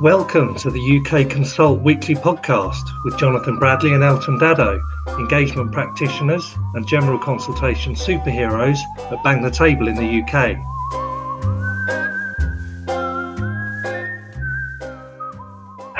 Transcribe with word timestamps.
Welcome 0.00 0.54
to 0.56 0.70
the 0.70 0.98
UK 0.98 1.30
Consult 1.30 1.80
Weekly 1.80 2.14
podcast 2.14 2.82
with 3.04 3.18
Jonathan 3.18 3.58
Bradley 3.58 3.92
and 3.92 4.02
Elton 4.02 4.38
Dado, 4.38 4.82
engagement 5.18 5.72
practitioners 5.72 6.54
and 6.74 6.86
general 6.88 7.18
consultation 7.18 7.94
superheroes 7.94 8.78
at 9.12 9.22
bang 9.22 9.42
the 9.42 9.50
table 9.50 9.88
in 9.88 9.94
the 9.94 10.22
UK. 10.22 10.56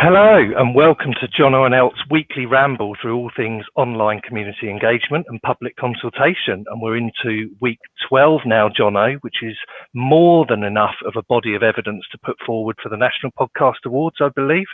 Hello, 0.02 0.38
and 0.56 0.74
welcome 0.74 1.12
to 1.20 1.28
Jono 1.28 1.66
and 1.66 1.74
Elt's 1.74 2.00
weekly 2.10 2.46
ramble 2.46 2.96
through 3.02 3.18
all 3.18 3.30
things 3.36 3.66
online 3.76 4.20
community 4.20 4.70
engagement 4.70 5.26
and 5.28 5.42
public 5.42 5.76
consultation. 5.76 6.64
And 6.68 6.80
we're 6.80 6.96
into 6.96 7.50
week 7.60 7.80
12 8.08 8.40
now, 8.46 8.70
Jono, 8.70 9.18
which 9.20 9.42
is 9.42 9.58
more 9.92 10.46
than 10.48 10.62
enough 10.64 10.94
of 11.04 11.16
a 11.16 11.22
body 11.24 11.54
of 11.54 11.62
evidence 11.62 12.06
to 12.12 12.18
put 12.24 12.36
forward 12.46 12.76
for 12.82 12.88
the 12.88 12.96
National 12.96 13.30
Podcast 13.38 13.84
Awards, 13.84 14.16
I 14.22 14.30
believe. 14.34 14.68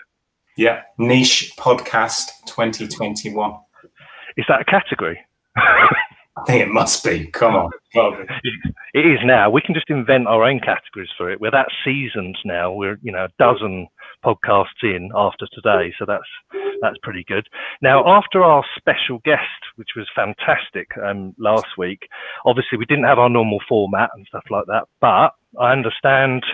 Yeah, 0.56 0.82
Niche 0.96 1.51
Podcast 1.59 2.29
2021. 2.46 3.52
Is 4.37 4.45
that 4.48 4.60
a 4.60 4.65
category? 4.65 5.18
I 6.36 6.42
think 6.46 6.62
it 6.62 6.68
must 6.68 7.04
be. 7.04 7.26
Come 7.26 7.54
on. 7.54 7.70
It 8.95 9.06
is 9.06 9.18
now. 9.24 9.50
We 9.50 9.62
can 9.62 9.74
just 9.74 9.90
invent 9.90 10.26
our 10.26 10.45
own 10.45 10.60
categories 10.60 11.10
for 11.16 11.30
it. 11.30 11.40
We're 11.40 11.50
that 11.50 11.68
seasoned 11.84 12.36
now. 12.45 12.72
We're, 12.72 12.98
you 13.02 13.12
know, 13.12 13.24
a 13.24 13.28
dozen 13.38 13.88
podcasts 14.24 14.82
in 14.82 15.10
after 15.14 15.46
today, 15.52 15.95
so 15.98 16.04
that's 16.06 16.28
that's 16.82 16.98
pretty 17.02 17.24
good. 17.26 17.46
Now, 17.80 18.06
after 18.06 18.42
our 18.42 18.64
special 18.76 19.20
guest, 19.24 19.40
which 19.76 19.90
was 19.96 20.09
fantastic 20.14 20.88
um, 21.02 21.34
last 21.38 21.66
week, 21.78 22.00
obviously 22.45 22.78
we 22.78 22.84
didn't 22.87 23.04
have 23.04 23.18
our 23.18 23.30
normal 23.30 23.59
format 23.68 24.10
and 24.14 24.26
stuff 24.26 24.45
like 24.50 24.66
that, 24.66 24.84
but 25.00 25.30
I 25.59 25.73
understand 25.73 26.45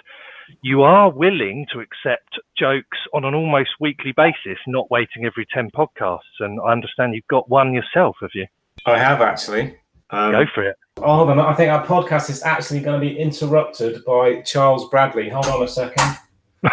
you 0.61 0.83
are 0.83 1.11
willing 1.11 1.67
to 1.73 1.81
accept 1.81 2.39
jokes 2.57 2.99
on 3.15 3.25
an 3.25 3.35
almost 3.35 3.71
weekly 3.81 4.13
basis, 4.17 4.59
not 4.67 4.91
waiting 4.91 5.25
every 5.25 5.47
ten 5.53 5.71
podcasts. 5.71 6.39
And 6.41 6.61
I 6.61 6.73
understand 6.73 7.15
you've 7.15 7.27
got 7.29 7.49
one 7.49 7.73
yourself, 7.73 8.17
have 8.21 8.31
you? 8.35 8.47
I 8.87 8.99
have 8.99 9.21
actually. 9.21 9.77
Um, 10.11 10.33
Go 10.33 10.45
for 10.55 10.63
it. 10.65 10.77
Hold 10.99 11.31
on, 11.31 11.41
I 11.41 11.55
think 11.55 11.73
our 11.73 11.85
podcast 11.85 12.29
is 12.29 12.43
actually 12.43 12.81
going 12.81 13.01
to 13.01 13.07
be 13.07 13.19
interrupted 13.19 14.05
by 14.05 14.43
Charles 14.43 14.89
Bradley. 14.91 15.29
Hold 15.29 15.47
on 15.47 15.63
a 15.63 15.69
second. 15.69 16.19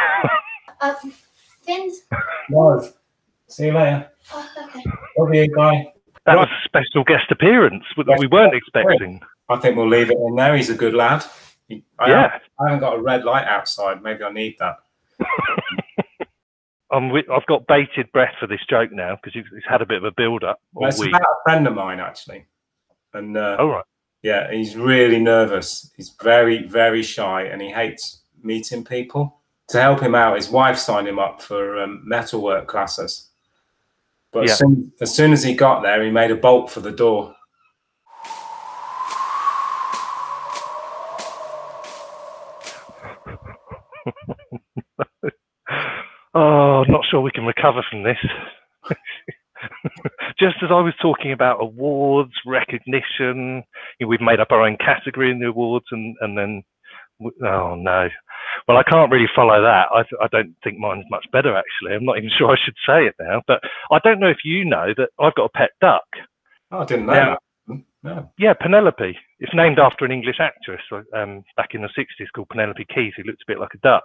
Uh, 0.81 0.95
Fins? 1.63 2.03
No. 2.49 2.81
See 3.47 3.65
you 3.65 3.73
later. 3.73 4.09
Oh, 4.33 4.49
okay. 4.63 4.81
Love 5.17 5.33
you, 5.33 5.53
bye. 5.53 5.91
That 6.25 6.37
was 6.37 6.47
a 6.47 6.63
special 6.63 7.03
guest 7.03 7.29
appearance 7.31 7.83
that 7.97 8.17
we 8.17 8.27
weren't 8.27 8.53
expecting. 8.53 9.19
I 9.49 9.57
think 9.57 9.75
we'll 9.75 9.89
leave 9.89 10.09
it 10.09 10.17
in 10.17 10.35
there. 10.35 10.55
He's 10.55 10.69
a 10.69 10.75
good 10.75 10.93
lad. 10.93 11.25
I 11.69 12.09
yeah. 12.09 12.31
Have, 12.31 12.41
I 12.59 12.63
haven't 12.65 12.79
got 12.79 12.97
a 12.97 13.01
red 13.01 13.25
light 13.25 13.45
outside. 13.45 14.01
Maybe 14.01 14.23
I 14.23 14.31
need 14.31 14.55
that. 14.59 14.77
I'm, 16.91 17.11
I've 17.15 17.45
got 17.45 17.67
bated 17.67 18.11
breath 18.11 18.33
for 18.39 18.47
this 18.47 18.61
joke 18.69 18.91
now 18.91 19.15
because 19.15 19.33
he's, 19.33 19.45
he's, 19.53 19.63
had 19.67 19.81
a 19.81 19.85
bit 19.85 19.97
of 19.97 20.03
a 20.05 20.11
build 20.11 20.43
up. 20.43 20.59
Well, 20.73 20.89
it's 20.89 20.99
about 20.99 21.21
a 21.21 21.43
friend 21.43 21.67
of 21.67 21.75
mine 21.75 21.99
actually, 21.99 22.45
and 23.13 23.37
uh, 23.37 23.57
oh 23.59 23.69
right, 23.69 23.85
yeah, 24.23 24.51
he's 24.51 24.75
really 24.75 25.19
nervous. 25.19 25.91
He's 25.95 26.15
very 26.21 26.63
very 26.65 27.03
shy, 27.03 27.43
and 27.43 27.61
he 27.61 27.69
hates 27.69 28.21
meeting 28.41 28.83
people 28.83 29.39
to 29.69 29.79
help 29.79 30.01
him 30.01 30.15
out, 30.15 30.35
his 30.35 30.49
wife 30.49 30.77
signed 30.77 31.07
him 31.07 31.19
up 31.19 31.41
for 31.41 31.81
um, 31.81 32.01
metalwork 32.03 32.67
classes. 32.67 33.29
But 34.31 34.45
yeah. 34.45 34.51
as, 34.51 34.57
soon, 34.57 34.91
as 35.01 35.15
soon 35.15 35.31
as 35.31 35.43
he 35.43 35.53
got 35.53 35.81
there, 35.81 36.03
he 36.03 36.09
made 36.11 36.31
a 36.31 36.35
bolt 36.35 36.71
for 36.71 36.81
the 36.81 36.91
door. 36.91 37.35
oh, 46.33 46.68
not 46.87 47.05
sure 47.09 47.21
we 47.21 47.31
can 47.31 47.45
recover 47.45 47.83
from 47.89 48.03
this. 48.03 48.17
Just 50.39 50.55
as 50.63 50.69
I 50.69 50.79
was 50.79 50.93
talking 51.01 51.33
about 51.33 51.61
awards, 51.61 52.31
recognition, 52.45 53.63
you 53.99 54.05
know, 54.05 54.07
we've 54.07 54.21
made 54.21 54.39
up 54.39 54.51
our 54.51 54.65
own 54.65 54.77
category 54.77 55.31
in 55.31 55.39
the 55.39 55.47
awards, 55.47 55.85
and, 55.91 56.15
and 56.21 56.37
then, 56.37 56.63
oh 57.43 57.75
no, 57.75 58.07
well, 58.67 58.77
I 58.77 58.83
can't 58.83 59.11
really 59.11 59.27
follow 59.35 59.61
that. 59.61 59.87
I, 59.91 60.03
I 60.23 60.27
don't 60.31 60.55
think 60.63 60.77
mine's 60.77 61.05
much 61.09 61.25
better, 61.31 61.55
actually. 61.55 61.95
I'm 61.95 62.05
not 62.05 62.17
even 62.17 62.29
sure 62.37 62.51
I 62.51 62.55
should 62.63 62.75
say 62.85 63.05
it 63.05 63.15
now. 63.19 63.41
But 63.47 63.61
I 63.91 63.99
don't 64.03 64.19
know 64.19 64.29
if 64.29 64.39
you 64.43 64.65
know 64.65 64.93
that 64.97 65.09
I've 65.19 65.35
got 65.35 65.45
a 65.45 65.57
pet 65.57 65.71
duck. 65.81 66.05
Oh, 66.71 66.79
I 66.79 66.85
didn't 66.85 67.05
know 67.07 67.13
now, 67.13 67.29
that. 67.29 67.39
Hmm, 67.73 67.79
no. 68.03 68.31
Yeah, 68.37 68.53
Penelope. 68.53 69.17
It's 69.39 69.53
named 69.53 69.79
after 69.79 70.05
an 70.05 70.11
English 70.11 70.37
actress 70.39 70.81
um, 71.15 71.43
back 71.55 71.69
in 71.73 71.81
the 71.81 71.89
60s 71.97 72.27
called 72.35 72.49
Penelope 72.49 72.85
Keith, 72.93 73.13
who 73.15 73.23
looked 73.23 73.41
a 73.41 73.51
bit 73.51 73.59
like 73.59 73.73
a 73.73 73.77
duck. 73.79 74.03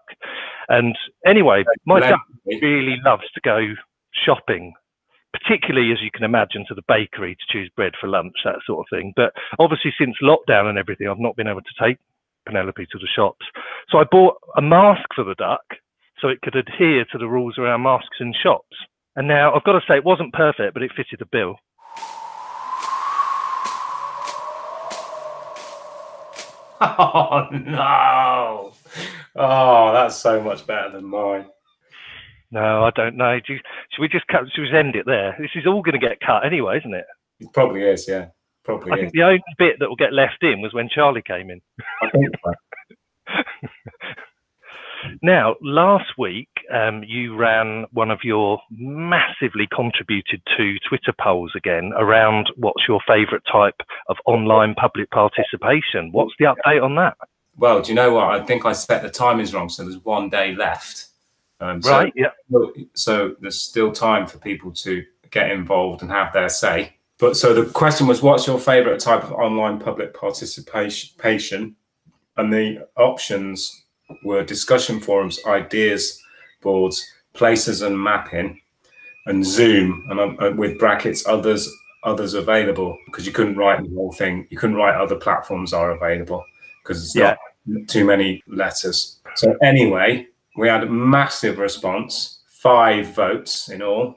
And 0.69 0.97
anyway, 1.27 1.65
my 1.87 2.01
duck 2.01 2.21
really 2.47 2.97
loves 3.05 3.25
to 3.35 3.41
go 3.41 3.61
shopping 4.25 4.75
particularly 5.35 5.91
as 5.91 5.99
you 6.01 6.11
can 6.15 6.25
imagine 6.25 6.65
to 6.69 6.75
the 6.75 6.87
bakery 6.87 7.35
to 7.35 7.53
choose 7.53 7.71
bread 7.75 7.93
for 8.01 8.07
lunch, 8.07 8.35
that 8.45 8.61
sort 8.65 8.87
of 8.87 8.97
thing. 8.97 9.13
But 9.17 9.33
obviously, 9.59 9.93
since 9.99 10.15
lockdown 10.23 10.69
and 10.69 10.79
everything, 10.79 11.09
I've 11.09 11.19
not 11.19 11.37
been 11.37 11.49
able 11.49 11.61
to 11.61 11.85
take 11.85 11.99
Penelope 12.47 12.87
to 12.87 12.99
the 12.99 13.09
shops. 13.15 13.45
So 13.91 13.99
I 13.99 14.05
bought 14.05 14.37
a 14.57 14.63
mask 14.63 15.09
for 15.15 15.25
the 15.25 15.35
duck 15.35 15.65
so 16.21 16.29
it 16.29 16.41
could 16.43 16.55
adhere 16.55 17.05
to 17.11 17.19
the 17.19 17.27
rules 17.27 17.59
around 17.59 17.83
masks 17.83 18.19
in 18.21 18.33
shops. 18.43 18.77
And 19.17 19.27
now 19.27 19.53
I've 19.55 19.65
got 19.65 19.73
to 19.73 19.81
say 19.89 19.97
it 19.97 20.05
wasn't 20.05 20.33
perfect, 20.33 20.75
but 20.75 20.83
it 20.83 20.93
fitted 20.97 21.19
the 21.19 21.27
bill. 21.27 21.57
Oh 26.87 27.49
no! 27.51 28.73
Oh, 29.37 29.93
that's 29.93 30.17
so 30.17 30.43
much 30.43 30.67
better 30.67 30.91
than 30.91 31.05
mine. 31.05 31.47
No, 32.51 32.85
I 32.85 32.91
don't 32.91 33.17
know. 33.17 33.33
You, 33.33 33.59
should 33.91 34.01
we 34.01 34.09
just 34.09 34.27
cut? 34.29 34.43
Should 34.55 34.63
we 34.63 34.79
end 34.79 34.95
it 34.95 35.07
there? 35.07 35.37
This 35.41 35.51
is 35.55 35.67
all 35.67 35.83
going 35.83 35.99
to 35.99 36.07
get 36.07 36.21
cut 36.21 36.45
anyway, 36.45 36.79
isn't 36.79 36.95
it? 36.95 37.07
It 37.41 37.53
probably 37.53 37.83
is. 37.83 38.07
Yeah. 38.07 38.27
Probably. 38.65 38.93
I 38.93 38.97
think 38.97 39.13
the 39.13 39.23
only 39.23 39.43
bit 39.59 39.77
that 39.79 39.89
will 39.89 39.97
get 39.97 40.13
left 40.13 40.43
in 40.43 40.61
was 40.61 40.73
when 40.73 40.89
Charlie 40.89 41.23
came 41.23 41.51
in. 41.51 41.61
I 42.03 42.11
think 42.11 42.29
so. 42.45 42.53
now, 45.23 45.57
last 45.63 46.13
week, 46.19 46.49
um, 46.73 47.03
you 47.07 47.37
ran 47.37 47.87
one 47.93 48.11
of 48.11 48.21
your 48.23 48.61
massively 48.71 49.69
contributed 49.75 50.43
to 50.57 50.77
Twitter 50.89 51.13
polls 51.19 51.53
again 51.57 51.93
around 51.97 52.51
what's 52.57 52.83
your 52.89 53.01
favourite 53.07 53.43
type 53.51 53.81
of 54.09 54.17
online 54.27 54.75
public 54.75 55.11
participation. 55.11 56.11
What's 56.13 56.35
the 56.39 56.47
update 56.47 56.83
on 56.83 56.95
that? 56.97 57.17
Well, 57.57 57.83
do 57.83 57.91
you 57.91 57.95
know 57.95 58.13
what? 58.13 58.29
I 58.29 58.45
think 58.45 58.65
I 58.65 58.73
set 58.73 59.03
the 59.03 59.11
timings 59.11 59.55
wrong, 59.55 59.69
so 59.69 59.85
there's 59.85 60.03
one 60.05 60.29
day 60.29 60.55
left. 60.55 61.07
Um, 61.61 61.81
so, 61.81 61.91
right. 61.91 62.13
Yeah. 62.17 62.31
So 62.95 63.37
there's 63.41 63.61
still 63.61 63.93
time 63.93 64.27
for 64.27 64.39
people 64.39 64.73
to 64.73 65.05
get 65.31 65.51
involved 65.51 66.03
and 66.03 66.11
have 66.11 66.33
their 66.33 66.49
say. 66.49 66.97
But 67.19 67.37
so 67.37 67.55
the 67.55 67.71
question 67.71 68.07
was, 68.07 68.23
what's 68.23 68.47
your 68.47 68.59
favorite 68.59 69.01
type 69.01 69.23
of 69.23 69.33
online 69.33 69.79
public 69.79 70.15
participation? 70.15 71.77
And 72.37 72.53
the 72.53 72.89
options 72.97 73.84
were 74.25 74.45
discussion 74.45 75.01
forums, 75.01 75.39
ideas 75.47 76.21
boards, 76.63 77.05
places 77.35 77.83
and 77.83 77.99
mapping, 77.99 78.61
and 79.27 79.45
Zoom, 79.45 80.07
and 80.11 80.21
um, 80.21 80.37
uh, 80.41 80.51
with 80.51 80.79
brackets, 80.79 81.27
others 81.27 81.69
others 82.05 82.35
available 82.35 82.99
because 83.07 83.27
you 83.27 83.33
couldn't 83.33 83.57
write 83.57 83.83
the 83.83 83.95
whole 83.95 84.13
thing. 84.13 84.47
You 84.51 84.59
couldn't 84.59 84.77
write 84.77 84.95
other 84.95 85.17
platforms 85.17 85.73
are 85.73 85.93
available 85.93 86.45
because 86.83 87.03
it's 87.03 87.17
yeah. 87.17 87.37
not 87.67 87.89
too 87.89 88.05
many 88.05 88.43
letters. 88.47 89.21
So 89.37 89.57
anyway, 89.63 90.27
we 90.57 90.69
had 90.69 90.85
a 90.85 90.91
massive 90.91 91.59
response, 91.59 92.43
five 92.47 93.15
votes 93.15 93.71
in 93.71 93.83
all. 93.83 94.17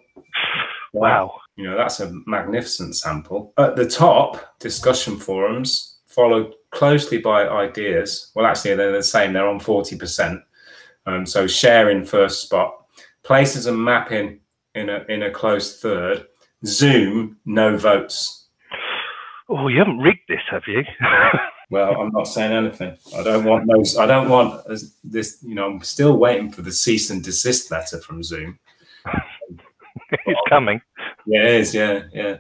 Wow. 0.94 1.40
You 1.56 1.64
know, 1.64 1.78
that's 1.78 2.00
a 2.00 2.12
magnificent 2.28 2.96
sample. 2.96 3.54
At 3.58 3.76
the 3.76 3.88
top, 3.88 4.60
discussion 4.60 5.18
forums, 5.18 5.98
followed 6.06 6.54
closely 6.72 7.18
by 7.18 7.48
ideas. 7.48 8.32
Well, 8.36 8.46
actually, 8.46 8.76
they're 8.76 8.92
the 8.92 9.04
same, 9.04 9.34
they're 9.34 9.48
on 9.48 9.60
40%. 9.60 10.42
Um, 11.06 11.26
so 11.26 11.48
sharing 11.48 12.04
first 12.04 12.42
spot, 12.42 12.86
places 13.24 13.66
and 13.66 13.84
mapping 13.84 14.42
in 14.76 14.90
a, 14.90 15.06
in 15.10 15.24
a 15.24 15.32
close 15.32 15.80
third, 15.80 16.28
Zoom, 16.66 17.38
no 17.46 17.78
votes. 17.78 18.48
Oh, 19.50 19.68
you 19.68 19.80
haven't 19.80 20.00
rigged 20.00 20.28
this, 20.28 20.42
have 20.52 20.64
you? 20.68 20.84
well, 21.70 21.96
I'm 21.96 22.12
not 22.12 22.28
saying 22.28 22.52
anything. 22.52 22.98
I 23.16 23.24
don't 23.24 23.46
want 23.46 23.68
those. 23.68 23.98
I 23.98 24.06
don't 24.06 24.30
want 24.30 24.68
this. 25.04 25.38
You 25.42 25.56
know, 25.56 25.68
I'm 25.68 25.82
still 25.82 26.18
waiting 26.18 26.52
for 26.52 26.62
the 26.62 26.72
cease 26.72 27.10
and 27.10 27.24
desist 27.24 27.72
letter 27.72 28.02
from 28.02 28.24
Zoom. 28.24 28.60
it's 30.26 30.40
coming. 30.50 30.82
Yeah, 31.26 31.44
it 31.44 31.52
is. 31.62 31.74
Yeah, 31.74 32.04
yeah. 32.14 32.38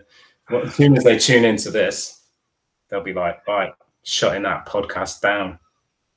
Well, 0.49 0.63
as 0.63 0.75
soon 0.75 0.97
as 0.97 1.03
they 1.03 1.17
tune 1.17 1.45
into 1.45 1.71
this, 1.71 2.23
they'll 2.89 3.03
be 3.03 3.13
like, 3.13 3.45
right, 3.47 3.73
shutting 4.07 4.43
that 4.43 4.65
podcast 4.65 5.21
down. 5.21 5.59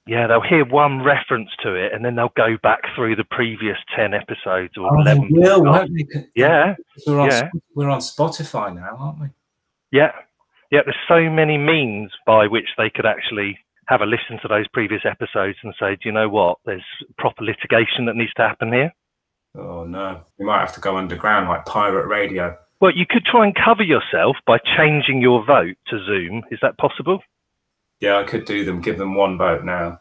Yeah, 0.06 0.26
they'll 0.26 0.40
hear 0.40 0.64
one 0.64 1.02
reference 1.02 1.50
to 1.62 1.74
it, 1.74 1.92
and 1.92 2.04
then 2.04 2.14
they'll 2.14 2.32
go 2.36 2.56
back 2.62 2.80
through 2.96 3.16
the 3.16 3.24
previous 3.24 3.76
ten 3.94 4.14
episodes 4.14 4.76
or 4.76 4.88
oh, 4.90 5.00
eleven. 5.00 5.28
Will, 5.30 5.64
won't 5.64 5.90
they? 5.94 6.26
Yeah, 6.34 6.74
we're 7.06 7.20
on, 7.20 7.28
yeah. 7.28 7.50
we're 7.74 7.90
on 7.90 8.00
Spotify 8.00 8.74
now, 8.74 8.96
aren't 8.98 9.20
we? 9.20 9.26
Yeah, 9.92 10.12
yeah. 10.70 10.80
There's 10.84 10.96
so 11.06 11.28
many 11.30 11.58
means 11.58 12.10
by 12.26 12.46
which 12.46 12.68
they 12.78 12.90
could 12.90 13.06
actually 13.06 13.58
have 13.86 14.00
a 14.00 14.06
listen 14.06 14.38
to 14.42 14.48
those 14.48 14.68
previous 14.68 15.02
episodes 15.04 15.58
and 15.62 15.74
say, 15.78 15.96
do 15.96 16.02
you 16.08 16.12
know 16.12 16.28
what? 16.28 16.58
There's 16.64 16.84
proper 17.18 17.44
litigation 17.44 18.06
that 18.06 18.16
needs 18.16 18.32
to 18.34 18.42
happen 18.42 18.72
here. 18.72 18.92
Oh 19.56 19.84
no, 19.84 20.22
we 20.38 20.46
might 20.46 20.60
have 20.60 20.74
to 20.74 20.80
go 20.80 20.96
underground 20.96 21.48
like 21.48 21.66
pirate 21.66 22.06
radio. 22.06 22.56
Well, 22.80 22.92
you 22.96 23.04
could 23.08 23.26
try 23.26 23.44
and 23.44 23.54
cover 23.54 23.82
yourself 23.82 24.36
by 24.46 24.58
changing 24.76 25.20
your 25.20 25.44
vote 25.44 25.76
to 25.88 26.04
Zoom. 26.04 26.42
Is 26.50 26.58
that 26.62 26.78
possible? 26.78 27.20
Yeah, 28.00 28.18
I 28.18 28.24
could 28.24 28.44
do 28.44 28.64
them, 28.64 28.80
give 28.80 28.98
them 28.98 29.14
one 29.14 29.36
vote 29.36 29.64
now. 29.64 30.00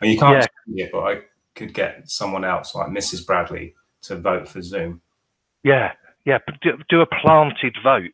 And 0.00 0.10
you 0.10 0.18
can't 0.18 0.46
yeah. 0.66 0.84
it, 0.86 0.92
but 0.92 1.00
I 1.00 1.20
could 1.54 1.74
get 1.74 2.08
someone 2.10 2.44
else 2.44 2.74
like 2.74 2.88
Mrs. 2.88 3.26
Bradley 3.26 3.74
to 4.02 4.16
vote 4.16 4.48
for 4.48 4.62
Zoom. 4.62 5.00
Yeah, 5.62 5.92
yeah, 6.24 6.38
do, 6.62 6.72
do 6.88 7.00
a 7.00 7.06
planted 7.06 7.76
vote. 7.82 8.12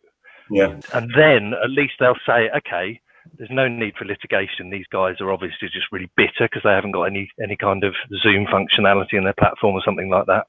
Yeah. 0.51 0.81
And 0.93 1.11
then 1.17 1.53
at 1.63 1.71
least 1.71 1.95
they'll 2.01 2.17
say, 2.27 2.51
okay, 2.57 3.01
there's 3.39 3.51
no 3.51 3.69
need 3.69 3.95
for 3.97 4.05
litigation. 4.05 4.71
These 4.71 4.87
guys 4.91 5.17
are 5.21 5.31
obviously 5.33 5.69
just 5.69 5.93
really 5.93 6.11
bitter 6.17 6.49
because 6.49 6.63
they 6.65 6.71
haven't 6.71 6.93
got 6.93 7.05
any 7.05 7.31
any 7.43 7.57
kind 7.57 7.85
of 7.85 7.95
Zoom 8.23 8.47
functionality 8.47 9.15
in 9.15 9.25
their 9.25 9.35
platform 9.35 9.75
or 9.75 9.83
something 9.85 10.11
like 10.11 10.27
that. 10.27 10.47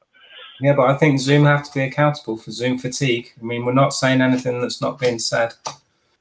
Yeah, 0.59 0.73
but 0.73 0.89
I 0.89 0.95
think 0.95 1.19
Zoom 1.19 1.45
have 1.45 1.63
to 1.65 1.73
be 1.73 1.83
accountable 1.83 2.37
for 2.37 2.51
Zoom 2.51 2.77
fatigue. 2.77 3.31
I 3.39 3.43
mean, 3.43 3.65
we're 3.65 3.73
not 3.73 3.93
saying 3.93 4.21
anything 4.21 4.61
that's 4.61 4.81
not 4.81 4.99
being 4.99 5.19
said. 5.19 5.53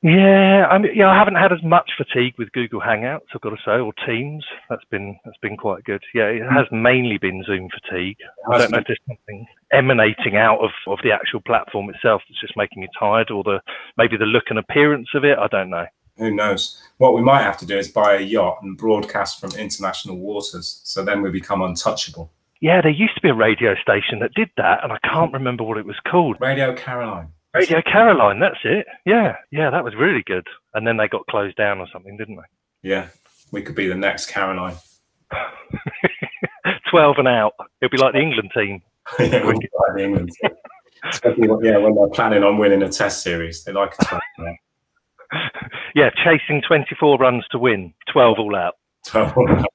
Yeah, 0.02 0.66
I 0.70 0.78
mean, 0.78 0.92
yeah, 0.94 1.10
I 1.10 1.18
haven't 1.18 1.34
had 1.34 1.52
as 1.52 1.62
much 1.62 1.90
fatigue 1.98 2.34
with 2.38 2.52
Google 2.52 2.80
Hangouts, 2.80 3.28
I've 3.34 3.42
got 3.42 3.50
to 3.50 3.56
say, 3.62 3.72
or 3.72 3.92
Teams. 4.06 4.44
That's 4.70 4.84
been 4.90 5.18
that's 5.26 5.36
been 5.42 5.58
quite 5.58 5.84
good. 5.84 6.02
Yeah, 6.14 6.24
it 6.24 6.42
has 6.50 6.66
mainly 6.72 7.18
been 7.18 7.44
Zoom 7.44 7.68
fatigue. 7.68 8.16
I 8.50 8.56
don't 8.56 8.70
know 8.70 8.78
if 8.78 8.86
there's 8.86 8.98
something 9.06 9.46
emanating 9.72 10.36
out 10.36 10.60
of, 10.60 10.70
of 10.86 11.00
the 11.02 11.12
actual 11.12 11.40
platform 11.42 11.90
itself 11.90 12.22
that's 12.26 12.40
just 12.40 12.56
making 12.56 12.82
you 12.82 12.88
tired, 12.98 13.30
or 13.30 13.44
the 13.44 13.60
maybe 13.98 14.16
the 14.16 14.24
look 14.24 14.44
and 14.48 14.58
appearance 14.58 15.08
of 15.14 15.24
it. 15.24 15.38
I 15.38 15.48
don't 15.48 15.68
know. 15.68 15.84
Who 16.16 16.34
knows? 16.34 16.82
What 16.96 17.14
we 17.14 17.20
might 17.20 17.42
have 17.42 17.58
to 17.58 17.66
do 17.66 17.76
is 17.76 17.88
buy 17.88 18.14
a 18.14 18.20
yacht 18.20 18.58
and 18.62 18.78
broadcast 18.78 19.38
from 19.38 19.52
international 19.52 20.16
waters, 20.16 20.80
so 20.84 21.04
then 21.04 21.20
we 21.20 21.30
become 21.30 21.60
untouchable. 21.60 22.32
Yeah, 22.60 22.80
there 22.80 22.90
used 22.90 23.14
to 23.16 23.22
be 23.22 23.30
a 23.30 23.34
radio 23.34 23.74
station 23.74 24.18
that 24.20 24.34
did 24.34 24.50
that, 24.56 24.82
and 24.82 24.92
I 24.92 24.98
can't 25.06 25.32
remember 25.32 25.64
what 25.64 25.78
it 25.78 25.86
was 25.86 25.96
called. 26.10 26.36
Radio 26.40 26.74
Caroline. 26.74 27.32
Radio 27.54 27.82
Caroline, 27.82 28.38
that's 28.38 28.60
it. 28.64 28.86
Yeah, 29.04 29.36
yeah, 29.50 29.70
that 29.70 29.84
was 29.84 29.94
really 29.96 30.22
good. 30.24 30.46
And 30.74 30.86
then 30.86 30.96
they 30.96 31.08
got 31.08 31.26
closed 31.26 31.56
down 31.56 31.78
or 31.78 31.86
something, 31.92 32.16
didn't 32.16 32.36
they? 32.36 32.88
Yeah, 32.88 33.08
we 33.50 33.62
could 33.62 33.74
be 33.74 33.88
the 33.88 33.94
next 33.94 34.26
Caroline. 34.26 34.76
12 36.90 37.16
and 37.18 37.28
out. 37.28 37.52
It'll 37.80 37.90
be 37.90 38.02
like 38.02 38.12
the 38.12 38.20
England 38.20 38.50
team. 38.54 38.82
yeah, 39.18 39.44
we'll 39.44 39.54
like 39.54 39.96
the 39.96 40.04
England 40.04 40.30
team. 40.40 40.50
Especially 41.04 41.48
yeah, 41.62 41.78
when 41.78 41.94
they're 41.94 42.08
planning 42.08 42.44
on 42.44 42.58
winning 42.58 42.82
a 42.82 42.88
test 42.88 43.22
series. 43.22 43.64
They 43.64 43.72
like 43.72 43.94
a 44.00 44.04
12 44.04 44.22
Yeah, 45.94 46.10
chasing 46.24 46.62
24 46.66 47.18
runs 47.18 47.44
to 47.50 47.58
win, 47.58 47.92
12 48.12 48.38
all 48.38 48.56
out. 48.56 48.74
12 49.06 49.36
all 49.36 49.50
out. 49.50 49.66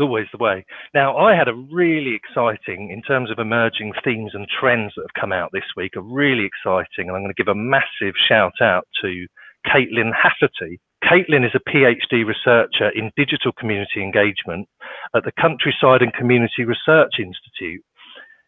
It's 0.00 0.06
always 0.06 0.28
the 0.32 0.42
way. 0.42 0.64
Now, 0.94 1.14
I 1.18 1.36
had 1.36 1.48
a 1.48 1.66
really 1.70 2.14
exciting, 2.14 2.90
in 2.90 3.02
terms 3.02 3.30
of 3.30 3.38
emerging 3.38 3.92
themes 4.02 4.30
and 4.32 4.46
trends 4.48 4.94
that 4.96 5.02
have 5.02 5.20
come 5.20 5.30
out 5.30 5.50
this 5.52 5.76
week, 5.76 5.92
a 5.94 6.00
really 6.00 6.46
exciting, 6.46 7.08
and 7.08 7.10
I'm 7.10 7.20
going 7.20 7.28
to 7.28 7.34
give 7.34 7.52
a 7.52 7.54
massive 7.54 8.14
shout 8.26 8.54
out 8.62 8.88
to 9.02 9.26
Caitlin 9.66 10.10
Hafferty. 10.16 10.80
Caitlin 11.04 11.44
is 11.44 11.52
a 11.54 11.70
PhD 11.70 12.24
researcher 12.24 12.88
in 12.94 13.12
digital 13.14 13.52
community 13.52 14.02
engagement 14.02 14.68
at 15.14 15.24
the 15.24 15.32
Countryside 15.38 16.00
and 16.00 16.14
Community 16.14 16.64
Research 16.64 17.16
Institute. 17.18 17.84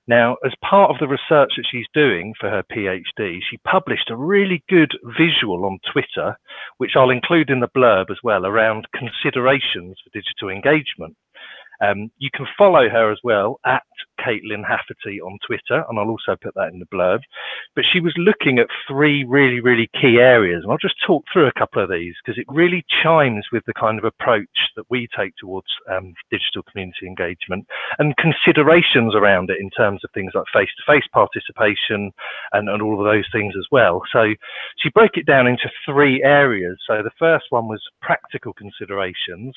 Now, 0.08 0.36
as 0.44 0.52
part 0.64 0.90
of 0.90 0.96
the 1.00 1.06
research 1.06 1.52
that 1.56 1.66
she's 1.70 1.86
doing 1.92 2.32
for 2.40 2.48
her 2.48 2.64
PhD, 2.72 3.40
she 3.48 3.58
published 3.58 4.10
a 4.10 4.16
really 4.16 4.64
good 4.70 4.92
visual 5.18 5.66
on 5.66 5.78
Twitter, 5.92 6.34
which 6.78 6.92
I'll 6.96 7.10
include 7.10 7.50
in 7.50 7.60
the 7.60 7.68
blurb 7.76 8.10
as 8.10 8.18
well, 8.24 8.46
around 8.46 8.88
considerations 8.94 9.98
for 10.02 10.10
digital 10.12 10.48
engagement. 10.48 11.14
Um, 11.82 12.10
you 12.18 12.30
can 12.32 12.46
follow 12.56 12.88
her 12.88 13.10
as 13.10 13.18
well 13.24 13.58
at 13.66 13.82
Caitlin 14.20 14.64
Hafferty 14.66 15.20
on 15.20 15.38
Twitter, 15.46 15.84
and 15.88 15.98
I'll 15.98 16.08
also 16.08 16.36
put 16.40 16.54
that 16.54 16.72
in 16.72 16.78
the 16.78 16.86
blurb. 16.86 17.20
But 17.74 17.84
she 17.90 18.00
was 18.00 18.14
looking 18.16 18.58
at 18.58 18.68
three 18.86 19.24
really, 19.24 19.60
really 19.60 19.90
key 20.00 20.18
areas, 20.20 20.62
and 20.62 20.70
I'll 20.70 20.78
just 20.78 21.02
talk 21.06 21.24
through 21.32 21.48
a 21.48 21.58
couple 21.58 21.82
of 21.82 21.90
these 21.90 22.14
because 22.24 22.38
it 22.38 22.46
really 22.48 22.84
chimes 23.02 23.46
with 23.52 23.64
the 23.66 23.74
kind 23.74 23.98
of 23.98 24.04
approach 24.04 24.70
that 24.76 24.84
we 24.90 25.08
take 25.16 25.34
towards 25.36 25.66
um, 25.90 26.14
digital 26.30 26.62
community 26.70 27.06
engagement 27.06 27.66
and 27.98 28.16
considerations 28.16 29.14
around 29.14 29.50
it 29.50 29.58
in 29.60 29.70
terms 29.70 30.02
of 30.04 30.10
things 30.14 30.32
like 30.34 30.44
face 30.52 30.70
to 30.76 30.92
face 30.92 31.06
participation 31.12 32.12
and, 32.52 32.68
and 32.68 32.82
all 32.82 32.98
of 32.98 33.04
those 33.04 33.26
things 33.32 33.54
as 33.58 33.66
well. 33.72 34.02
So 34.12 34.34
she 34.78 34.90
broke 34.90 35.16
it 35.16 35.26
down 35.26 35.46
into 35.46 35.70
three 35.84 36.22
areas. 36.22 36.78
So 36.86 37.02
the 37.02 37.10
first 37.18 37.46
one 37.50 37.66
was 37.66 37.82
practical 38.00 38.52
considerations. 38.52 39.54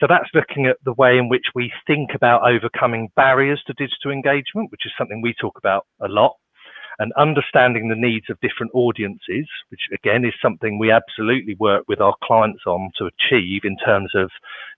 So 0.00 0.06
that's 0.08 0.28
looking 0.34 0.66
at 0.66 0.76
the 0.84 0.94
way 0.94 1.18
in 1.18 1.28
which 1.28 1.46
we 1.54 1.72
think 1.86 2.10
about 2.14 2.48
overcoming 2.48 3.10
barriers 3.16 3.62
to 3.66 3.72
digital 3.74 4.10
engagement, 4.10 4.70
which 4.70 4.86
is 4.86 4.92
something 4.98 5.22
we 5.22 5.34
talk 5.34 5.56
about 5.56 5.86
a 6.00 6.08
lot, 6.08 6.34
and 6.98 7.12
understanding 7.16 7.88
the 7.88 7.96
needs 7.96 8.26
of 8.28 8.40
different 8.40 8.72
audiences, 8.74 9.46
which 9.68 9.88
again 9.92 10.24
is 10.24 10.34
something 10.42 10.78
we 10.78 10.90
absolutely 10.90 11.56
work 11.58 11.84
with 11.88 12.00
our 12.00 12.14
clients 12.22 12.62
on 12.66 12.90
to 12.98 13.06
achieve 13.06 13.62
in 13.64 13.76
terms 13.78 14.10
of 14.14 14.30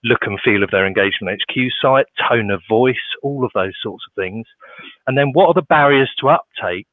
look 0.05 0.21
and 0.23 0.39
feel 0.45 0.63
of 0.63 0.71
their 0.71 0.87
engagement 0.87 1.43
HQ 1.49 1.57
site, 1.81 2.07
tone 2.29 2.51
of 2.51 2.63
voice, 2.69 2.97
all 3.23 3.45
of 3.45 3.51
those 3.55 3.75
sorts 3.83 4.05
of 4.09 4.15
things. 4.15 4.47
And 5.07 5.17
then 5.17 5.31
what 5.33 5.49
are 5.49 5.55
the 5.55 5.63
barriers 5.63 6.11
to 6.21 6.29
uptake, 6.29 6.89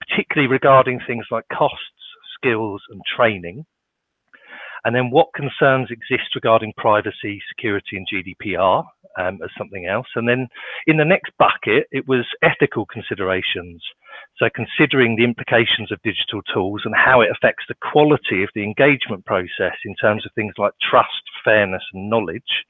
particularly 0.00 0.48
regarding 0.48 1.00
things 1.06 1.26
like 1.30 1.44
costs, 1.52 1.78
skills, 2.36 2.82
and 2.90 3.00
training 3.16 3.64
and 4.84 4.94
then 4.94 5.10
what 5.10 5.34
concerns 5.34 5.88
exist 5.90 6.34
regarding 6.34 6.72
privacy, 6.76 7.40
security, 7.48 7.96
and 7.96 8.06
GDPR 8.06 8.84
um, 9.18 9.38
as 9.42 9.50
something 9.56 9.86
else. 9.86 10.06
And 10.14 10.28
then 10.28 10.48
in 10.86 10.96
the 10.96 11.04
next 11.04 11.32
bucket, 11.38 11.86
it 11.90 12.08
was 12.08 12.26
ethical 12.42 12.86
considerations. 12.86 13.82
So 14.38 14.48
considering 14.54 15.16
the 15.16 15.24
implications 15.24 15.92
of 15.92 16.02
digital 16.02 16.40
tools 16.52 16.82
and 16.84 16.94
how 16.94 17.20
it 17.20 17.30
affects 17.30 17.64
the 17.68 17.74
quality 17.92 18.42
of 18.42 18.50
the 18.54 18.64
engagement 18.64 19.26
process 19.26 19.76
in 19.84 19.94
terms 19.96 20.24
of 20.24 20.32
things 20.34 20.54
like 20.56 20.72
trust, 20.80 21.22
fairness, 21.44 21.82
and 21.92 22.08
knowledge. 22.08 22.64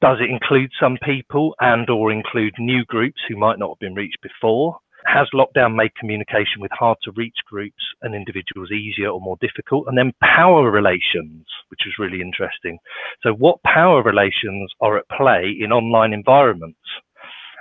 Does 0.00 0.18
it 0.20 0.30
include 0.30 0.70
some 0.80 0.96
people 1.02 1.54
and 1.60 1.88
or 1.90 2.10
include 2.10 2.54
new 2.58 2.84
groups 2.86 3.20
who 3.28 3.36
might 3.36 3.58
not 3.58 3.70
have 3.70 3.78
been 3.78 3.94
reached 3.94 4.20
before? 4.22 4.78
Has 5.06 5.28
lockdown 5.34 5.74
made 5.74 5.94
communication 5.94 6.60
with 6.60 6.70
hard 6.72 6.98
to 7.02 7.12
reach 7.12 7.36
groups 7.48 7.82
and 8.02 8.14
individuals 8.14 8.70
easier 8.70 9.08
or 9.08 9.20
more 9.20 9.38
difficult? 9.40 9.86
And 9.88 9.96
then 9.96 10.12
power 10.22 10.70
relations, 10.70 11.46
which 11.68 11.86
is 11.86 11.98
really 11.98 12.20
interesting. 12.20 12.78
So, 13.22 13.32
what 13.32 13.62
power 13.62 14.02
relations 14.02 14.72
are 14.80 14.98
at 14.98 15.08
play 15.08 15.56
in 15.58 15.72
online 15.72 16.12
environments? 16.12 16.78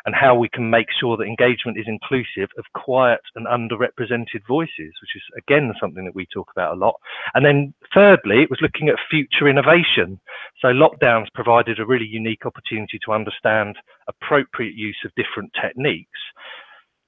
And 0.05 0.15
how 0.15 0.33
we 0.33 0.49
can 0.49 0.69
make 0.69 0.87
sure 0.97 1.17
that 1.17 1.25
engagement 1.25 1.77
is 1.77 1.85
inclusive 1.87 2.49
of 2.57 2.65
quiet 2.73 3.19
and 3.35 3.45
underrepresented 3.45 4.47
voices, 4.47 4.93
which 5.01 5.15
is 5.15 5.21
again 5.37 5.71
something 5.79 6.05
that 6.05 6.15
we 6.15 6.25
talk 6.33 6.47
about 6.51 6.73
a 6.73 6.79
lot. 6.79 6.95
And 7.35 7.45
then, 7.45 7.73
thirdly, 7.93 8.41
it 8.41 8.49
was 8.49 8.61
looking 8.61 8.89
at 8.89 8.95
future 9.09 9.47
innovation. 9.47 10.19
So, 10.61 10.69
lockdowns 10.69 11.27
provided 11.33 11.79
a 11.79 11.85
really 11.85 12.07
unique 12.07 12.45
opportunity 12.45 12.99
to 13.05 13.13
understand 13.13 13.75
appropriate 14.07 14.73
use 14.73 14.97
of 15.05 15.11
different 15.15 15.51
techniques 15.61 16.19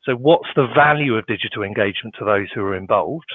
so, 0.04 0.16
what's 0.16 0.50
the 0.56 0.68
value 0.76 1.16
of 1.16 1.28
digital 1.28 1.64
engagement 1.64 2.16
to 2.18 2.26
those 2.26 2.48
who 2.54 2.62
are 2.62 2.76
involved? 2.76 3.32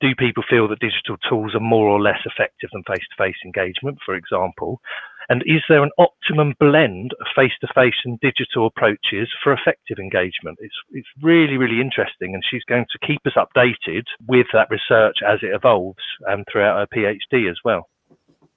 Do 0.00 0.14
people 0.18 0.42
feel 0.50 0.66
that 0.68 0.80
digital 0.80 1.16
tools 1.28 1.54
are 1.54 1.60
more 1.60 1.88
or 1.88 2.00
less 2.00 2.18
effective 2.26 2.70
than 2.72 2.82
face 2.82 3.06
to 3.16 3.24
face 3.24 3.36
engagement, 3.44 3.98
for 4.04 4.16
example? 4.16 4.80
And 5.28 5.42
is 5.46 5.62
there 5.68 5.82
an 5.82 5.92
optimum 5.98 6.54
blend 6.58 7.12
of 7.20 7.26
face 7.34 7.52
to 7.60 7.68
face 7.74 7.94
and 8.04 8.18
digital 8.20 8.66
approaches 8.66 9.28
for 9.42 9.52
effective 9.52 9.98
engagement? 9.98 10.58
It's, 10.60 10.74
it's 10.90 11.08
really, 11.22 11.56
really 11.56 11.80
interesting. 11.80 12.34
And 12.34 12.42
she's 12.50 12.64
going 12.64 12.86
to 12.90 13.06
keep 13.06 13.20
us 13.24 13.32
updated 13.36 14.04
with 14.26 14.46
that 14.52 14.68
research 14.70 15.18
as 15.26 15.38
it 15.42 15.54
evolves 15.54 16.02
um, 16.28 16.44
throughout 16.50 16.78
her 16.78 16.86
PhD 16.94 17.48
as 17.48 17.58
well. 17.64 17.88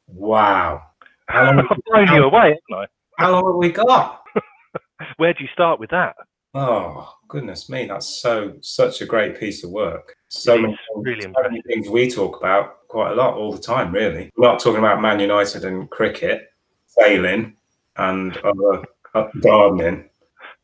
Wow. 0.08 0.82
How 1.28 1.46
long 1.46 1.68
I've 1.70 1.78
blown 1.86 2.16
you 2.16 2.24
away, 2.24 2.58
haven't 2.70 2.84
I? 2.84 2.86
How 3.20 3.32
long 3.32 3.46
have 3.46 3.56
we 3.56 3.72
got? 3.72 4.24
Where 5.18 5.34
do 5.34 5.44
you 5.44 5.50
start 5.54 5.80
with 5.80 5.92
that? 5.92 6.16
Oh 6.60 7.14
goodness 7.28 7.70
me, 7.70 7.86
that's 7.86 8.20
so 8.20 8.56
such 8.62 9.02
a 9.02 9.06
great 9.06 9.40
piece 9.40 9.64
of 9.64 9.70
work. 9.70 10.16
So, 10.30 10.58
many, 10.58 10.76
really 10.96 11.22
so 11.22 11.32
many 11.44 11.62
things 11.62 11.88
we 11.88 12.10
talk 12.10 12.36
about 12.36 12.88
quite 12.88 13.12
a 13.12 13.16
lot 13.16 13.36
all 13.36 13.52
the 13.52 13.62
time. 13.62 13.92
Really, 13.92 14.32
we're 14.36 14.48
not 14.48 14.60
talking 14.60 14.80
about 14.80 15.00
Man 15.00 15.20
United 15.20 15.66
and 15.66 15.88
cricket, 15.88 16.52
sailing, 16.88 17.56
and 17.98 18.36
other 18.38 18.84
uh, 19.14 19.28
gardening, 19.40 20.10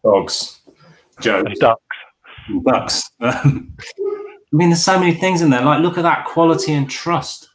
dogs, 0.03 0.61
jokes, 1.21 1.59
ducks, 1.59 1.83
ducks. 2.65 3.11
Um, 3.19 3.77
I 3.99 4.55
mean, 4.55 4.69
there's 4.69 4.83
so 4.83 4.99
many 4.99 5.13
things 5.13 5.43
in 5.43 5.51
there. 5.51 5.61
Like, 5.61 5.83
look 5.83 5.99
at 5.99 6.03
that 6.03 6.25
quality 6.25 6.73
and 6.73 6.89
trust, 6.89 7.49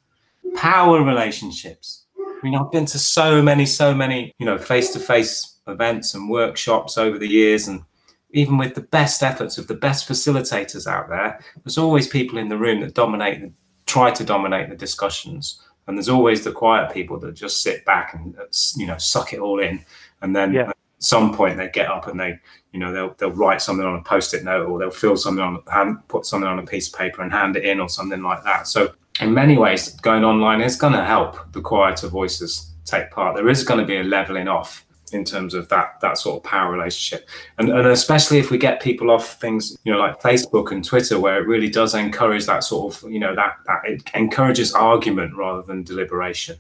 power 0.55 1.03
relationships. 1.03 2.05
I 2.17 2.39
mean, 2.45 2.55
I've 2.55 2.71
been 2.71 2.87
to 2.87 3.01
so 3.01 3.43
many, 3.43 3.67
so 3.67 3.93
many, 3.93 4.33
you 4.39 4.47
know, 4.47 4.59
face-to-face 4.59 5.57
events 5.67 6.15
and 6.15 6.31
workshops 6.31 6.97
over 6.97 7.19
the 7.19 7.29
years, 7.29 7.67
and 7.67 7.83
even 8.31 8.59
with 8.59 8.75
the 8.75 8.83
best 8.83 9.23
efforts 9.23 9.59
of 9.59 9.69
the 9.69 9.75
best 9.75 10.09
facilitators 10.09 10.87
out 10.87 11.09
there, 11.09 11.41
there's 11.65 11.79
always 11.79 12.07
people 12.07 12.39
in 12.39 12.49
the 12.49 12.59
room 12.59 12.81
that 12.81 12.95
dominate, 12.95 13.53
try 13.87 14.11
to 14.11 14.25
dominate 14.25 14.69
the 14.69 14.77
discussions 14.77 15.63
and 15.89 15.97
there's 15.97 16.11
always 16.11 16.45
the 16.45 16.53
quiet 16.53 16.93
people 16.93 17.19
that 17.19 17.35
just 17.35 17.63
sit 17.63 17.85
back 17.85 18.15
and 18.15 18.39
uh, 18.39 18.45
you 18.77 18.87
know 18.87 18.99
suck 18.99 19.33
it 19.33 19.41
all 19.41 19.59
in, 19.59 19.85
and 20.23 20.37
then 20.37 20.53
yeah. 20.53 20.69
at 20.69 20.77
some 20.99 21.35
point 21.35 21.57
they 21.57 21.69
get 21.71 21.89
up 21.89 22.07
and 22.07 22.21
they 22.21 22.39
you 22.73 22.79
know 22.79 22.93
they'll 22.93 23.15
they'll 23.15 23.33
write 23.33 23.61
something 23.61 23.85
on 23.85 23.99
a 23.99 24.03
post-it 24.03 24.45
note 24.45 24.69
or 24.69 24.79
they'll 24.79 24.91
fill 24.91 25.17
something 25.17 25.43
on 25.43 25.61
hand, 25.67 25.97
put 26.07 26.27
something 26.27 26.47
on 26.47 26.59
a 26.59 26.67
piece 26.67 26.93
of 26.93 26.99
paper 26.99 27.23
and 27.23 27.33
hand 27.33 27.57
it 27.57 27.65
in 27.65 27.81
or 27.81 27.89
something 27.89 28.23
like 28.23 28.45
that. 28.45 28.69
So 28.69 28.93
in 29.21 29.33
many 29.33 29.57
ways, 29.57 29.95
going 30.01 30.25
online 30.25 30.61
is 30.61 30.77
going 30.77 30.93
to 30.93 31.05
help 31.05 31.53
the 31.53 31.61
quieter 31.63 32.07
voices 32.07 32.71
take 32.85 33.11
part. 33.11 33.35
There 33.35 33.49
is 33.49 33.65
going 33.65 33.81
to 33.81 33.87
be 33.87 33.97
a 33.97 34.05
leveling 34.05 34.47
off 34.47 34.85
in 35.15 35.25
terms 35.25 35.55
of 35.55 35.69
that 35.69 36.01
that 36.01 36.19
sort 36.19 36.37
of 36.37 36.51
power 36.51 36.73
relationship. 36.73 37.29
And, 37.59 37.71
and 37.71 37.87
especially 37.87 38.39
if 38.39 38.51
we 38.51 38.59
get 38.59 38.81
people 38.81 39.11
off 39.11 39.41
things 39.41 39.77
you 39.85 39.93
know 39.93 39.99
like 39.99 40.21
facebook 40.21 40.73
and 40.73 40.85
twitter 40.85 41.19
where 41.19 41.41
it 41.41 41.47
really 41.47 41.69
does 41.69 41.95
encourage 41.95 42.47
that 42.47 42.65
sort 42.65 42.95
of 42.95 43.11
you 43.11 43.19
know 43.19 43.35
that 43.35 43.57
that 43.67 43.81
it 43.85 44.03
encourages 44.15 44.75
argument 44.75 45.35
rather 45.37 45.63
than 45.63 45.83
deliberation. 45.83 46.57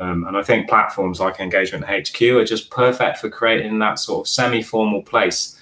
Um, 0.00 0.26
and 0.26 0.36
i 0.36 0.42
think 0.42 0.68
platforms 0.68 1.20
like 1.20 1.38
engagement 1.38 1.84
hq 1.84 2.20
are 2.22 2.44
just 2.44 2.68
perfect 2.68 3.18
for 3.18 3.30
creating 3.30 3.78
that 3.78 4.00
sort 4.00 4.22
of 4.22 4.28
semi-formal 4.28 5.02
place 5.02 5.56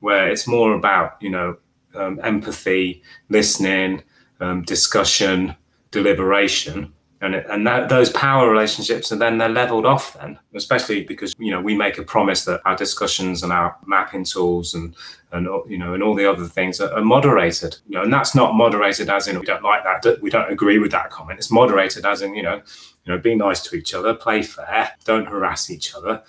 where 0.00 0.26
it's 0.30 0.46
more 0.46 0.72
about 0.72 1.16
you 1.20 1.28
know 1.28 1.58
um, 1.94 2.18
empathy 2.22 3.02
listening 3.28 4.02
um, 4.40 4.62
discussion 4.62 5.54
deliberation 5.90 6.93
and 7.24 7.34
it, 7.34 7.46
and 7.48 7.66
that, 7.66 7.88
those 7.88 8.10
power 8.10 8.50
relationships 8.50 9.10
and 9.10 9.20
then 9.20 9.38
they're 9.38 9.48
leveled 9.48 9.86
off 9.86 10.12
then 10.14 10.38
especially 10.54 11.02
because 11.02 11.34
you 11.38 11.50
know 11.50 11.60
we 11.60 11.74
make 11.74 11.96
a 11.98 12.02
promise 12.02 12.44
that 12.44 12.60
our 12.64 12.76
discussions 12.76 13.42
and 13.42 13.52
our 13.52 13.76
mapping 13.86 14.24
tools 14.24 14.74
and 14.74 14.94
and 15.32 15.46
you 15.68 15.78
know 15.78 15.94
and 15.94 16.02
all 16.02 16.14
the 16.14 16.30
other 16.30 16.44
things 16.46 16.80
are, 16.80 16.92
are 16.92 17.04
moderated. 17.04 17.76
You 17.88 17.96
know 17.96 18.02
and 18.02 18.12
that's 18.12 18.34
not 18.34 18.54
moderated 18.54 19.08
as 19.08 19.26
in 19.26 19.38
we 19.38 19.46
don't 19.46 19.62
like 19.62 19.82
that 19.84 20.20
we 20.22 20.30
don't 20.30 20.52
agree 20.52 20.78
with 20.78 20.92
that 20.92 21.10
comment. 21.10 21.38
It's 21.38 21.50
moderated 21.50 22.04
as 22.04 22.22
in 22.22 22.34
you 22.34 22.42
know 22.42 22.62
you 23.04 23.12
know 23.12 23.18
be 23.18 23.34
nice 23.34 23.62
to 23.64 23.76
each 23.76 23.94
other 23.94 24.14
play 24.14 24.42
fair 24.42 24.92
don't 25.04 25.26
harass 25.26 25.70
each 25.70 25.94
other. 25.94 26.22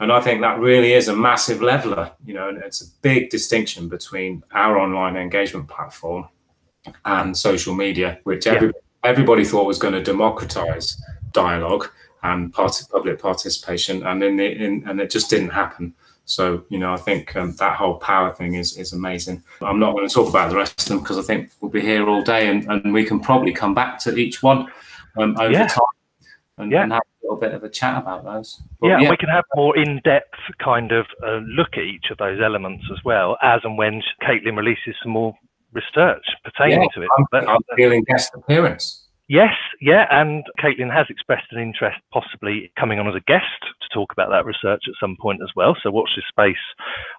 And 0.00 0.10
I 0.10 0.22
think 0.22 0.40
that 0.40 0.58
really 0.58 0.94
is 0.94 1.08
a 1.08 1.14
massive 1.14 1.60
leveler, 1.60 2.12
you 2.24 2.32
know, 2.32 2.48
and 2.48 2.56
it's 2.56 2.80
a 2.80 2.86
big 3.02 3.28
distinction 3.28 3.90
between 3.90 4.42
our 4.50 4.78
online 4.78 5.14
engagement 5.14 5.68
platform 5.68 6.26
and 7.04 7.36
social 7.36 7.74
media, 7.74 8.18
which 8.24 8.46
yeah. 8.46 8.52
everybody 8.52 8.78
everybody 9.04 9.44
thought 9.44 9.66
was 9.66 9.78
going 9.78 9.94
to 9.94 10.02
democratize 10.02 11.00
dialogue 11.32 11.88
and 12.22 12.52
part- 12.52 12.82
public 12.90 13.20
participation, 13.20 14.06
and 14.06 14.22
in 14.22 14.36
the 14.36 14.46
in, 14.46 14.84
and 14.86 15.00
it 15.00 15.10
just 15.10 15.30
didn't 15.30 15.50
happen. 15.50 15.94
So 16.24 16.64
you 16.68 16.78
know, 16.78 16.92
I 16.92 16.96
think 16.96 17.34
um, 17.34 17.54
that 17.56 17.76
whole 17.76 17.94
power 17.98 18.32
thing 18.32 18.54
is 18.54 18.76
is 18.76 18.92
amazing. 18.92 19.42
I'm 19.62 19.78
not 19.78 19.94
going 19.94 20.08
to 20.08 20.14
talk 20.14 20.28
about 20.28 20.50
the 20.50 20.56
rest 20.56 20.82
of 20.82 20.88
them 20.88 20.98
because 21.00 21.18
I 21.18 21.22
think 21.22 21.50
we'll 21.60 21.70
be 21.70 21.80
here 21.80 22.08
all 22.08 22.22
day, 22.22 22.48
and, 22.48 22.70
and 22.70 22.92
we 22.92 23.04
can 23.04 23.20
probably 23.20 23.52
come 23.52 23.74
back 23.74 23.98
to 24.00 24.16
each 24.16 24.42
one 24.42 24.70
um, 25.18 25.36
over 25.38 25.52
yeah. 25.52 25.66
time 25.66 25.82
and, 26.58 26.70
yeah. 26.70 26.82
and, 26.82 26.92
have 26.92 27.02
a 27.02 27.26
little 27.26 27.40
bit 27.40 27.52
of 27.52 27.64
a 27.64 27.68
chat 27.68 27.98
about 27.98 28.24
those. 28.24 28.62
But, 28.80 28.88
yeah, 28.88 29.00
yeah, 29.00 29.10
we 29.10 29.16
can 29.16 29.28
have 29.28 29.44
more 29.56 29.76
in-depth 29.76 30.34
kind 30.62 30.92
of 30.92 31.06
uh, 31.24 31.40
look 31.46 31.70
at 31.72 31.84
each 31.84 32.06
of 32.10 32.18
those 32.18 32.40
elements 32.40 32.84
as 32.92 32.98
well, 33.04 33.36
as 33.42 33.60
and 33.64 33.76
when 33.76 34.02
Caitlin 34.22 34.56
releases 34.56 34.94
some 35.02 35.12
more 35.12 35.34
research 35.72 36.24
pertaining 36.44 36.82
yeah, 36.82 36.88
to 36.94 37.02
it. 37.02 37.08
I'm, 37.18 37.26
but, 37.30 37.48
I'm 37.48 37.60
feeling 37.76 38.04
guest 38.04 38.32
appearance. 38.34 39.06
Yes, 39.28 39.54
yeah, 39.80 40.06
and 40.10 40.44
Caitlin 40.58 40.92
has 40.92 41.06
expressed 41.08 41.46
an 41.52 41.60
interest 41.60 41.98
possibly 42.12 42.72
coming 42.78 42.98
on 42.98 43.06
as 43.06 43.14
a 43.14 43.20
guest 43.20 43.44
talk 43.92 44.12
about 44.12 44.30
that 44.30 44.46
research 44.46 44.84
at 44.88 44.94
some 45.00 45.16
point 45.20 45.40
as 45.42 45.50
well. 45.54 45.76
So 45.82 45.90
watch 45.90 46.10
this 46.16 46.24
space 46.28 46.64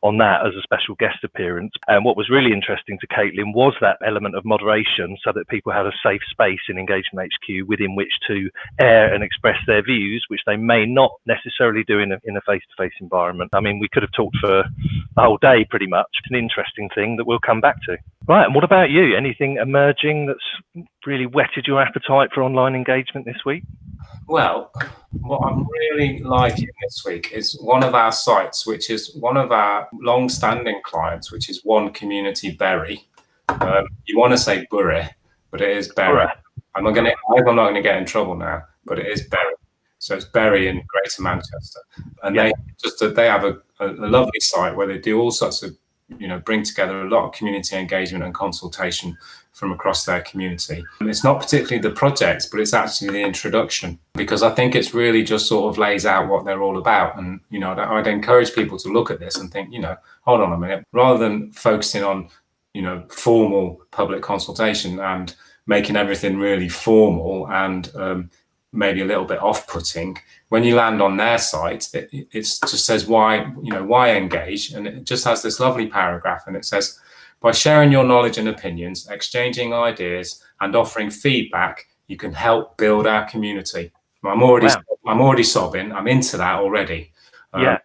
on 0.03 0.17
that 0.17 0.45
as 0.45 0.53
a 0.55 0.61
special 0.63 0.95
guest 0.95 1.23
appearance. 1.23 1.71
And 1.87 2.05
what 2.05 2.17
was 2.17 2.29
really 2.29 2.51
interesting 2.51 2.97
to 2.99 3.07
Caitlin 3.07 3.53
was 3.53 3.73
that 3.81 3.97
element 4.05 4.35
of 4.35 4.45
moderation 4.45 5.17
so 5.23 5.31
that 5.33 5.47
people 5.47 5.71
had 5.71 5.85
a 5.85 5.91
safe 6.03 6.21
space 6.29 6.59
in 6.69 6.77
Engagement 6.77 7.31
HQ 7.31 7.67
within 7.67 7.95
which 7.95 8.11
to 8.27 8.49
air 8.79 9.13
and 9.13 9.23
express 9.23 9.57
their 9.67 9.83
views, 9.83 10.25
which 10.27 10.41
they 10.45 10.55
may 10.55 10.85
not 10.85 11.11
necessarily 11.25 11.83
do 11.87 11.99
in 11.99 12.11
a, 12.11 12.17
in 12.23 12.37
a 12.37 12.41
face-to-face 12.41 12.93
environment. 13.01 13.51
I 13.53 13.59
mean, 13.59 13.79
we 13.79 13.89
could 13.91 14.03
have 14.03 14.11
talked 14.11 14.37
for 14.41 14.63
the 15.15 15.21
whole 15.21 15.37
day 15.37 15.65
pretty 15.69 15.87
much. 15.87 16.07
It's 16.19 16.31
an 16.31 16.37
interesting 16.37 16.89
thing 16.93 17.17
that 17.17 17.25
we'll 17.25 17.39
come 17.39 17.61
back 17.61 17.81
to. 17.83 17.97
Right, 18.27 18.45
and 18.45 18.55
what 18.55 18.63
about 18.63 18.91
you? 18.91 19.15
Anything 19.15 19.57
emerging 19.57 20.27
that's 20.27 20.85
really 21.05 21.25
whetted 21.25 21.65
your 21.67 21.81
appetite 21.81 22.29
for 22.33 22.43
online 22.43 22.75
engagement 22.75 23.25
this 23.25 23.43
week? 23.45 23.63
Well, 24.27 24.71
what 25.19 25.39
I'm 25.39 25.67
really 25.67 26.19
liking 26.19 26.69
this 26.81 27.03
week 27.05 27.31
is 27.33 27.59
one 27.59 27.83
of 27.83 27.93
our 27.95 28.11
sites, 28.11 28.65
which 28.65 28.89
is 28.89 29.15
one 29.15 29.37
of 29.37 29.51
our 29.51 29.87
long-standing 29.93 30.81
clients, 30.83 31.31
which 31.31 31.49
is 31.49 31.65
One 31.65 31.91
Community 31.91 32.51
Berry. 32.51 33.05
Um, 33.49 33.87
you 34.05 34.17
want 34.17 34.31
to 34.31 34.37
say 34.37 34.65
Bury, 34.71 35.07
but 35.51 35.61
it 35.61 35.75
is 35.75 35.89
Berry. 35.89 36.27
I'm 36.75 36.83
not 36.85 36.91
going 36.91 37.05
to. 37.05 37.11
I 37.11 37.15
hope 37.27 37.47
I'm 37.47 37.55
not 37.55 37.63
going 37.63 37.75
to 37.75 37.81
get 37.81 37.97
in 37.97 38.05
trouble 38.05 38.35
now, 38.35 38.63
but 38.85 38.99
it 38.99 39.07
is 39.07 39.27
Berry. 39.27 39.53
So 39.99 40.15
it's 40.15 40.25
Bury 40.25 40.67
in 40.67 40.81
Greater 40.87 41.21
Manchester, 41.21 41.79
and 42.23 42.35
yeah. 42.35 42.45
they 42.45 42.53
just 42.81 43.15
they 43.15 43.27
have 43.27 43.43
a, 43.43 43.57
a, 43.79 43.89
a 43.89 44.07
lovely 44.07 44.39
site 44.39 44.75
where 44.75 44.87
they 44.87 44.97
do 44.97 45.19
all 45.19 45.31
sorts 45.31 45.61
of 45.61 45.75
you 46.17 46.27
know 46.27 46.39
bring 46.39 46.63
together 46.63 47.01
a 47.01 47.09
lot 47.09 47.25
of 47.25 47.33
community 47.33 47.75
engagement 47.75 48.23
and 48.23 48.33
consultation 48.33 49.17
from 49.53 49.71
across 49.71 50.05
their 50.05 50.21
community. 50.21 50.83
It's 51.01 51.23
not 51.23 51.39
particularly 51.39 51.79
the 51.79 51.93
projects, 51.93 52.45
but 52.45 52.59
it's 52.59 52.73
actually 52.73 53.09
the 53.09 53.21
introduction 53.21 53.99
because 54.13 54.43
I 54.43 54.51
think 54.51 54.75
it's 54.75 54.93
really 54.93 55.23
just 55.23 55.47
sort 55.47 55.69
of 55.71 55.77
lays 55.77 56.05
out 56.05 56.29
what 56.29 56.45
they're 56.45 56.61
all 56.61 56.77
about. 56.77 57.17
And, 57.17 57.41
you 57.49 57.59
know, 57.59 57.73
I'd 57.73 58.07
encourage 58.07 58.53
people 58.53 58.77
to 58.79 58.89
look 58.89 59.11
at 59.11 59.19
this 59.19 59.37
and 59.37 59.51
think, 59.51 59.71
you 59.71 59.79
know, 59.79 59.97
hold 60.21 60.41
on 60.41 60.53
a 60.53 60.57
minute, 60.57 60.85
rather 60.93 61.19
than 61.19 61.51
focusing 61.51 62.03
on, 62.03 62.29
you 62.73 62.81
know, 62.81 63.03
formal 63.09 63.81
public 63.91 64.21
consultation 64.21 64.99
and 64.99 65.35
making 65.67 65.95
everything 65.95 66.37
really 66.37 66.69
formal 66.69 67.47
and 67.49 67.91
um, 67.95 68.29
maybe 68.73 69.01
a 69.01 69.05
little 69.05 69.25
bit 69.25 69.41
off-putting 69.41 70.17
when 70.49 70.63
you 70.63 70.75
land 70.75 71.01
on 71.01 71.17
their 71.17 71.37
site 71.37 71.93
it, 71.93 72.09
it 72.11 72.41
just 72.41 72.85
says 72.85 73.05
why 73.05 73.45
you 73.61 73.71
know 73.71 73.83
why 73.83 74.15
engage 74.15 74.71
and 74.71 74.87
it 74.87 75.03
just 75.03 75.25
has 75.25 75.41
this 75.41 75.59
lovely 75.59 75.87
paragraph 75.87 76.43
and 76.47 76.55
it 76.55 76.65
says 76.65 76.99
by 77.41 77.51
sharing 77.51 77.91
your 77.91 78.05
knowledge 78.05 78.37
and 78.37 78.47
opinions, 78.47 79.07
exchanging 79.09 79.73
ideas, 79.73 80.41
and 80.61 80.75
offering 80.75 81.09
feedback, 81.09 81.85
you 82.07 82.15
can 82.15 82.31
help 82.31 82.77
build 82.77 83.07
our 83.07 83.27
community. 83.29 83.91
I'm 84.23 84.43
already, 84.43 84.67
wow. 84.67 84.81
I'm 85.07 85.21
already 85.21 85.43
sobbing. 85.43 85.91
I'm 85.91 86.07
into 86.07 86.37
that 86.37 86.59
already. 86.59 87.11
Um, 87.53 87.63
yeah. 87.63 87.77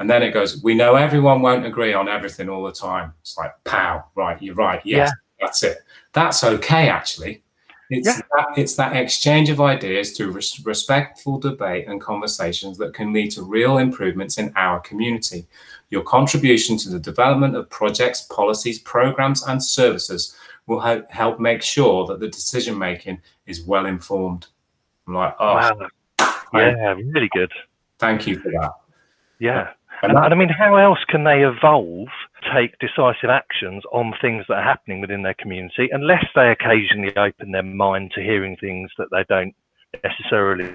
And 0.00 0.10
then 0.10 0.24
it 0.24 0.32
goes, 0.32 0.62
we 0.62 0.74
know 0.74 0.96
everyone 0.96 1.40
won't 1.40 1.64
agree 1.64 1.94
on 1.94 2.08
everything 2.08 2.48
all 2.48 2.64
the 2.64 2.72
time. 2.72 3.14
It's 3.20 3.38
like, 3.38 3.52
pow, 3.62 4.04
right, 4.16 4.42
you're 4.42 4.56
right. 4.56 4.80
Yes, 4.84 5.10
yeah. 5.10 5.46
that's 5.46 5.62
it. 5.62 5.78
That's 6.12 6.42
okay, 6.42 6.88
actually. 6.88 7.42
It's, 7.90 8.08
yeah. 8.08 8.20
that, 8.36 8.46
it's 8.56 8.74
that 8.74 8.96
exchange 8.96 9.50
of 9.50 9.60
ideas 9.60 10.16
through 10.16 10.32
res- 10.32 10.60
respectful 10.64 11.38
debate 11.38 11.86
and 11.86 12.00
conversations 12.00 12.76
that 12.78 12.94
can 12.94 13.12
lead 13.12 13.30
to 13.32 13.42
real 13.42 13.78
improvements 13.78 14.38
in 14.38 14.52
our 14.56 14.80
community. 14.80 15.46
Your 15.90 16.02
contribution 16.02 16.76
to 16.78 16.90
the 16.90 16.98
development 16.98 17.56
of 17.56 17.70
projects, 17.70 18.22
policies, 18.22 18.78
programs, 18.80 19.46
and 19.46 19.62
services 19.62 20.36
will 20.66 20.80
help 20.80 21.40
make 21.40 21.62
sure 21.62 22.06
that 22.06 22.20
the 22.20 22.28
decision 22.28 22.78
making 22.78 23.20
is 23.46 23.62
well 23.64 23.86
informed. 23.86 24.46
I'm 25.06 25.14
like, 25.14 25.34
oh, 25.38 25.54
wow. 25.54 25.88
yeah, 26.54 26.94
really 26.94 27.28
good. 27.32 27.52
Thank 27.98 28.26
you 28.26 28.38
for 28.38 28.50
that. 28.50 28.72
Yeah. 29.38 29.70
And, 30.02 30.12
and, 30.12 30.34
I 30.34 30.36
mean, 30.36 30.48
how 30.48 30.76
else 30.76 30.98
can 31.08 31.24
they 31.24 31.44
evolve, 31.44 32.08
take 32.54 32.78
decisive 32.78 33.30
actions 33.30 33.84
on 33.92 34.14
things 34.20 34.44
that 34.48 34.58
are 34.58 34.62
happening 34.62 35.00
within 35.00 35.22
their 35.22 35.34
community, 35.34 35.88
unless 35.92 36.24
they 36.34 36.50
occasionally 36.50 37.16
open 37.16 37.52
their 37.52 37.62
mind 37.62 38.12
to 38.14 38.22
hearing 38.22 38.56
things 38.56 38.90
that 38.98 39.08
they 39.10 39.24
don't 39.28 39.54
necessarily 40.02 40.74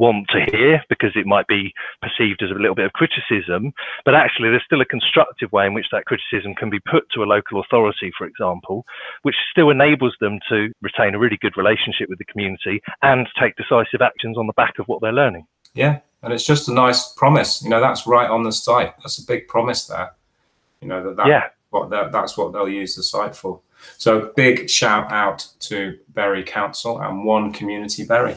want 0.00 0.26
to 0.30 0.40
hear 0.50 0.82
because 0.88 1.12
it 1.14 1.26
might 1.26 1.46
be 1.46 1.74
perceived 2.00 2.42
as 2.42 2.50
a 2.50 2.54
little 2.54 2.74
bit 2.74 2.86
of 2.86 2.92
criticism, 2.94 3.72
but 4.06 4.14
actually 4.14 4.48
there's 4.48 4.64
still 4.64 4.80
a 4.80 4.86
constructive 4.86 5.52
way 5.52 5.66
in 5.66 5.74
which 5.74 5.86
that 5.92 6.06
criticism 6.06 6.54
can 6.54 6.70
be 6.70 6.80
put 6.80 7.04
to 7.10 7.22
a 7.22 7.28
local 7.28 7.60
authority, 7.60 8.10
for 8.16 8.26
example, 8.26 8.86
which 9.22 9.36
still 9.52 9.68
enables 9.68 10.16
them 10.20 10.38
to 10.48 10.72
retain 10.80 11.14
a 11.14 11.18
really 11.18 11.36
good 11.40 11.56
relationship 11.56 12.08
with 12.08 12.18
the 12.18 12.24
community 12.24 12.80
and 13.02 13.28
take 13.38 13.54
decisive 13.56 14.00
actions 14.00 14.38
on 14.38 14.46
the 14.46 14.54
back 14.54 14.78
of 14.78 14.86
what 14.86 15.02
they're 15.02 15.12
learning. 15.12 15.46
Yeah, 15.74 15.98
and 16.22 16.32
it's 16.32 16.46
just 16.46 16.68
a 16.68 16.72
nice 16.72 17.12
promise. 17.12 17.62
You 17.62 17.68
know, 17.68 17.80
that's 17.80 18.06
right 18.06 18.28
on 18.28 18.42
the 18.42 18.52
site. 18.52 18.96
That's 18.98 19.18
a 19.18 19.26
big 19.26 19.48
promise 19.48 19.86
there. 19.86 20.14
You 20.80 20.88
know 20.88 21.04
that, 21.04 21.16
that 21.16 21.26
yeah. 21.26 21.48
what 21.68 21.90
that, 21.90 22.10
that's 22.10 22.38
what 22.38 22.54
they'll 22.54 22.68
use 22.68 22.96
the 22.96 23.02
site 23.02 23.36
for. 23.36 23.60
So 23.98 24.32
big 24.34 24.70
shout 24.70 25.12
out 25.12 25.46
to 25.60 25.98
Berry 26.08 26.42
Council 26.42 27.00
and 27.00 27.24
One 27.24 27.52
Community 27.52 28.04
Bury 28.04 28.36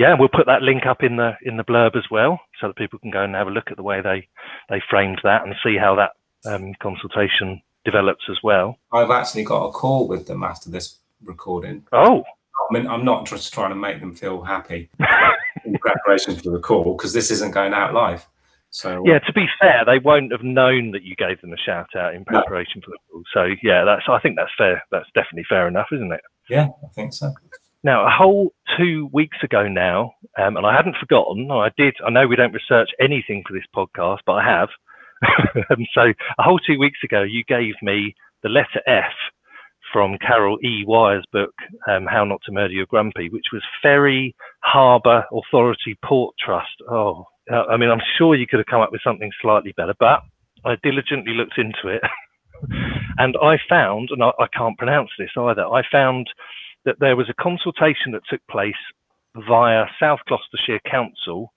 yeah, 0.00 0.14
we'll 0.18 0.30
put 0.32 0.46
that 0.46 0.62
link 0.62 0.86
up 0.86 1.02
in 1.02 1.16
the 1.16 1.32
in 1.42 1.58
the 1.58 1.62
blurb 1.62 1.94
as 1.94 2.04
well, 2.10 2.40
so 2.58 2.68
that 2.68 2.76
people 2.76 2.98
can 2.98 3.10
go 3.10 3.22
and 3.22 3.34
have 3.34 3.48
a 3.48 3.50
look 3.50 3.70
at 3.70 3.76
the 3.76 3.82
way 3.82 4.00
they 4.00 4.26
they 4.70 4.82
framed 4.88 5.20
that 5.24 5.44
and 5.44 5.54
see 5.62 5.76
how 5.76 5.94
that 5.94 6.12
um, 6.50 6.72
consultation 6.80 7.60
develops 7.84 8.24
as 8.30 8.38
well. 8.42 8.78
I've 8.92 9.10
actually 9.10 9.44
got 9.44 9.66
a 9.66 9.72
call 9.72 10.08
with 10.08 10.26
them 10.26 10.42
after 10.42 10.70
this 10.70 10.96
recording. 11.22 11.86
Oh, 11.92 12.22
I 12.22 12.72
mean, 12.72 12.86
I'm 12.86 13.04
not 13.04 13.26
just 13.26 13.52
trying 13.52 13.72
to 13.72 13.76
make 13.76 14.00
them 14.00 14.14
feel 14.14 14.40
happy 14.40 14.88
in 15.66 15.76
preparation 15.76 16.34
for 16.34 16.48
the 16.48 16.60
call 16.60 16.94
because 16.96 17.12
this 17.12 17.30
isn't 17.30 17.52
going 17.52 17.74
out 17.74 17.92
live. 17.92 18.26
So 18.70 19.02
yeah, 19.04 19.18
to 19.18 19.32
be 19.34 19.46
fair, 19.60 19.84
they 19.84 19.98
won't 19.98 20.32
have 20.32 20.42
known 20.42 20.92
that 20.92 21.02
you 21.02 21.14
gave 21.14 21.42
them 21.42 21.52
a 21.52 21.58
shout 21.58 21.94
out 21.94 22.14
in 22.14 22.24
preparation 22.24 22.80
no. 22.80 22.86
for 22.86 22.90
the 22.92 22.98
call. 23.12 23.22
So 23.34 23.54
yeah, 23.62 23.84
that's 23.84 24.04
I 24.08 24.18
think 24.20 24.36
that's 24.36 24.52
fair. 24.56 24.82
That's 24.90 25.10
definitely 25.14 25.44
fair 25.46 25.68
enough, 25.68 25.88
isn't 25.92 26.10
it? 26.10 26.22
Yeah, 26.48 26.68
I 26.82 26.88
think 26.94 27.12
so. 27.12 27.34
Now, 27.82 28.06
a 28.06 28.10
whole 28.10 28.52
two 28.76 29.08
weeks 29.12 29.38
ago 29.42 29.66
now, 29.66 30.12
um, 30.38 30.56
and 30.56 30.66
I 30.66 30.76
hadn't 30.76 30.96
forgotten. 31.00 31.50
I 31.50 31.70
did. 31.78 31.94
I 32.06 32.10
know 32.10 32.26
we 32.26 32.36
don't 32.36 32.52
research 32.52 32.90
anything 33.00 33.42
for 33.46 33.54
this 33.54 33.64
podcast, 33.74 34.18
but 34.26 34.32
I 34.34 34.44
have. 34.44 34.68
so, 35.94 36.02
a 36.38 36.42
whole 36.42 36.58
two 36.58 36.78
weeks 36.78 36.98
ago, 37.04 37.22
you 37.22 37.42
gave 37.44 37.74
me 37.82 38.14
the 38.42 38.50
letter 38.50 38.82
F 38.86 39.12
from 39.92 40.18
Carol 40.18 40.58
E. 40.62 40.84
Wire's 40.86 41.24
book, 41.32 41.54
um, 41.88 42.06
How 42.06 42.24
Not 42.24 42.40
to 42.44 42.52
Murder 42.52 42.74
Your 42.74 42.86
Grumpy, 42.86 43.28
which 43.30 43.46
was 43.52 43.62
Ferry 43.82 44.34
Harbour 44.62 45.24
Authority 45.32 45.98
Port 46.04 46.34
Trust. 46.38 46.82
Oh, 46.90 47.24
uh, 47.50 47.64
I 47.64 47.76
mean, 47.76 47.90
I'm 47.90 48.02
sure 48.18 48.34
you 48.34 48.46
could 48.46 48.60
have 48.60 48.66
come 48.66 48.82
up 48.82 48.92
with 48.92 49.00
something 49.02 49.30
slightly 49.40 49.72
better, 49.76 49.94
but 49.98 50.20
I 50.64 50.76
diligently 50.82 51.32
looked 51.32 51.58
into 51.58 51.88
it. 51.88 52.02
and 53.18 53.36
I 53.42 53.56
found, 53.68 54.10
and 54.12 54.22
I, 54.22 54.30
I 54.38 54.46
can't 54.56 54.78
pronounce 54.78 55.10
this 55.18 55.30
either, 55.36 55.64
I 55.66 55.82
found 55.90 56.28
that 56.90 56.98
there 56.98 57.14
was 57.14 57.30
a 57.30 57.42
consultation 57.42 58.10
that 58.10 58.22
took 58.28 58.40
place 58.50 58.74
via 59.46 59.84
South 60.00 60.18
Gloucestershire 60.26 60.80
Council 60.90 61.52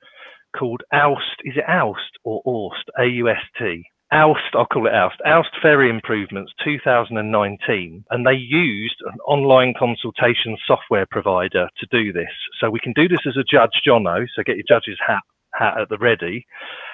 called 0.56 0.84
Aust. 0.94 1.42
Is 1.44 1.56
it 1.58 1.68
Aust 1.68 2.20
or 2.24 2.44
Aust? 2.46 2.86
A 3.00 3.06
U 3.06 3.30
S 3.30 3.42
T. 3.58 3.84
Aust, 4.12 4.54
I'll 4.54 4.68
call 4.68 4.86
it 4.86 4.94
Aust, 4.94 5.20
Aust 5.26 5.50
Ferry 5.60 5.90
Improvements 5.90 6.52
2019, 6.64 8.06
and 8.12 8.28
they 8.28 8.34
used 8.34 8.98
an 9.12 9.18
online 9.26 9.74
consultation 9.74 10.56
software 10.68 11.08
provider 11.10 11.68
to 11.80 11.88
do 11.90 12.14
this. 12.14 12.30
So 12.60 12.70
we 12.70 12.80
can 12.80 12.94
do 12.94 13.08
this 13.08 13.26
as 13.28 13.38
a 13.38 13.44
judge, 13.44 13.82
Jono, 13.88 14.28
so 14.36 14.44
get 14.44 14.58
your 14.58 14.66
judge's 14.70 15.00
hat, 15.04 15.24
hat 15.56 15.82
at 15.82 15.90
the 15.90 15.98
ready. 15.98 16.46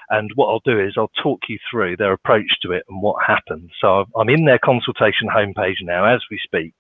And 0.10 0.32
what 0.36 0.48
I'll 0.48 0.62
do 0.66 0.80
is 0.80 0.94
I'll 0.98 1.12
talk 1.22 1.42
you 1.48 1.58
through 1.70 1.98
their 1.98 2.14
approach 2.14 2.52
to 2.64 2.72
it 2.72 2.84
and 2.90 3.02
what 3.02 3.24
happened. 3.26 3.70
So 3.80 4.06
I'm 4.18 4.30
in 4.30 4.46
their 4.46 4.60
consultation 4.60 5.28
homepage 5.28 5.82
now 5.82 6.06
as 6.06 6.22
we 6.32 6.40
speak. 6.44 6.74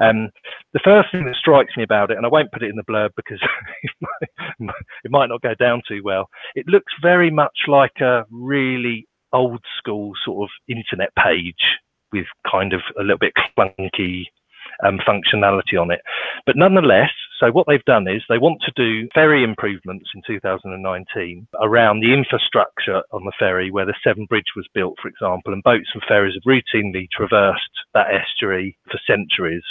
Um, 0.00 0.30
the 0.72 0.80
first 0.82 1.10
thing 1.12 1.24
that 1.26 1.36
strikes 1.36 1.76
me 1.76 1.84
about 1.84 2.10
it, 2.10 2.16
and 2.16 2.26
I 2.26 2.28
won't 2.28 2.52
put 2.52 2.62
it 2.62 2.70
in 2.70 2.76
the 2.76 2.82
blurb 2.82 3.10
because 3.16 3.40
it, 3.82 3.90
might, 4.00 4.74
it 5.04 5.10
might 5.10 5.28
not 5.28 5.42
go 5.42 5.54
down 5.54 5.82
too 5.86 6.02
well, 6.04 6.28
it 6.54 6.66
looks 6.66 6.92
very 7.00 7.30
much 7.30 7.56
like 7.68 8.00
a 8.00 8.24
really 8.30 9.06
old 9.32 9.62
school 9.78 10.12
sort 10.24 10.48
of 10.48 10.50
internet 10.68 11.10
page 11.16 11.54
with 12.12 12.26
kind 12.50 12.72
of 12.72 12.80
a 12.98 13.02
little 13.02 13.18
bit 13.18 13.32
clunky 13.56 14.24
um, 14.82 14.98
functionality 14.98 15.80
on 15.80 15.90
it. 15.90 16.00
But 16.46 16.56
nonetheless, 16.56 17.10
so 17.42 17.50
what 17.50 17.66
they've 17.66 17.84
done 17.84 18.06
is 18.06 18.22
they 18.28 18.38
want 18.38 18.62
to 18.62 18.72
do 18.76 19.08
ferry 19.14 19.42
improvements 19.42 20.10
in 20.14 20.22
2019 20.26 21.48
around 21.60 22.00
the 22.00 22.12
infrastructure 22.12 23.02
on 23.10 23.24
the 23.24 23.32
ferry 23.38 23.70
where 23.70 23.86
the 23.86 23.94
Severn 24.04 24.26
Bridge 24.26 24.54
was 24.54 24.68
built, 24.74 24.96
for 25.02 25.08
example, 25.08 25.52
and 25.52 25.62
boats 25.62 25.88
and 25.92 26.02
ferries 26.06 26.34
have 26.34 26.46
routinely 26.46 27.08
traversed 27.10 27.74
that 27.94 28.14
estuary 28.14 28.76
for 28.90 29.00
centuries. 29.06 29.64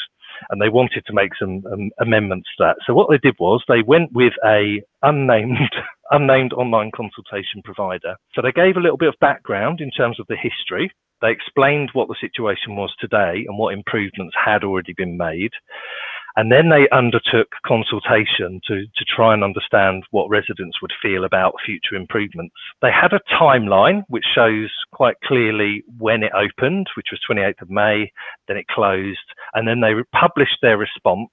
And 0.49 0.61
they 0.61 0.69
wanted 0.69 1.05
to 1.05 1.13
make 1.13 1.31
some 1.39 1.63
um, 1.71 1.91
amendments 1.99 2.49
to 2.57 2.63
that. 2.63 2.77
So 2.85 2.93
what 2.93 3.09
they 3.09 3.19
did 3.19 3.35
was 3.39 3.63
they 3.67 3.83
went 3.85 4.11
with 4.11 4.33
a 4.43 4.81
unnamed 5.03 5.71
unnamed 6.11 6.51
online 6.53 6.91
consultation 6.93 7.61
provider. 7.63 8.15
So 8.33 8.41
they 8.41 8.51
gave 8.51 8.75
a 8.75 8.81
little 8.81 8.97
bit 8.97 9.07
of 9.07 9.15
background 9.21 9.79
in 9.79 9.91
terms 9.91 10.19
of 10.19 10.27
the 10.27 10.35
history 10.35 10.91
they 11.21 11.31
explained 11.31 11.89
what 11.93 12.07
the 12.07 12.15
situation 12.19 12.75
was 12.75 12.93
today 12.99 13.45
and 13.47 13.57
what 13.57 13.73
improvements 13.73 14.35
had 14.43 14.63
already 14.63 14.93
been 14.93 15.17
made. 15.17 15.51
And 16.37 16.49
then 16.51 16.69
they 16.69 16.87
undertook 16.95 17.49
consultation 17.65 18.61
to, 18.67 18.85
to 18.85 19.05
try 19.05 19.33
and 19.33 19.43
understand 19.43 20.03
what 20.11 20.29
residents 20.29 20.81
would 20.81 20.93
feel 21.01 21.25
about 21.25 21.55
future 21.65 21.95
improvements. 21.95 22.55
They 22.81 22.91
had 22.91 23.11
a 23.11 23.19
timeline 23.35 24.03
which 24.07 24.23
shows 24.33 24.71
quite 24.93 25.15
clearly 25.25 25.83
when 25.97 26.23
it 26.23 26.31
opened, 26.33 26.87
which 26.95 27.07
was 27.11 27.19
28th 27.29 27.61
of 27.61 27.69
May, 27.69 28.11
then 28.47 28.55
it 28.55 28.67
closed, 28.67 29.19
and 29.53 29.67
then 29.67 29.81
they 29.81 29.91
published 30.13 30.57
their 30.61 30.77
response 30.77 31.29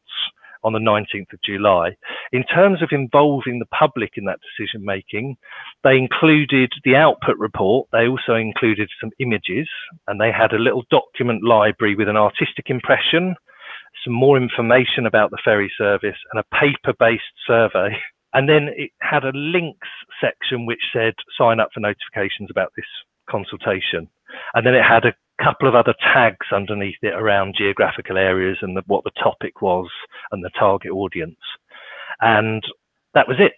on 0.64 0.72
the 0.72 0.78
19th 0.78 1.32
of 1.32 1.42
July. 1.44 1.96
In 2.32 2.44
terms 2.44 2.82
of 2.82 2.90
involving 2.92 3.58
the 3.58 3.66
public 3.66 4.12
in 4.16 4.24
that 4.24 4.40
decision 4.40 4.84
making, 4.84 5.36
they 5.84 5.96
included 5.96 6.72
the 6.84 6.96
output 6.96 7.38
report. 7.38 7.88
They 7.92 8.06
also 8.06 8.35
included 8.35 8.88
some 9.00 9.11
images 9.18 9.68
and 10.06 10.20
they 10.20 10.33
had 10.33 10.52
a 10.52 10.59
little 10.59 10.85
document 10.90 11.44
library 11.44 11.94
with 11.94 12.09
an 12.09 12.16
artistic 12.16 12.66
impression, 12.68 13.35
some 14.04 14.14
more 14.14 14.37
information 14.37 15.06
about 15.06 15.30
the 15.30 15.38
ferry 15.44 15.72
service 15.76 16.18
and 16.33 16.40
a 16.40 16.56
paper 16.56 16.94
based 16.98 17.22
survey. 17.46 17.96
And 18.35 18.48
then 18.48 18.68
it 18.76 18.90
had 19.00 19.24
a 19.24 19.33
links 19.35 19.88
section 20.20 20.66
which 20.66 20.83
said 20.92 21.14
sign 21.38 21.61
up 21.61 21.70
for 21.72 21.80
notifications 21.80 22.50
about 22.50 22.72
this 22.76 22.87
consultation. 23.28 24.09
And 24.54 24.66
then 24.66 24.74
it 24.74 24.82
had 24.82 25.04
a 25.04 25.14
couple 25.42 25.68
of 25.68 25.74
other 25.74 25.94
tags 26.00 26.46
underneath 26.52 26.98
it 27.02 27.14
around 27.14 27.54
geographical 27.56 28.18
areas 28.18 28.58
and 28.62 28.76
the, 28.76 28.82
what 28.86 29.04
the 29.04 29.12
topic 29.22 29.62
was 29.62 29.88
and 30.32 30.44
the 30.44 30.50
target 30.58 30.92
audience. 30.92 31.38
And 32.20 32.62
that 33.14 33.28
was 33.28 33.36
it. 33.38 33.52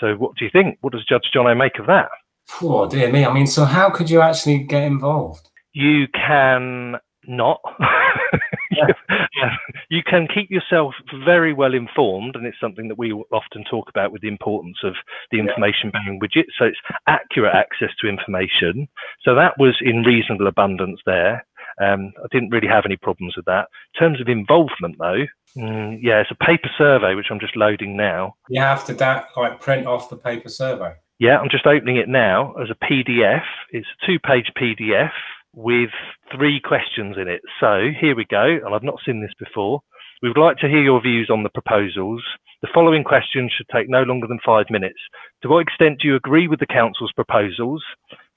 So 0.00 0.14
what 0.14 0.36
do 0.36 0.44
you 0.44 0.50
think? 0.50 0.78
What 0.82 0.92
does 0.92 1.06
Judge 1.06 1.30
Jono 1.34 1.56
make 1.56 1.78
of 1.78 1.86
that? 1.86 2.08
Poor 2.48 2.88
dear 2.88 3.10
me. 3.10 3.24
I 3.24 3.32
mean, 3.32 3.46
so 3.46 3.64
how 3.64 3.90
could 3.90 4.10
you 4.10 4.20
actually 4.20 4.58
get 4.58 4.82
involved? 4.82 5.48
You 5.72 6.06
can 6.08 6.96
not. 7.26 7.60
you 9.90 10.02
can 10.02 10.28
keep 10.32 10.50
yourself 10.50 10.94
very 11.24 11.52
well 11.52 11.74
informed, 11.74 12.36
and 12.36 12.46
it's 12.46 12.60
something 12.60 12.88
that 12.88 12.98
we 12.98 13.12
often 13.12 13.64
talk 13.70 13.88
about 13.88 14.12
with 14.12 14.22
the 14.22 14.28
importance 14.28 14.78
of 14.84 14.94
the 15.30 15.38
information 15.38 15.90
bearing 15.90 16.20
widget. 16.20 16.46
So 16.58 16.66
it's 16.66 16.80
accurate 17.06 17.54
access 17.54 17.90
to 18.00 18.08
information. 18.08 18.88
So 19.22 19.34
that 19.34 19.54
was 19.58 19.76
in 19.80 20.02
reasonable 20.02 20.46
abundance 20.46 21.00
there. 21.06 21.46
Um, 21.80 22.12
I 22.22 22.26
didn't 22.32 22.50
really 22.50 22.68
have 22.68 22.84
any 22.86 22.96
problems 22.96 23.34
with 23.36 23.44
that. 23.46 23.68
In 23.94 24.00
terms 24.00 24.20
of 24.20 24.28
involvement, 24.28 24.96
though, 24.98 25.26
mm, 25.56 25.98
yeah, 26.00 26.20
it's 26.20 26.30
a 26.30 26.44
paper 26.44 26.70
survey 26.78 27.14
which 27.14 27.26
I'm 27.30 27.40
just 27.40 27.56
loading 27.56 27.96
now. 27.96 28.34
You 28.48 28.62
have 28.62 28.86
to 28.86 28.94
da- 28.94 29.24
like 29.36 29.60
print 29.60 29.86
off 29.86 30.08
the 30.08 30.16
paper 30.16 30.48
survey. 30.48 30.94
Yeah, 31.18 31.38
I'm 31.38 31.48
just 31.50 31.66
opening 31.66 31.96
it 31.96 32.08
now 32.08 32.54
as 32.54 32.68
a 32.70 32.84
PDF. 32.84 33.44
It's 33.70 33.86
a 33.86 34.06
two-page 34.06 34.52
PDF 34.56 35.12
with 35.56 35.90
three 36.36 36.60
questions 36.60 37.16
in 37.20 37.28
it. 37.28 37.40
So 37.58 37.88
here 37.98 38.14
we 38.14 38.26
go, 38.30 38.44
and 38.44 38.74
I've 38.74 38.84
not 38.84 39.00
seen 39.04 39.22
this 39.22 39.34
before. 39.38 39.80
We 40.22 40.28
would 40.28 40.38
like 40.38 40.58
to 40.58 40.68
hear 40.68 40.82
your 40.82 41.00
views 41.02 41.30
on 41.32 41.42
the 41.42 41.48
proposals. 41.48 42.22
The 42.62 42.68
following 42.72 43.04
questions 43.04 43.52
should 43.56 43.66
take 43.74 43.88
no 43.88 44.02
longer 44.02 44.26
than 44.26 44.38
five 44.44 44.66
minutes. 44.70 44.98
To 45.42 45.48
what 45.48 45.60
extent 45.62 46.00
do 46.00 46.08
you 46.08 46.14
agree 46.14 46.46
with 46.46 46.60
the 46.60 46.66
Council's 46.66 47.12
proposals? 47.12 47.82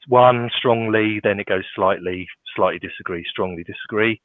One, 0.08 0.50
strongly, 0.58 1.20
then 1.22 1.40
it 1.40 1.48
goes 1.48 1.66
slightly, 1.76 2.28
slightly 2.56 2.80
disagree, 2.80 3.26
strongly 3.30 3.64
disagree. 3.64 4.22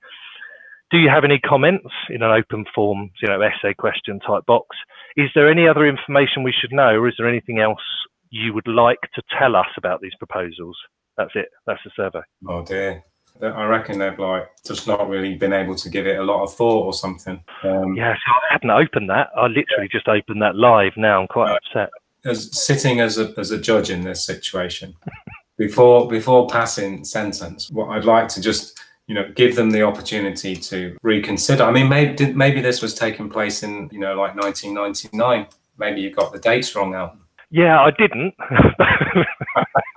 Do 0.90 0.98
you 0.98 1.11
have 1.11 1.24
any 1.24 1.40
comments 1.40 1.90
in 2.11 2.22
an 2.22 2.30
open 2.30 2.64
form, 2.74 3.11
you 3.20 3.28
know, 3.28 3.40
essay 3.40 3.74
question 3.74 4.20
type 4.20 4.46
box? 4.46 4.76
Is 5.16 5.30
there 5.35 5.50
any 5.50 5.66
other 5.66 5.87
information 5.87 6.44
we 6.44 6.54
should 6.59 6.72
know, 6.72 6.94
or 6.94 7.09
is 7.09 7.14
there 7.18 7.28
anything 7.28 7.59
else 7.59 7.83
you 8.30 8.54
would 8.54 8.68
like 8.68 9.00
to 9.14 9.22
tell 9.37 9.57
us 9.57 9.66
about 9.76 10.00
these 10.00 10.14
proposals? 10.18 10.76
That's 11.16 11.33
it. 11.35 11.50
That's 11.66 11.81
the 11.85 11.90
survey. 11.96 12.20
Oh 12.48 12.64
dear. 12.64 13.05
I 13.42 13.64
reckon 13.64 13.98
they've 13.98 14.18
like 14.18 14.48
just 14.64 14.87
not 14.87 15.09
really 15.09 15.35
been 15.35 15.53
able 15.53 15.74
to 15.74 15.90
give 15.90 16.07
it 16.07 16.18
a 16.18 16.22
lot 16.22 16.44
of 16.44 16.55
thought 16.55 16.85
or 16.85 16.92
something. 16.92 17.42
Um, 17.64 17.94
yeah, 17.94 18.14
so 18.14 18.33
I 18.33 18.53
hadn't 18.53 18.70
opened 18.70 19.11
that. 19.11 19.31
I 19.37 19.46
literally 19.46 19.88
just 19.90 20.07
opened 20.07 20.40
that 20.42 20.55
live 20.55 20.92
now. 20.96 21.20
I'm 21.20 21.27
quite 21.27 21.50
upset. 21.50 21.90
As 22.24 22.57
sitting 22.59 23.00
as 23.00 23.18
a 23.18 23.35
as 23.37 23.50
a 23.50 23.59
judge 23.59 23.90
in 23.90 24.03
this 24.03 24.24
situation, 24.24 24.94
before 25.59 26.09
before 26.09 26.46
passing 26.46 27.05
sentence, 27.05 27.70
what 27.70 27.88
I'd 27.88 28.05
like 28.05 28.29
to 28.29 28.40
just 28.40 28.81
you 29.09 29.14
know 29.14 29.31
give 29.35 29.57
them 29.57 29.70
the 29.70 29.83
opportunity 29.83 30.55
to 30.55 30.96
reconsider. 31.03 31.64
I 31.64 31.72
mean, 31.72 31.88
maybe 31.88 32.33
maybe 32.33 32.61
this 32.61 32.81
was 32.81 32.94
taking 32.94 33.29
place 33.29 33.64
in 33.64 33.88
you 33.92 33.98
know 33.98 34.14
like 34.14 34.37
1999. 34.37 35.46
Maybe 35.77 36.00
you 36.00 36.11
got 36.11 36.33
the 36.33 36.38
dates 36.38 36.74
wrong, 36.77 36.94
Out. 36.94 37.18
Yeah, 37.50 37.81
I 37.81 37.90
didn't. 37.90 38.35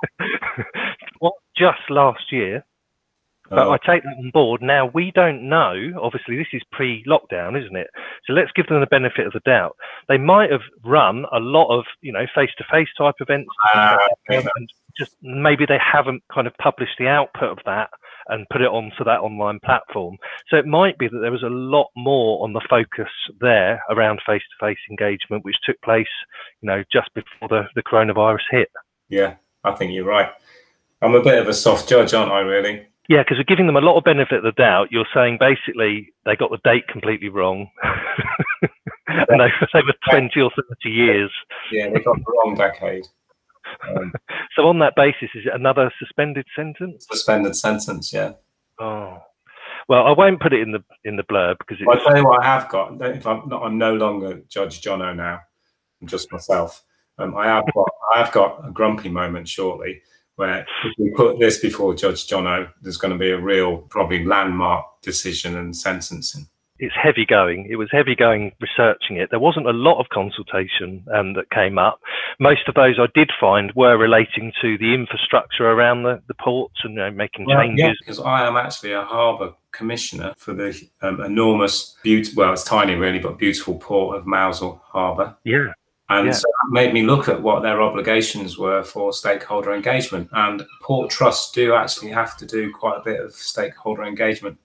what 1.20 1.34
just 1.58 1.90
last 1.90 2.32
year. 2.32 2.64
But 3.50 3.68
oh. 3.68 3.72
I 3.72 3.78
take 3.78 4.04
that 4.04 4.18
on 4.18 4.32
board. 4.34 4.62
Now 4.62 4.92
we 4.94 5.12
don't 5.16 5.48
know. 5.48 5.74
Obviously, 6.02 6.36
this 6.36 6.48
is 6.52 6.62
pre-lockdown, 6.72 7.58
isn't 7.58 7.78
it? 7.78 7.88
So 8.26 8.34
let's 8.34 8.52
give 8.54 8.68
them 8.68 8.82
the 8.82 8.88
benefit 8.88 9.26
of 9.26 9.32
the 9.32 9.40
doubt. 9.46 9.78
They 10.10 10.18
might 10.18 10.52
have 10.52 10.68
run 10.84 11.26
a 11.34 11.40
lot 11.40 11.74
of, 11.74 11.86
you 12.02 12.12
know, 12.12 12.26
face-to-face 12.36 12.90
type 12.98 13.16
events, 13.22 13.50
uh, 13.74 13.98
and 14.28 14.70
just 14.98 15.16
maybe 15.22 15.66
they 15.66 15.80
haven't 15.80 16.24
kind 16.34 16.48
of 16.48 16.54
published 16.58 16.96
the 17.00 17.08
output 17.08 17.52
of 17.52 17.60
that 17.66 17.90
and 18.30 18.46
put 18.52 18.62
it 18.62 18.68
onto 18.68 19.04
that 19.06 19.22
online 19.22 19.60
platform. 19.64 20.18
So 20.50 20.58
it 20.58 20.66
might 20.66 20.98
be 20.98 21.08
that 21.08 21.20
there 21.20 21.32
was 21.32 21.44
a 21.44 21.50
lot 21.50 21.88
more 21.96 22.44
on 22.44 22.54
the 22.54 22.66
focus 22.70 23.12
there 23.40 23.82
around 23.90 24.20
face-to-face 24.26 24.78
engagement, 24.90 25.46
which 25.46 25.56
took 25.66 25.82
place, 25.82 26.08
you 26.62 26.68
know, 26.68 26.84
just 26.92 27.14
before 27.14 27.48
the, 27.48 27.64
the 27.76 27.84
coronavirus 27.84 28.44
hit. 28.52 28.70
Yeah, 29.08 29.36
I 29.64 29.72
think 29.72 29.94
you're 29.94 30.06
right. 30.06 30.32
I'm 31.02 31.16
a 31.16 31.22
bit 31.22 31.40
of 31.40 31.48
a 31.48 31.54
soft 31.54 31.88
judge, 31.88 32.14
aren't 32.14 32.32
I, 32.32 32.40
really? 32.40 32.88
Yeah, 33.10 33.24
because 33.24 33.38
we're 33.38 33.44
giving 33.44 33.68
them 33.68 33.78
a 33.78 33.82
lot 33.82 33.98
of 33.98 34.04
benefit 34.04 34.40
of 34.40 34.44
the 34.44 34.52
doubt. 34.52 34.92
You're 34.92 35.08
saying 35.14 35.38
basically 35.40 36.14
they 36.26 36.36
got 36.36 36.52
the 36.52 36.60
date 36.64 36.88
completely 36.88 37.30
wrong. 37.30 37.70
and 39.08 39.40
they, 39.40 39.50
they 39.74 39.82
were 39.82 39.96
20 40.10 40.42
or 40.42 40.52
30 40.52 40.90
years. 40.90 41.32
Yeah, 41.72 41.90
they 41.90 42.00
got 42.00 42.18
the 42.18 42.34
wrong 42.34 42.56
decade. 42.56 43.08
Um, 43.88 44.12
so 44.56 44.68
on 44.68 44.80
that 44.80 44.96
basis, 44.96 45.30
is 45.36 45.46
it 45.46 45.54
another 45.54 45.92
suspended 46.00 46.46
sentence? 46.56 47.06
Suspended 47.10 47.56
sentence, 47.56 48.12
yeah. 48.12 48.34
Oh. 48.80 49.20
Well, 49.88 50.06
I 50.06 50.12
won't 50.12 50.42
put 50.42 50.52
it 50.52 50.62
in 50.62 50.74
the 50.74 50.84
in 51.06 51.16
the 51.16 51.24
blurb 51.24 51.60
because 51.60 51.78
I'll 51.88 52.04
tell 52.04 52.18
you 52.18 52.26
what 52.26 52.44
I 52.44 52.46
have 52.46 52.68
got. 52.68 53.02
If 53.02 53.26
I'm 53.26 53.48
not, 53.48 53.64
I'm 53.64 53.78
no 53.78 53.94
longer 53.94 54.42
Judge 54.50 54.82
Jono 54.82 55.16
now. 55.16 55.40
I'm 56.02 56.08
just 56.08 56.30
myself. 56.30 56.84
Um, 57.18 57.38
I 57.38 57.46
have 57.46 57.64
got 57.74 57.90
I 58.14 58.22
have 58.22 58.34
got 58.34 58.68
a 58.68 58.72
grumpy 58.72 59.08
moment 59.08 59.48
shortly 59.48 60.02
where 60.38 60.66
if 60.86 60.94
we 60.98 61.12
put 61.12 61.40
this 61.40 61.60
before 61.60 61.94
Judge 61.94 62.28
Jono, 62.28 62.72
there's 62.82 62.98
going 62.98 63.12
to 63.12 63.20
be 63.20 63.32
a 63.32 63.40
real 63.40 63.80
probably 63.90 64.24
landmark 64.24 64.86
decision 65.02 65.58
and 65.58 65.76
sentencing 65.76 66.48
it's 66.80 66.96
heavy 67.02 67.26
going. 67.26 67.68
It 67.70 67.78
was 67.78 67.90
heavy 67.92 68.16
going 68.16 68.52
researching 68.62 69.18
it. 69.18 69.30
There 69.32 69.40
wasn't 69.40 69.68
a 69.68 69.72
lot 69.72 70.00
of 70.00 70.10
consultation 70.10 71.04
um, 71.14 71.34
that 71.34 71.50
came 71.50 71.78
up. 71.78 72.00
Most 72.40 72.68
of 72.68 72.76
those 72.76 73.00
I 73.00 73.08
did 73.16 73.32
find 73.40 73.72
were 73.76 73.98
relating 73.98 74.52
to 74.62 74.78
the 74.78 74.94
infrastructure 74.94 75.66
around 75.66 76.04
the, 76.04 76.22
the 76.28 76.36
ports 76.36 76.76
and 76.84 76.94
you 76.94 77.00
know, 77.00 77.12
making 77.12 77.46
well, 77.46 77.62
changes. 77.62 77.80
Yeah, 77.84 77.94
because 78.00 78.20
I 78.20 78.46
am 78.46 78.58
actually 78.58 78.94
a 78.94 79.04
harbour 79.04 79.54
commissioner 79.72 80.34
for 80.38 80.54
the 80.54 80.88
um, 81.02 81.22
enormous, 81.22 81.96
beautiful, 82.04 82.44
well, 82.44 82.54
it's 82.54 82.64
tiny 82.64 82.94
really, 82.94 83.20
but 83.20 83.38
beautiful 83.38 83.76
port 83.76 84.18
of 84.18 84.26
Mousehole 84.26 84.82
Harbour. 84.86 85.36
Yeah. 85.44 85.74
And 86.10 86.28
yeah. 86.28 86.32
so 86.32 86.48
that 86.48 86.72
made 86.72 86.94
me 86.94 87.04
look 87.04 87.28
at 87.28 87.42
what 87.42 87.64
their 87.64 87.82
obligations 87.82 88.58
were 88.58 88.84
for 88.84 89.12
stakeholder 89.12 89.74
engagement. 89.74 90.30
And 90.32 90.64
port 90.82 91.10
trusts 91.10 91.52
do 91.52 91.74
actually 91.74 92.12
have 92.12 92.38
to 92.38 92.46
do 92.46 92.72
quite 92.72 92.98
a 92.98 93.04
bit 93.04 93.20
of 93.20 93.34
stakeholder 93.34 94.04
engagement 94.04 94.58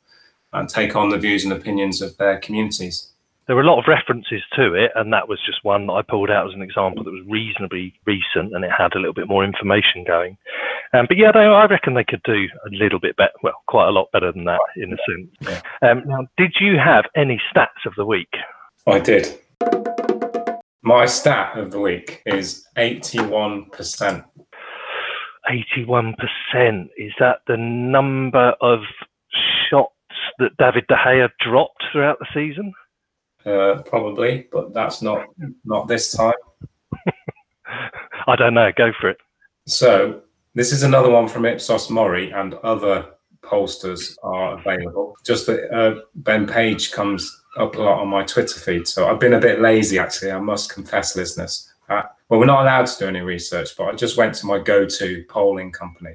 and 0.53 0.69
take 0.69 0.95
on 0.95 1.09
the 1.09 1.19
views 1.19 1.45
and 1.45 1.53
opinions 1.53 2.01
of 2.01 2.17
their 2.17 2.39
communities. 2.39 3.09
There 3.47 3.57
were 3.57 3.63
a 3.63 3.67
lot 3.67 3.81
of 3.81 3.89
references 3.89 4.43
to 4.55 4.75
it, 4.75 4.93
and 4.95 5.13
that 5.13 5.29
was 5.29 5.41
just 5.45 5.65
one 5.65 5.87
that 5.87 5.95
I 5.95 6.03
pulled 6.03 6.31
out 6.31 6.47
as 6.47 6.55
an 6.55 6.63
example 6.63 7.03
that 7.03 7.11
was 7.11 7.27
reasonably 7.27 7.93
recent 8.07 8.55
and 8.55 8.65
it 8.65 8.71
had 8.71 8.95
a 8.95 8.99
little 8.99 9.15
bit 9.15 9.27
more 9.27 9.45
information 9.45 10.05
going. 10.07 10.39
Um, 10.93 11.07
but 11.09 11.17
yeah, 11.17 11.33
they, 11.33 11.41
I 11.41 11.65
reckon 11.65 11.95
they 11.95 12.05
could 12.05 12.23
do 12.23 12.49
a 12.65 12.71
little 12.71 13.01
bit 13.01 13.17
better, 13.17 13.33
well, 13.43 13.61
quite 13.67 13.89
a 13.89 13.91
lot 13.91 14.13
better 14.13 14.31
than 14.31 14.45
that 14.45 14.61
in 14.77 14.93
a 14.93 14.97
sense. 15.09 15.29
Yeah. 15.41 15.91
Um, 15.91 16.03
now, 16.07 16.27
did 16.37 16.55
you 16.61 16.79
have 16.79 17.07
any 17.17 17.41
stats 17.53 17.85
of 17.85 17.95
the 17.97 18.07
week? 18.07 18.33
I 18.87 19.01
did. 19.01 19.41
My 20.83 21.07
stat 21.07 21.57
of 21.57 21.71
the 21.71 21.79
week 21.79 22.23
is 22.27 22.67
81%. 22.77 24.25
81%. 25.49 26.89
Is 26.97 27.13
that 27.21 27.39
the 27.47 27.57
number 27.57 28.55
of 28.61 28.81
shots 29.71 29.95
that 30.39 30.57
David 30.59 30.87
De 30.89 30.97
Gea 30.97 31.29
dropped 31.41 31.85
throughout 31.93 32.19
the 32.19 32.27
season? 32.35 32.73
Uh, 33.47 33.83
probably, 33.87 34.49
but 34.53 34.75
that's 34.75 35.03
not 35.03 35.25
not 35.65 35.89
this 35.89 36.13
time. 36.13 36.35
I 38.27 38.37
don't 38.37 38.55
know. 38.55 38.71
Go 38.77 38.93
for 39.01 39.11
it. 39.11 39.19
So 39.67 40.23
this 40.55 40.73
is 40.73 40.83
another 40.83 41.11
one 41.11 41.29
from 41.29 41.45
Ipsos 41.45 41.91
Mori, 41.91 42.31
and 42.31 42.55
other 42.55 43.07
pollsters 43.43 44.17
are 44.23 44.59
available. 44.59 45.17
Just 45.25 45.47
that 45.47 45.75
uh, 45.75 46.01
Ben 46.15 46.47
Page 46.47 46.93
comes 46.93 47.43
up 47.57 47.77
a 47.77 47.83
lot 47.83 48.01
on 48.01 48.09
my 48.09 48.23
Twitter 48.23 48.59
feed, 48.59 48.89
so 48.89 49.09
I've 49.09 49.21
been 49.21 49.35
a 49.35 49.41
bit 49.41 49.61
lazy 49.61 49.99
actually. 49.99 50.33
I 50.33 50.41
must 50.41 50.73
confess, 50.73 51.17
listeners. 51.17 51.69
Uh, 51.89 52.03
well, 52.29 52.41
we're 52.41 52.47
not 52.47 52.63
allowed 52.63 52.87
to 52.87 52.99
do 52.99 53.09
any 53.09 53.21
research, 53.21 53.77
but 53.77 53.89
I 53.89 53.93
just 53.93 54.17
went 54.17 54.35
to 54.37 54.47
my 54.47 54.59
go-to 54.59 55.25
polling 55.29 55.73
company, 55.73 56.15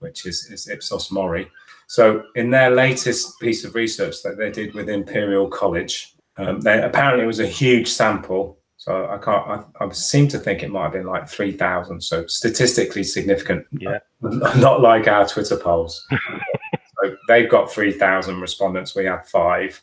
which 0.00 0.26
is, 0.26 0.50
is 0.50 0.68
Ipsos 0.68 1.10
Mori, 1.10 1.50
so, 1.86 2.24
in 2.34 2.50
their 2.50 2.70
latest 2.70 3.38
piece 3.40 3.64
of 3.64 3.74
research 3.74 4.22
that 4.22 4.36
they 4.36 4.50
did 4.50 4.74
with 4.74 4.88
Imperial 4.88 5.48
College, 5.48 6.14
um, 6.36 6.60
they, 6.60 6.82
apparently 6.82 7.24
it 7.24 7.28
was 7.28 7.40
a 7.40 7.46
huge 7.46 7.88
sample. 7.88 8.58
So 8.76 9.06
I 9.08 9.18
can't. 9.18 9.46
I, 9.80 9.84
I 9.84 9.88
seem 9.92 10.28
to 10.28 10.38
think 10.38 10.62
it 10.62 10.70
might 10.70 10.84
have 10.84 10.92
been 10.92 11.06
like 11.06 11.28
three 11.28 11.52
thousand. 11.52 12.02
So 12.02 12.26
statistically 12.26 13.02
significant. 13.02 13.66
Yeah. 13.72 14.00
Not 14.20 14.80
like 14.80 15.08
our 15.08 15.26
Twitter 15.26 15.56
polls. 15.56 16.06
they've 17.28 17.50
got 17.50 17.70
three 17.70 17.92
thousand 17.92 18.40
respondents. 18.40 18.94
We 18.94 19.04
had 19.04 19.26
five. 19.26 19.80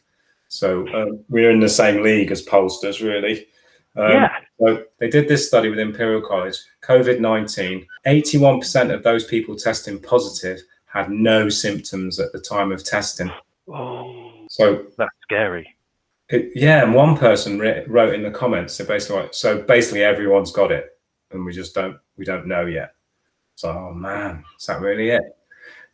So 0.48 0.88
um, 0.94 1.24
we're 1.30 1.52
in 1.52 1.60
the 1.60 1.70
same 1.70 2.04
league 2.04 2.32
as 2.32 2.46
pollsters, 2.46 3.02
really. 3.02 3.48
Um, 3.96 4.12
yeah. 4.12 4.38
So 4.60 4.84
they 5.00 5.10
did 5.10 5.28
this 5.28 5.48
study 5.48 5.70
with 5.70 5.80
Imperial 5.80 6.22
College. 6.22 6.58
COVID 6.82 7.20
nineteen. 7.20 7.86
Eighty-one 8.06 8.60
percent 8.60 8.92
of 8.92 9.04
those 9.04 9.26
people 9.26 9.56
testing 9.56 10.00
positive 10.00 10.60
had 10.86 11.10
no 11.10 11.48
symptoms 11.48 12.20
at 12.20 12.34
the 12.34 12.40
time 12.40 12.72
of 12.72 12.84
testing. 12.84 13.32
Oh, 13.68 14.46
so 14.50 14.86
that's 14.98 15.12
scary. 15.24 15.76
It, 16.30 16.52
yeah, 16.56 16.84
and 16.84 16.94
one 16.94 17.18
person 17.18 17.60
re- 17.60 17.86
wrote 17.88 18.14
in 18.14 18.24
the 18.24 18.32
comments, 18.32 18.76
so 18.76 18.86
basically, 18.86 19.28
so 19.32 19.62
basically 19.62 20.04
everyone's 20.04 20.52
got 20.52 20.72
it, 20.72 20.98
and 21.32 21.46
we 21.46 21.54
just 21.54 21.74
don't 21.74 21.98
we 22.18 22.26
don't 22.26 22.48
know 22.48 22.66
yet. 22.66 22.94
So, 23.56 23.70
oh 23.70 23.94
man, 23.94 24.44
is 24.60 24.66
that 24.66 24.82
really 24.82 25.10
it? 25.10 25.24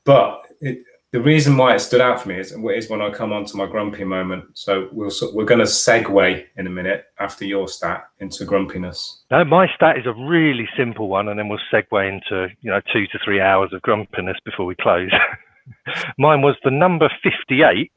But 0.03 0.43
it, 0.61 0.83
the 1.17 1.23
reason 1.23 1.57
why 1.57 1.73
it 1.73 1.79
stood 1.79 1.99
out 1.99 2.21
for 2.21 2.29
me 2.29 2.39
is, 2.39 2.51
is 2.51 2.89
when 2.91 3.01
I 3.01 3.09
come 3.09 3.33
on 3.33 3.43
to 3.45 3.57
my 3.57 3.65
grumpy 3.65 4.03
moment. 4.03 4.55
So 4.55 4.87
we'll 4.91 5.09
we're 5.33 5.45
going 5.45 5.59
to 5.59 5.65
segue 5.65 6.45
in 6.55 6.67
a 6.67 6.69
minute 6.69 7.05
after 7.19 7.43
your 7.43 7.67
stat 7.67 8.03
into 8.19 8.45
grumpiness. 8.45 9.23
No, 9.31 9.43
my 9.43 9.65
stat 9.75 9.97
is 9.97 10.05
a 10.05 10.13
really 10.13 10.69
simple 10.77 11.09
one, 11.09 11.27
and 11.27 11.39
then 11.39 11.49
we'll 11.49 11.57
segue 11.73 12.07
into 12.07 12.49
you 12.61 12.69
know 12.69 12.81
two 12.93 13.07
to 13.07 13.19
three 13.25 13.41
hours 13.41 13.73
of 13.73 13.81
grumpiness 13.81 14.37
before 14.45 14.67
we 14.67 14.75
close. 14.75 15.09
Mine 16.19 16.43
was 16.43 16.55
the 16.63 16.69
number 16.69 17.09
fifty-eight, 17.23 17.91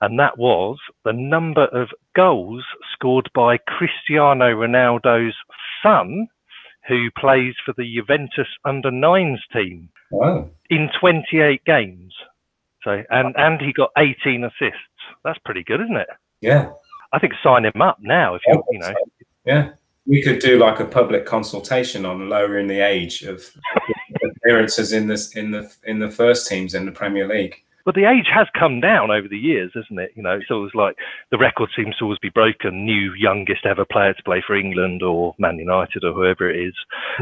and 0.00 0.16
that 0.20 0.38
was 0.38 0.78
the 1.04 1.12
number 1.12 1.64
of 1.64 1.88
goals 2.14 2.62
scored 2.92 3.28
by 3.34 3.58
Cristiano 3.58 4.54
Ronaldo's 4.54 5.34
son, 5.82 6.28
who 6.86 7.08
plays 7.18 7.54
for 7.66 7.74
the 7.76 7.96
Juventus 7.96 8.48
under 8.64 8.92
nines 8.92 9.42
team. 9.52 9.88
Wow. 10.12 10.50
In 10.70 10.88
28 11.00 11.64
games. 11.64 12.14
So 12.84 13.02
and 13.10 13.34
and 13.36 13.60
he 13.60 13.72
got 13.72 13.90
18 13.98 14.44
assists. 14.44 14.78
That's 15.24 15.38
pretty 15.44 15.64
good, 15.64 15.80
isn't 15.80 15.96
it? 15.96 16.08
Yeah. 16.40 16.70
I 17.12 17.18
think 17.18 17.32
sign 17.42 17.64
him 17.64 17.80
up 17.80 17.98
now 18.00 18.34
if 18.34 18.42
you 18.46 18.62
you 18.70 18.78
know. 18.78 18.94
Yeah. 19.44 19.70
We 20.06 20.22
could 20.22 20.38
do 20.38 20.58
like 20.58 20.80
a 20.80 20.84
public 20.84 21.24
consultation 21.24 22.04
on 22.04 22.28
lowering 22.28 22.66
the 22.66 22.80
age 22.80 23.22
of 23.22 23.42
appearances 24.22 24.92
in 24.92 25.06
this 25.06 25.34
in 25.34 25.50
the 25.50 25.72
in 25.84 25.98
the 25.98 26.10
first 26.10 26.46
teams 26.46 26.74
in 26.74 26.84
the 26.84 26.92
Premier 26.92 27.26
League. 27.26 27.56
But 27.86 27.94
the 27.94 28.04
age 28.04 28.26
has 28.32 28.46
come 28.58 28.80
down 28.80 29.10
over 29.10 29.28
the 29.28 29.38
years, 29.38 29.70
isn't 29.76 29.98
it? 29.98 30.12
You 30.14 30.22
know, 30.22 30.38
it's 30.38 30.50
always 30.50 30.74
like 30.74 30.96
the 31.30 31.36
record 31.36 31.68
seems 31.76 31.96
to 31.98 32.04
always 32.04 32.18
be 32.18 32.30
broken. 32.30 32.86
New 32.86 33.12
youngest 33.12 33.66
ever 33.66 33.84
player 33.84 34.14
to 34.14 34.22
play 34.22 34.42
for 34.46 34.56
England 34.56 35.02
or 35.02 35.34
Man 35.38 35.58
United 35.58 36.02
or 36.02 36.12
whoever 36.12 36.50
it 36.50 36.66
is. 36.66 36.74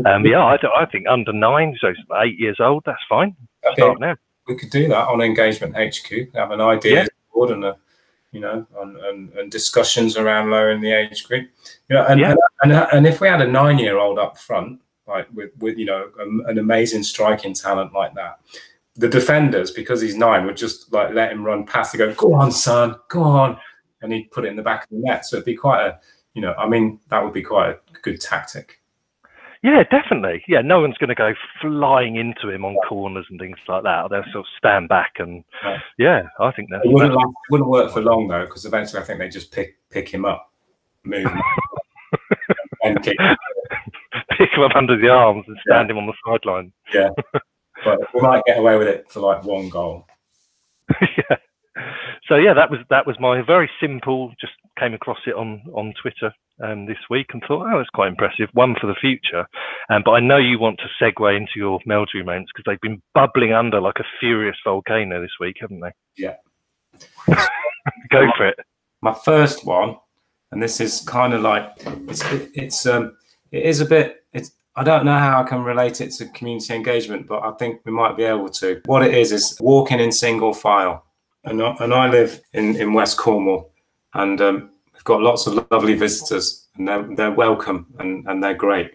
Um, 0.07 0.25
yeah, 0.25 0.39
I, 0.39 0.57
I 0.77 0.87
think 0.87 1.07
under 1.09 1.33
nine, 1.33 1.77
so 1.81 1.93
eight 2.25 2.39
years 2.39 2.59
old, 2.61 2.85
that's 2.87 3.03
fine. 3.09 3.37
Start 3.75 3.99
now 4.01 4.15
we 4.47 4.57
could 4.57 4.71
do 4.71 4.89
that 4.89 5.09
on 5.09 5.21
Engagement 5.21 5.75
HQ. 5.77 6.35
Have 6.35 6.51
an 6.51 6.61
idea 6.61 7.03
yeah. 7.03 7.07
board 7.33 7.51
and 7.51 7.65
a, 7.65 7.77
you 8.33 8.41
know, 8.41 8.67
and, 8.81 8.97
and, 8.97 9.33
and, 9.35 9.51
discussions 9.51 10.17
around 10.17 10.51
lowering 10.51 10.81
the 10.81 10.91
age 10.91 11.25
group. 11.25 11.49
You 11.89 11.97
know, 11.97 12.07
and 12.07 12.21
yeah. 12.21 12.35
and, 12.63 12.73
and, 12.73 12.89
and 12.93 13.07
if 13.07 13.21
we 13.21 13.29
had 13.29 13.43
a 13.43 13.47
nine-year-old 13.47 14.19
up 14.19 14.39
front, 14.39 14.81
like 15.07 15.27
with 15.33 15.51
with 15.59 15.77
you 15.79 15.85
know 15.85 16.11
um, 16.21 16.43
an 16.47 16.59
amazing 16.59 17.03
striking 17.03 17.55
talent 17.55 17.93
like 17.93 18.15
that, 18.15 18.41
the 18.97 19.09
defenders 19.09 19.71
because 19.71 20.01
he's 20.01 20.17
nine 20.17 20.47
would 20.47 20.57
just 20.57 20.93
like 20.93 21.15
let 21.15 21.33
him 21.33 21.45
run 21.45 21.65
past. 21.67 21.93
They 21.93 21.99
go, 21.99 22.15
"Go 22.15 22.35
on, 22.35 22.53
son, 22.53 22.97
go 23.09 23.23
on," 23.23 23.59
and 24.01 24.13
he'd 24.13 24.31
put 24.31 24.45
it 24.45 24.49
in 24.49 24.57
the 24.57 24.63
back 24.63 24.85
of 24.85 24.91
the 24.91 24.99
net. 24.99 25.27
So 25.27 25.37
it'd 25.37 25.47
be 25.47 25.57
quite 25.57 25.87
a, 25.87 25.99
you 26.35 26.43
know, 26.43 26.55
I 26.55 26.69
mean, 26.69 27.01
that 27.09 27.23
would 27.23 27.33
be 27.33 27.43
quite 27.43 27.71
a 27.71 27.79
good 28.03 28.21
tactic. 28.21 28.82
Yeah, 29.63 29.85
definitely. 29.85 30.43
Yeah, 30.49 30.61
no 30.61 30.81
one's 30.81 30.99
going 30.99 31.09
to 31.09 31.15
go 31.15 31.35
flying 31.61 32.17
into 32.17 32.51
him 32.51 32.65
on 32.65 32.75
corners 32.89 33.27
and 33.31 33.39
things 33.39 33.59
like 33.69 33.85
that. 33.85 34.09
They'll 34.11 34.25
sort 34.33 34.45
of 34.45 34.47
stand 34.59 34.89
back 34.89 35.15
and 35.19 35.45
yeah, 35.63 35.79
yeah 35.99 36.23
I 36.41 36.51
think 36.51 36.71
that 36.71 36.81
wouldn't, 36.85 37.15
like, 37.15 37.27
wouldn't 37.49 37.71
work 37.71 37.93
for 37.93 38.03
long 38.03 38.27
though, 38.27 38.45
because 38.45 38.65
eventually 38.65 39.01
I 39.01 39.05
think 39.05 39.21
they 39.21 39.29
just 39.29 39.53
pick 39.53 39.77
pick 39.89 40.09
him 40.09 40.25
up, 40.25 40.51
move 41.05 41.27
him, 41.27 41.41
and 42.83 43.03
kick 43.05 43.21
him. 43.21 43.37
pick 44.37 44.51
him 44.51 44.65
up 44.65 44.75
under 44.75 44.99
the 44.99 45.09
arms 45.09 45.45
and 45.47 45.57
stand 45.65 45.89
yeah. 45.89 45.93
him 45.93 45.99
on 45.99 46.07
the 46.07 46.15
sideline. 46.27 46.73
Yeah, 46.93 47.11
but 47.85 48.01
we 48.13 48.21
might 48.21 48.45
get 48.45 48.59
away 48.59 48.77
with 48.77 48.89
it 48.89 49.09
for 49.11 49.21
like 49.21 49.45
one 49.45 49.69
goal. 49.69 50.07
yeah. 51.01 51.37
So 52.29 52.35
yeah, 52.35 52.55
that 52.55 52.69
was 52.69 52.81
that 52.91 53.07
was 53.07 53.17
my 53.21 53.43
very 53.43 53.71
simple. 53.81 54.35
Just 54.41 54.55
came 54.77 54.93
across 54.93 55.19
it 55.25 55.35
on 55.35 55.63
on 55.73 55.95
Twitter 56.03 56.35
um, 56.63 56.87
this 56.87 56.99
week 57.11 57.27
and 57.33 57.43
thought, 57.47 57.67
oh, 57.67 57.79
that's 57.79 57.91
quite 57.91 58.09
impressive. 58.09 58.49
One 58.53 58.75
for 58.81 58.87
the 58.87 58.95
future. 59.01 59.47
Um, 59.91 60.03
but 60.05 60.13
I 60.13 60.21
know 60.21 60.39
you 60.39 60.59
want 60.59 60.81
to 60.81 61.05
segue 61.05 61.37
into 61.37 61.53
your 61.57 61.81
Meldrew 61.81 62.25
moments 62.25 62.53
because 62.55 62.65
they've 62.67 62.81
been 62.81 63.03
bubbling 63.15 63.53
under 63.53 63.81
like 63.81 63.99
a 63.99 64.05
furious 64.21 64.57
volcano 64.65 65.21
this 65.21 65.33
week, 65.41 65.57
haven't 65.61 65.81
they? 65.81 65.93
Yeah. 66.17 66.37
Go 68.11 68.31
for 68.37 68.47
it. 68.47 68.59
My 69.01 69.15
first 69.15 69.67
one, 69.67 69.97
and 70.53 70.63
this 70.63 70.81
is 70.81 71.01
kind 71.01 71.33
of 71.33 71.43
like 71.43 71.73
it's 72.09 72.25
it, 72.31 72.51
it's 72.55 72.87
um 72.87 73.17
it 73.51 73.65
is 73.65 73.81
a 73.81 73.87
bit 73.87 74.25
it's 74.33 74.53
I 74.77 74.85
don't 74.85 75.05
know 75.05 75.19
how 75.19 75.43
I 75.43 75.49
can 75.49 75.63
relate 75.65 76.01
it 76.01 76.13
to 76.13 76.27
community 76.27 76.75
engagement, 76.75 77.27
but 77.27 77.43
I 77.43 77.53
think 77.53 77.81
we 77.85 77.93
might 77.93 78.17
be 78.17 78.23
able 78.23 78.49
to. 78.51 78.81
What 78.87 79.03
it 79.03 79.15
is 79.15 79.33
is 79.33 79.59
walking 79.61 80.01
in 80.01 80.13
single 80.13 80.55
file, 80.55 81.05
and 81.45 81.63
I, 81.63 81.77
and 81.81 81.93
I 81.93 82.09
live 82.09 82.41
in 82.53 82.77
in 82.77 82.93
West 82.93 83.19
Cornwall, 83.19 83.73
and 84.15 84.41
um, 84.41 84.71
We've 84.95 85.05
got 85.05 85.21
lots 85.21 85.47
of 85.47 85.67
lovely 85.71 85.95
visitors, 85.95 86.69
and 86.77 86.87
they're, 86.87 87.17
they're 87.17 87.33
welcome 87.33 87.87
and, 87.99 88.27
and 88.29 88.43
they're 88.43 88.55
great. 88.55 88.95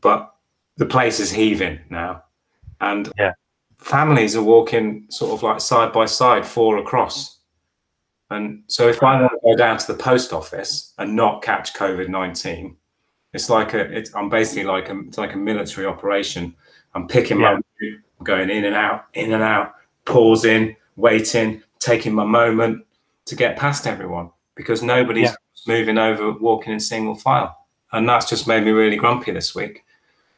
But 0.00 0.32
the 0.76 0.86
place 0.86 1.18
is 1.20 1.32
heaving 1.32 1.80
now, 1.90 2.22
and 2.80 3.10
yeah. 3.18 3.32
families 3.76 4.36
are 4.36 4.42
walking 4.42 5.06
sort 5.10 5.32
of 5.32 5.42
like 5.42 5.60
side 5.60 5.92
by 5.92 6.06
side, 6.06 6.46
four 6.46 6.78
across, 6.78 7.38
And 8.30 8.62
so 8.66 8.88
if 8.88 9.02
I 9.02 9.20
want 9.20 9.32
to 9.32 9.38
go 9.42 9.56
down 9.56 9.78
to 9.78 9.86
the 9.92 9.98
post 9.98 10.32
office 10.32 10.92
and 10.98 11.16
not 11.16 11.42
catch 11.42 11.72
COVID 11.74 12.08
nineteen, 12.08 12.76
it's 13.32 13.48
like 13.48 13.74
a 13.74 13.80
it's, 13.80 14.14
I'm 14.14 14.28
basically 14.28 14.64
like 14.64 14.90
a 14.90 14.98
it's 15.00 15.18
like 15.18 15.34
a 15.34 15.38
military 15.38 15.86
operation. 15.86 16.54
I'm 16.94 17.08
picking 17.08 17.40
yeah. 17.40 17.54
my 17.54 17.60
I'm 18.18 18.24
going 18.24 18.50
in 18.50 18.64
and 18.64 18.74
out, 18.74 19.06
in 19.14 19.32
and 19.32 19.42
out, 19.42 19.74
pausing, 20.04 20.76
waiting, 20.96 21.62
taking 21.78 22.14
my 22.14 22.24
moment 22.24 22.84
to 23.26 23.36
get 23.36 23.56
past 23.56 23.86
everyone 23.86 24.30
because 24.58 24.82
nobody's 24.82 25.30
yeah. 25.30 25.34
moving 25.66 25.96
over, 25.96 26.32
walking 26.32 26.74
in 26.74 26.80
single 26.80 27.14
file. 27.14 27.56
And 27.92 28.06
that's 28.06 28.28
just 28.28 28.46
made 28.46 28.64
me 28.64 28.72
really 28.72 28.96
grumpy 28.96 29.30
this 29.30 29.54
week. 29.54 29.84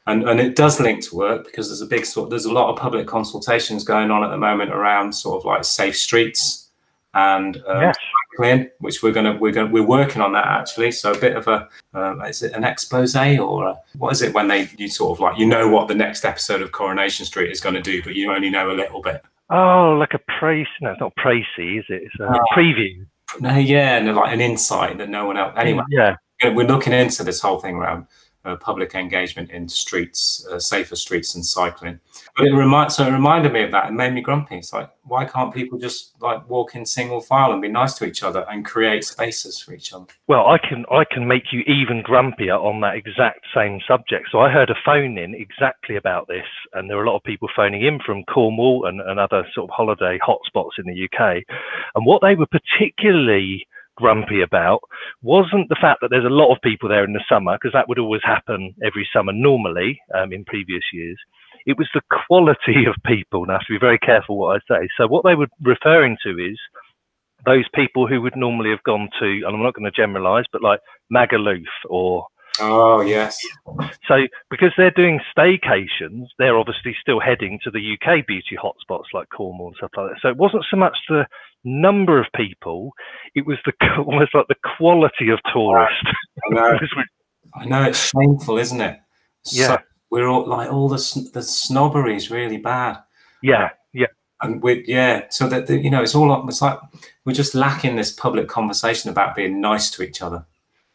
And, 0.06 0.28
and 0.28 0.38
it 0.38 0.54
does 0.54 0.78
link 0.78 1.02
to 1.08 1.16
work 1.16 1.46
because 1.46 1.68
there's 1.68 1.80
a 1.80 1.86
big 1.86 2.04
sort 2.04 2.30
there's 2.30 2.44
a 2.44 2.52
lot 2.52 2.70
of 2.70 2.78
public 2.78 3.06
consultations 3.06 3.82
going 3.82 4.10
on 4.10 4.22
at 4.22 4.30
the 4.30 4.36
moment 4.36 4.72
around 4.72 5.12
sort 5.12 5.40
of 5.40 5.44
like 5.44 5.64
safe 5.64 5.96
streets 5.96 6.68
and 7.14 7.56
um, 7.66 7.82
yes. 7.82 7.96
cycling, 8.32 8.70
which 8.78 9.02
we're 9.02 9.12
gonna 9.12 9.36
we're 9.36 9.52
gonna 9.52 9.70
we're 9.70 9.86
working 9.86 10.22
on 10.22 10.32
that 10.32 10.46
actually. 10.46 10.90
So 10.92 11.12
a 11.12 11.18
bit 11.18 11.36
of 11.36 11.48
a 11.48 11.68
um, 11.94 12.22
is 12.22 12.42
it 12.42 12.52
an 12.52 12.64
expose 12.64 13.14
or 13.16 13.68
a, 13.68 13.78
what 13.98 14.12
is 14.12 14.22
it 14.22 14.32
when 14.32 14.48
they 14.48 14.70
you 14.78 14.88
sort 14.88 15.16
of 15.16 15.20
like 15.20 15.38
you 15.38 15.46
know 15.46 15.68
what 15.68 15.88
the 15.88 15.94
next 15.94 16.24
episode 16.24 16.62
of 16.62 16.72
Coronation 16.72 17.26
Street 17.26 17.50
is 17.50 17.60
going 17.60 17.74
to 17.74 17.82
do, 17.82 18.02
but 18.02 18.14
you 18.14 18.32
only 18.32 18.50
know 18.50 18.70
a 18.70 18.74
little 18.74 19.02
bit. 19.02 19.22
Oh, 19.50 19.96
like 19.98 20.14
a 20.14 20.20
praise? 20.38 20.66
No, 20.80 20.92
it's 20.92 21.00
not 21.00 21.14
précis, 21.16 21.80
is 21.80 21.84
it? 21.88 22.02
It's 22.04 22.20
a 22.20 22.26
uh, 22.26 22.38
preview. 22.56 23.04
No, 23.38 23.56
yeah, 23.56 23.96
and 23.96 24.14
like 24.14 24.32
an 24.32 24.40
insight 24.40 24.98
that 24.98 25.08
no 25.08 25.26
one 25.26 25.36
else. 25.36 25.54
Anyway, 25.56 25.84
yeah, 25.90 26.16
we're 26.44 26.66
looking 26.66 26.92
into 26.92 27.22
this 27.22 27.40
whole 27.40 27.60
thing 27.60 27.76
around 27.76 28.06
uh, 28.44 28.56
public 28.56 28.94
engagement 28.94 29.50
in 29.50 29.68
streets, 29.68 30.46
uh, 30.50 30.58
safer 30.58 30.96
streets 30.96 31.34
and 31.34 31.44
cycling. 31.44 32.00
But 32.36 32.46
it 32.46 32.54
remind, 32.54 32.92
so 32.92 33.06
it 33.06 33.10
reminded 33.10 33.52
me 33.52 33.62
of 33.62 33.70
that 33.72 33.88
and 33.88 33.96
made 33.96 34.12
me 34.12 34.20
grumpy. 34.20 34.56
It's 34.56 34.72
like, 34.72 34.90
why 35.04 35.24
can't 35.24 35.52
people 35.52 35.78
just 35.78 36.14
like 36.20 36.48
walk 36.48 36.74
in 36.74 36.86
single 36.86 37.20
file 37.20 37.52
and 37.52 37.60
be 37.60 37.68
nice 37.68 37.94
to 37.94 38.04
each 38.04 38.22
other 38.22 38.46
and 38.48 38.64
create 38.64 39.04
spaces 39.04 39.60
for 39.60 39.74
each 39.74 39.92
other? 39.92 40.06
Well, 40.28 40.46
I 40.46 40.58
can 40.58 40.84
I 40.90 41.04
can 41.04 41.26
make 41.26 41.52
you 41.52 41.60
even 41.60 42.02
grumpier 42.02 42.58
on 42.58 42.80
that 42.80 42.96
exact 42.96 43.46
same 43.54 43.80
subject. 43.86 44.28
So 44.30 44.40
I 44.40 44.50
heard 44.50 44.70
a 44.70 44.78
phone 44.84 45.18
in 45.18 45.34
exactly 45.34 45.96
about 45.96 46.28
this, 46.28 46.46
and 46.72 46.88
there 46.88 46.96
were 46.96 47.04
a 47.04 47.10
lot 47.10 47.16
of 47.16 47.24
people 47.24 47.48
phoning 47.54 47.84
in 47.84 47.98
from 48.04 48.24
Cornwall 48.24 48.86
and, 48.86 49.00
and 49.00 49.18
other 49.18 49.46
sort 49.54 49.70
of 49.70 49.74
holiday 49.74 50.18
hotspots 50.26 50.78
in 50.78 50.86
the 50.86 51.04
UK, 51.04 51.42
and 51.94 52.06
what 52.06 52.22
they 52.22 52.34
were 52.34 52.46
particularly 52.46 53.66
grumpy 54.00 54.40
about 54.40 54.80
wasn't 55.22 55.68
the 55.68 55.76
fact 55.80 56.00
that 56.00 56.08
there's 56.08 56.24
a 56.24 56.28
lot 56.28 56.52
of 56.52 56.62
people 56.62 56.88
there 56.88 57.04
in 57.04 57.12
the 57.12 57.24
summer, 57.28 57.56
because 57.56 57.72
that 57.72 57.88
would 57.88 57.98
always 57.98 58.22
happen 58.24 58.74
every 58.82 59.06
summer 59.12 59.32
normally 59.32 60.00
um, 60.14 60.32
in 60.32 60.44
previous 60.44 60.82
years. 60.92 61.18
It 61.66 61.78
was 61.78 61.88
the 61.94 62.02
quality 62.26 62.86
of 62.86 62.94
people. 63.04 63.46
Now, 63.46 63.54
I 63.54 63.56
have 63.56 63.66
to 63.66 63.74
be 63.74 63.78
very 63.78 63.98
careful 63.98 64.38
what 64.38 64.56
I 64.56 64.60
say. 64.68 64.88
So, 64.96 65.06
what 65.06 65.24
they 65.24 65.34
were 65.34 65.48
referring 65.62 66.16
to 66.24 66.30
is 66.30 66.58
those 67.46 67.64
people 67.74 68.06
who 68.06 68.20
would 68.20 68.36
normally 68.36 68.70
have 68.70 68.82
gone 68.82 69.08
to, 69.18 69.26
and 69.26 69.54
I'm 69.54 69.62
not 69.62 69.74
going 69.74 69.90
to 69.90 69.90
generalize, 69.90 70.44
but 70.52 70.62
like 70.62 70.80
Magaluf 71.12 71.64
or 71.88 72.26
Oh 72.58 73.00
yes. 73.00 73.38
So 74.06 74.26
because 74.50 74.72
they're 74.76 74.90
doing 74.90 75.20
staycations, 75.36 76.26
they're 76.38 76.58
obviously 76.58 76.96
still 77.00 77.20
heading 77.20 77.58
to 77.64 77.70
the 77.70 77.94
UK 77.94 78.26
beauty 78.26 78.56
hotspots 78.62 79.04
like 79.14 79.28
Cornwall 79.34 79.68
and 79.68 79.76
stuff 79.76 79.90
like 79.96 80.10
that. 80.10 80.18
So 80.20 80.28
it 80.28 80.36
wasn't 80.36 80.64
so 80.70 80.76
much 80.76 80.96
the 81.08 81.26
number 81.64 82.20
of 82.20 82.26
people; 82.34 82.92
it 83.34 83.46
was 83.46 83.58
the 83.64 83.72
almost 83.98 84.34
like 84.34 84.48
the 84.48 84.56
quality 84.76 85.30
of 85.30 85.38
tourists. 85.52 86.04
I 86.50 86.54
know. 86.54 86.78
I 87.54 87.64
know 87.64 87.82
it's 87.84 88.10
shameful, 88.10 88.58
isn't 88.58 88.80
it? 88.80 88.98
Yeah. 89.50 89.66
So 89.66 89.78
we're 90.10 90.28
all 90.28 90.46
like 90.46 90.70
all 90.70 90.88
the 90.88 91.30
the 91.32 91.42
snobbery 91.42 92.16
is 92.16 92.30
really 92.30 92.58
bad. 92.58 92.98
Yeah. 93.42 93.70
Yeah. 93.92 94.06
And 94.42 94.62
we 94.62 94.84
yeah, 94.86 95.26
so 95.30 95.48
that 95.48 95.66
the, 95.66 95.78
you 95.78 95.90
know, 95.90 96.02
it's 96.02 96.14
all 96.14 96.48
it's 96.48 96.62
like 96.62 96.78
we're 97.24 97.32
just 97.32 97.54
lacking 97.54 97.96
this 97.96 98.12
public 98.12 98.48
conversation 98.48 99.10
about 99.10 99.34
being 99.34 99.60
nice 99.60 99.90
to 99.92 100.02
each 100.02 100.22
other. 100.22 100.44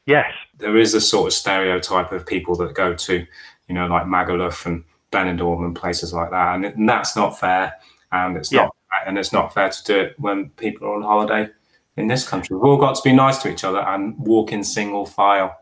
Yes. 0.06 0.32
There 0.58 0.78
is 0.78 0.93
a 0.93 1.01
sort 1.01 1.28
of 1.28 1.34
stereotype 1.34 2.12
of 2.12 2.25
people 2.25 2.56
that 2.58 2.75
go 2.75 2.93
to, 2.93 3.25
you 3.67 3.75
know, 3.75 3.88
like 3.88 4.06
Magaluf 4.06 4.65
and 4.65 4.84
Benidorm 5.12 5.65
and 5.65 5.75
places 5.75 6.13
like 6.13 6.32
that. 6.32 6.56
And, 6.56 6.65
and 6.65 6.88
that's 6.88 7.15
not 7.15 7.39
fair. 7.39 7.73
And 8.12 8.38
it's 8.38 8.51
yeah. 8.51 8.63
not 8.63 8.75
and 9.06 9.17
it's 9.17 9.34
not 9.34 9.54
fair 9.54 9.69
to 9.69 9.84
do 9.84 9.99
it 9.99 10.19
when 10.19 10.49
people 10.51 10.88
are 10.88 10.95
on 10.95 11.01
holiday 11.01 11.49
in 11.97 12.08
this 12.08 12.28
country. 12.28 12.56
We've 12.56 12.65
all 12.65 12.78
got 12.78 12.95
to 12.95 13.01
be 13.04 13.13
nice 13.13 13.38
to 13.39 13.51
each 13.51 13.63
other 13.63 13.80
and 13.80 14.17
walk 14.17 14.51
in 14.51 14.63
single 14.63 15.06
file. 15.06 15.58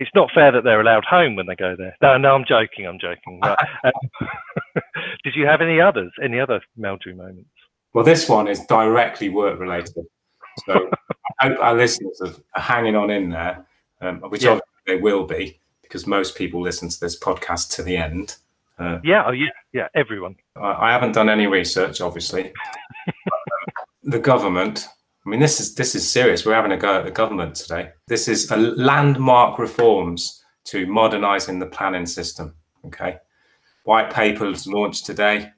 It's 0.00 0.10
not 0.14 0.30
fair 0.34 0.50
that 0.52 0.64
they're 0.64 0.80
allowed 0.80 1.04
home 1.04 1.36
when 1.36 1.46
they 1.46 1.56
go 1.56 1.76
there. 1.76 1.96
No, 2.02 2.16
no, 2.16 2.34
I'm 2.34 2.44
joking. 2.44 2.86
I'm 2.86 2.98
joking. 2.98 3.40
Right. 3.40 3.58
um, 3.84 3.92
did 5.24 5.34
you 5.34 5.46
have 5.46 5.60
any 5.60 5.80
others? 5.80 6.12
Any 6.22 6.40
other 6.40 6.60
Meldrew 6.78 7.16
moments? 7.16 7.48
Well, 7.92 8.04
this 8.04 8.28
one 8.28 8.48
is 8.48 8.60
directly 8.66 9.28
work 9.28 9.58
related. 9.58 10.06
So 10.66 10.90
I 11.40 11.48
hope 11.48 11.58
our 11.60 11.74
listeners 11.74 12.20
are 12.54 12.60
hanging 12.60 12.96
on 12.96 13.10
in 13.10 13.30
there, 13.30 13.66
um, 14.00 14.20
which 14.22 14.44
yeah. 14.44 14.58
they 14.86 14.96
will 14.96 15.24
be 15.24 15.58
because 15.82 16.06
most 16.06 16.36
people 16.36 16.60
listen 16.60 16.88
to 16.88 17.00
this 17.00 17.18
podcast 17.18 17.70
to 17.76 17.82
the 17.82 17.96
end. 17.96 18.36
Uh, 18.78 18.98
yeah, 19.04 19.22
oh, 19.24 19.30
yeah, 19.30 19.50
yeah, 19.72 19.86
everyone. 19.94 20.34
I, 20.56 20.88
I 20.88 20.92
haven't 20.92 21.12
done 21.12 21.28
any 21.28 21.46
research, 21.46 22.00
obviously. 22.00 22.52
the 24.02 24.18
government. 24.18 24.88
I 25.26 25.30
mean, 25.30 25.40
this 25.40 25.60
is 25.60 25.74
this 25.74 25.94
is 25.94 26.08
serious. 26.08 26.44
We're 26.44 26.54
having 26.54 26.72
a 26.72 26.76
go 26.76 26.98
at 26.98 27.04
the 27.04 27.10
government 27.10 27.54
today. 27.54 27.92
This 28.08 28.28
is 28.28 28.50
a 28.50 28.56
landmark 28.56 29.58
reforms 29.58 30.42
to 30.64 30.86
modernising 30.86 31.58
the 31.58 31.66
planning 31.66 32.06
system. 32.06 32.54
Okay, 32.86 33.18
white 33.84 34.12
paper 34.12 34.40
papers 34.40 34.66
launched 34.66 35.06
today, 35.06 35.50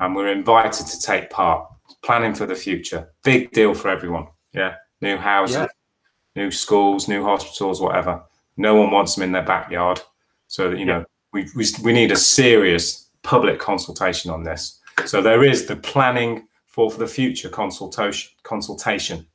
and 0.00 0.14
we're 0.14 0.32
invited 0.32 0.86
to 0.86 1.00
take 1.00 1.30
part 1.30 1.66
planning 2.02 2.34
for 2.34 2.46
the 2.46 2.54
future. 2.54 3.12
Big 3.22 3.50
deal 3.52 3.74
for 3.74 3.88
everyone. 3.88 4.26
Yeah. 4.52 4.74
New 5.00 5.16
houses, 5.16 5.56
yeah. 5.56 5.66
new 6.36 6.50
schools, 6.50 7.08
new 7.08 7.24
hospitals, 7.24 7.80
whatever. 7.80 8.22
No 8.56 8.74
one 8.74 8.90
wants 8.90 9.14
them 9.14 9.24
in 9.24 9.32
their 9.32 9.44
backyard. 9.44 10.00
So 10.48 10.70
that, 10.70 10.78
you 10.78 10.84
know, 10.84 11.04
we, 11.32 11.48
we, 11.54 11.66
we 11.82 11.92
need 11.92 12.12
a 12.12 12.16
serious 12.16 13.08
public 13.22 13.58
consultation 13.58 14.30
on 14.30 14.42
this. 14.42 14.78
So 15.06 15.22
there 15.22 15.44
is 15.44 15.66
the 15.66 15.76
planning 15.76 16.46
for, 16.70 16.90
for 16.90 16.98
the 16.98 17.06
future 17.06 17.50
consultation 17.50 18.30
consultation. 18.42 19.26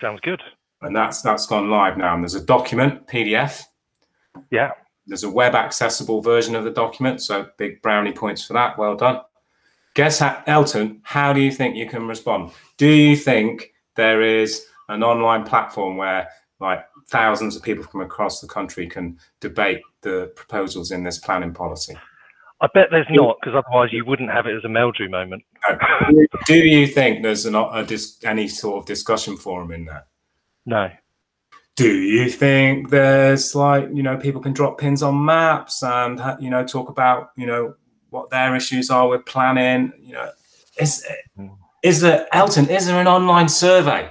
Sounds 0.00 0.20
good. 0.20 0.40
And 0.82 0.94
that's 0.94 1.22
that's 1.22 1.46
gone 1.46 1.70
live 1.70 1.96
now. 1.96 2.14
And 2.14 2.22
there's 2.22 2.34
a 2.34 2.44
document, 2.44 3.06
PDF. 3.08 3.64
Yeah. 4.50 4.70
There's 5.06 5.24
a 5.24 5.30
web 5.30 5.54
accessible 5.54 6.20
version 6.22 6.54
of 6.54 6.64
the 6.64 6.70
document. 6.70 7.20
So 7.22 7.48
big 7.58 7.82
brownie 7.82 8.12
points 8.12 8.44
for 8.44 8.52
that. 8.52 8.78
Well 8.78 8.96
done. 8.96 9.20
Guess 9.94 10.18
how, 10.18 10.42
Elton, 10.46 11.00
how 11.04 11.32
do 11.32 11.40
you 11.40 11.52
think 11.52 11.76
you 11.76 11.88
can 11.88 12.08
respond? 12.08 12.50
Do 12.78 12.88
you 12.88 13.16
think 13.16 13.72
there 13.94 14.22
is 14.22 14.66
an 14.88 15.02
online 15.02 15.44
platform 15.44 15.96
where 15.96 16.28
like 16.58 16.84
thousands 17.08 17.54
of 17.54 17.62
people 17.62 17.84
from 17.84 18.00
across 18.00 18.40
the 18.40 18.48
country 18.48 18.88
can 18.88 19.18
debate 19.40 19.82
the 20.02 20.32
proposals 20.34 20.90
in 20.90 21.04
this 21.04 21.18
planning 21.18 21.52
policy? 21.52 21.96
I 22.60 22.68
bet 22.72 22.88
there's 22.90 23.06
not, 23.10 23.36
because 23.40 23.56
otherwise 23.56 23.90
you 23.92 24.04
wouldn't 24.04 24.30
have 24.30 24.46
it 24.46 24.56
as 24.56 24.64
a 24.64 24.68
Meldrew 24.68 25.10
moment. 25.10 25.42
do 26.46 26.56
you 26.56 26.86
think 26.86 27.22
there's 27.22 27.46
an, 27.46 27.54
a, 27.54 27.86
any 28.24 28.48
sort 28.48 28.78
of 28.78 28.86
discussion 28.86 29.36
forum 29.36 29.72
in 29.72 29.86
that? 29.86 30.06
No. 30.64 30.90
Do 31.76 31.92
you 31.92 32.30
think 32.30 32.90
there's 32.90 33.56
like 33.56 33.88
you 33.92 34.04
know 34.04 34.16
people 34.16 34.40
can 34.40 34.52
drop 34.52 34.78
pins 34.78 35.02
on 35.02 35.24
maps 35.24 35.82
and 35.82 36.20
you 36.38 36.48
know 36.48 36.64
talk 36.64 36.88
about 36.88 37.30
you 37.36 37.46
know 37.46 37.74
what 38.14 38.30
their 38.30 38.54
issues 38.54 38.88
are 38.88 39.08
with 39.08 39.26
planning. 39.26 39.92
You 40.00 40.14
know, 40.14 40.30
is 40.80 41.04
hmm. 41.36 41.48
is 41.82 42.00
there 42.00 42.26
Elton? 42.32 42.70
Is 42.70 42.86
there 42.86 43.00
an 43.00 43.08
online 43.08 43.48
survey? 43.48 44.10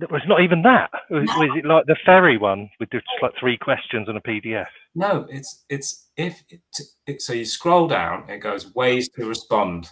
It 0.00 0.10
was 0.10 0.22
not 0.26 0.40
even 0.40 0.62
that. 0.62 0.90
Was, 1.10 1.24
no. 1.26 1.38
was, 1.38 1.50
it 1.56 1.66
like 1.66 1.86
the 1.86 1.96
ferry 2.06 2.38
one 2.38 2.70
with 2.80 2.90
just 2.90 3.04
like 3.22 3.32
three 3.38 3.56
questions 3.56 4.08
and 4.08 4.16
a 4.16 4.20
PDF? 4.20 4.66
No, 4.94 5.26
it's 5.28 5.64
it's 5.68 6.03
if 6.16 6.44
it, 6.48 6.60
it, 7.06 7.22
so 7.22 7.32
you 7.32 7.44
scroll 7.44 7.88
down, 7.88 8.28
it 8.28 8.38
goes 8.38 8.74
ways 8.74 9.08
to 9.10 9.26
respond. 9.26 9.88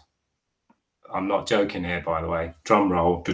I'm 1.12 1.28
not 1.28 1.46
joking 1.46 1.84
here, 1.84 2.02
by 2.04 2.22
the 2.22 2.28
way. 2.28 2.54
Drum 2.64 2.90
roll. 2.90 3.24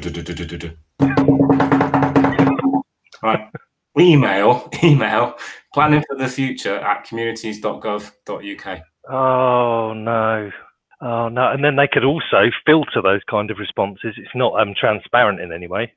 right. 3.22 3.50
Email, 3.98 4.70
email, 4.82 5.34
planning 5.74 6.02
for 6.08 6.16
the 6.16 6.28
future 6.28 6.76
at 6.76 7.04
communities.gov.uk. 7.04 8.80
Oh 9.10 9.92
no. 9.92 10.50
Oh 11.00 11.28
no. 11.28 11.50
And 11.50 11.64
then 11.64 11.76
they 11.76 11.88
could 11.88 12.04
also 12.04 12.50
filter 12.64 13.02
those 13.02 13.22
kind 13.28 13.50
of 13.50 13.58
responses. 13.58 14.14
It's 14.16 14.34
not 14.34 14.60
um, 14.60 14.74
transparent 14.78 15.40
in 15.40 15.52
any 15.52 15.66
way. 15.66 15.92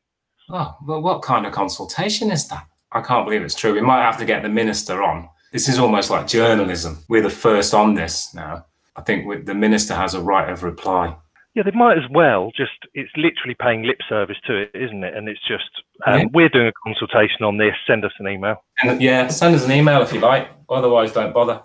Oh, 0.49 0.75
well, 0.85 1.01
what 1.01 1.21
kind 1.21 1.45
of 1.45 1.53
consultation 1.53 2.31
is 2.31 2.47
that? 2.49 2.65
I 2.91 3.01
can't 3.01 3.25
believe 3.25 3.41
it's 3.41 3.55
true. 3.55 3.73
We 3.73 3.81
might 3.81 4.01
have 4.01 4.17
to 4.17 4.25
get 4.25 4.43
the 4.43 4.49
minister 4.49 5.01
on. 5.01 5.29
This 5.51 5.67
is 5.67 5.79
almost 5.79 6.09
like 6.09 6.27
journalism. 6.27 6.99
We're 7.09 7.21
the 7.21 7.29
first 7.29 7.73
on 7.73 7.93
this 7.93 8.33
now. 8.33 8.65
I 8.95 9.01
think 9.01 9.45
the 9.45 9.53
minister 9.53 9.93
has 9.93 10.13
a 10.13 10.21
right 10.21 10.49
of 10.49 10.63
reply. 10.63 11.15
Yeah, 11.53 11.63
they 11.63 11.71
might 11.71 11.97
as 11.97 12.09
well. 12.09 12.51
Just 12.55 12.71
it's 12.93 13.11
literally 13.17 13.55
paying 13.59 13.83
lip 13.83 13.99
service 14.07 14.37
to 14.47 14.61
it, 14.61 14.71
isn't 14.73 15.03
it? 15.03 15.15
And 15.15 15.27
it's 15.27 15.45
just 15.45 15.69
um, 16.07 16.19
yeah. 16.19 16.25
we're 16.33 16.49
doing 16.49 16.67
a 16.67 16.71
consultation 16.83 17.43
on 17.43 17.57
this. 17.57 17.73
Send 17.85 18.05
us 18.05 18.13
an 18.19 18.29
email. 18.29 18.63
And, 18.81 19.01
yeah, 19.01 19.27
send 19.27 19.55
us 19.55 19.65
an 19.65 19.71
email 19.71 20.01
if 20.01 20.13
you 20.13 20.21
like. 20.21 20.49
Otherwise, 20.69 21.11
don't 21.11 21.33
bother. 21.33 21.61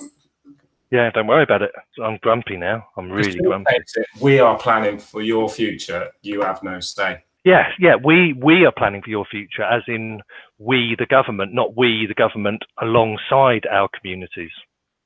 Yeah, 0.91 1.11
don't 1.11 1.29
worry 1.29 1.45
about 1.45 1.63
it. 1.63 1.71
I'm 2.03 2.19
grumpy 2.23 2.57
now. 2.57 2.87
I'm 2.97 3.11
really 3.11 3.39
grumpy. 3.39 3.77
We 4.21 4.41
are 4.41 4.59
planning 4.59 4.99
for 4.99 5.23
your 5.23 5.49
future. 5.49 6.11
You 6.23 6.43
have 6.43 6.63
no 6.63 6.81
say. 6.81 7.23
Yes, 7.47 7.71
yeah, 7.79 7.95
we 7.95 8.33
we 8.33 8.67
are 8.67 8.73
planning 8.77 9.03
for 9.03 9.11
your 9.11 9.25
future, 9.25 9.63
as 9.63 9.85
in 9.87 10.21
we 10.59 10.97
the 10.99 11.07
government, 11.07 11.55
not 11.55 11.77
we 11.77 12.05
the 12.09 12.15
government 12.15 12.65
alongside 12.83 13.67
our 13.71 13.89
communities. 13.97 14.51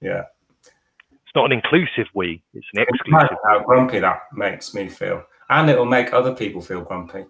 Yeah, 0.00 0.22
it's 0.62 1.34
not 1.34 1.44
an 1.44 1.52
inclusive 1.52 2.06
we; 2.14 2.42
it's 2.54 2.66
an 2.72 2.86
exclusive. 2.88 3.36
How 3.44 3.62
grumpy 3.62 3.98
that 3.98 4.22
makes 4.32 4.72
me 4.72 4.88
feel, 4.88 5.22
and 5.50 5.68
it 5.68 5.76
will 5.76 5.84
make 5.84 6.14
other 6.14 6.34
people 6.34 6.62
feel 6.62 6.80
grumpy. 6.80 7.26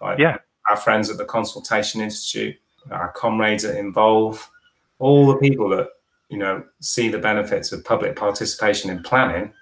Like 0.00 0.18
yeah, 0.18 0.38
our 0.70 0.78
friends 0.78 1.10
at 1.10 1.18
the 1.18 1.26
Consultation 1.26 2.00
Institute, 2.00 2.56
our 2.90 3.12
comrades 3.12 3.66
at 3.66 3.76
Involve, 3.76 4.50
all 4.98 5.26
the 5.26 5.36
people 5.36 5.68
that 5.76 5.90
you 6.30 6.38
know 6.38 6.64
see 6.80 7.10
the 7.10 7.18
benefits 7.18 7.70
of 7.70 7.84
public 7.84 8.16
participation 8.16 8.90
in 8.90 9.02
planning. 9.02 9.52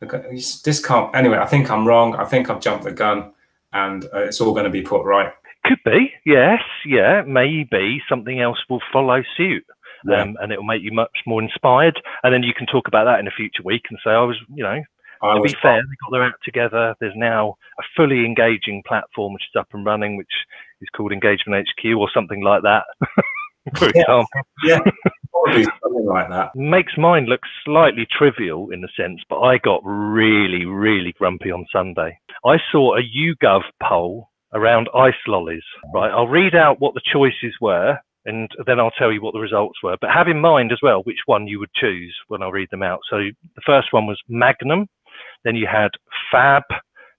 This 0.00 0.82
can't 0.82 1.14
anyway. 1.14 1.36
I 1.36 1.44
think 1.44 1.70
I'm 1.70 1.86
wrong. 1.86 2.14
I 2.16 2.24
think 2.24 2.48
I've 2.48 2.62
jumped 2.62 2.84
the 2.84 2.92
gun 2.92 3.34
and 3.72 4.04
uh, 4.06 4.24
it's 4.24 4.40
all 4.40 4.52
going 4.52 4.64
to 4.64 4.70
be 4.70 4.82
put 4.82 5.04
right. 5.04 5.32
Could 5.64 5.78
be, 5.84 6.12
yes, 6.24 6.60
yeah, 6.86 7.22
maybe 7.26 8.00
something 8.08 8.40
else 8.40 8.58
will 8.70 8.80
follow 8.92 9.22
suit. 9.36 9.64
Yeah. 10.08 10.22
Um, 10.22 10.36
and 10.40 10.52
it 10.52 10.56
will 10.56 10.64
make 10.64 10.82
you 10.82 10.92
much 10.92 11.16
more 11.26 11.42
inspired. 11.42 12.00
And 12.22 12.32
then 12.32 12.44
you 12.44 12.54
can 12.54 12.66
talk 12.66 12.86
about 12.86 13.04
that 13.04 13.18
in 13.18 13.26
a 13.26 13.32
future 13.32 13.64
week 13.64 13.82
and 13.90 13.98
say, 14.04 14.10
I 14.10 14.22
was, 14.22 14.36
you 14.54 14.62
know, 14.62 14.80
I 15.22 15.34
to 15.34 15.42
be 15.42 15.54
fair, 15.60 15.76
they 15.82 15.96
got 16.04 16.12
their 16.12 16.22
act 16.22 16.44
together. 16.44 16.94
There's 17.00 17.16
now 17.16 17.56
a 17.78 17.82
fully 17.96 18.24
engaging 18.24 18.82
platform 18.86 19.34
which 19.34 19.42
is 19.42 19.58
up 19.58 19.68
and 19.72 19.84
running, 19.84 20.16
which 20.16 20.32
is 20.80 20.88
called 20.96 21.12
Engagement 21.12 21.66
HQ 21.68 21.96
or 21.96 22.08
something 22.14 22.42
like 22.42 22.62
that, 22.62 22.84
for 23.76 23.86
yeah. 23.86 24.02
example. 24.02 24.28
Yeah, 24.62 24.78
probably 25.44 25.64
something 25.82 26.06
like 26.06 26.28
that. 26.28 26.54
Makes 26.54 26.96
mine 26.96 27.26
look 27.26 27.40
slightly 27.64 28.06
trivial 28.10 28.70
in 28.70 28.84
a 28.84 28.88
sense, 28.96 29.20
but 29.28 29.40
I 29.40 29.58
got 29.58 29.80
really, 29.84 30.64
really 30.64 31.12
grumpy 31.18 31.50
on 31.50 31.66
Sunday. 31.72 32.18
I 32.44 32.58
saw 32.70 32.96
a 32.96 33.02
YouGov 33.02 33.62
poll 33.82 34.30
around 34.54 34.88
ice 34.94 35.14
lollies. 35.26 35.62
Right, 35.92 36.10
I'll 36.10 36.28
read 36.28 36.54
out 36.54 36.80
what 36.80 36.94
the 36.94 37.02
choices 37.12 37.54
were, 37.60 37.98
and 38.24 38.50
then 38.66 38.80
I'll 38.80 38.90
tell 38.92 39.12
you 39.12 39.22
what 39.22 39.32
the 39.32 39.40
results 39.40 39.82
were. 39.82 39.96
But 40.00 40.10
have 40.10 40.28
in 40.28 40.40
mind 40.40 40.72
as 40.72 40.80
well 40.82 41.02
which 41.02 41.20
one 41.26 41.46
you 41.46 41.58
would 41.58 41.72
choose 41.74 42.14
when 42.28 42.42
I 42.42 42.48
read 42.48 42.68
them 42.70 42.82
out. 42.82 43.00
So 43.10 43.16
the 43.16 43.62
first 43.64 43.92
one 43.92 44.06
was 44.06 44.20
Magnum, 44.28 44.86
then 45.44 45.56
you 45.56 45.66
had 45.66 45.90
Fab, 46.30 46.62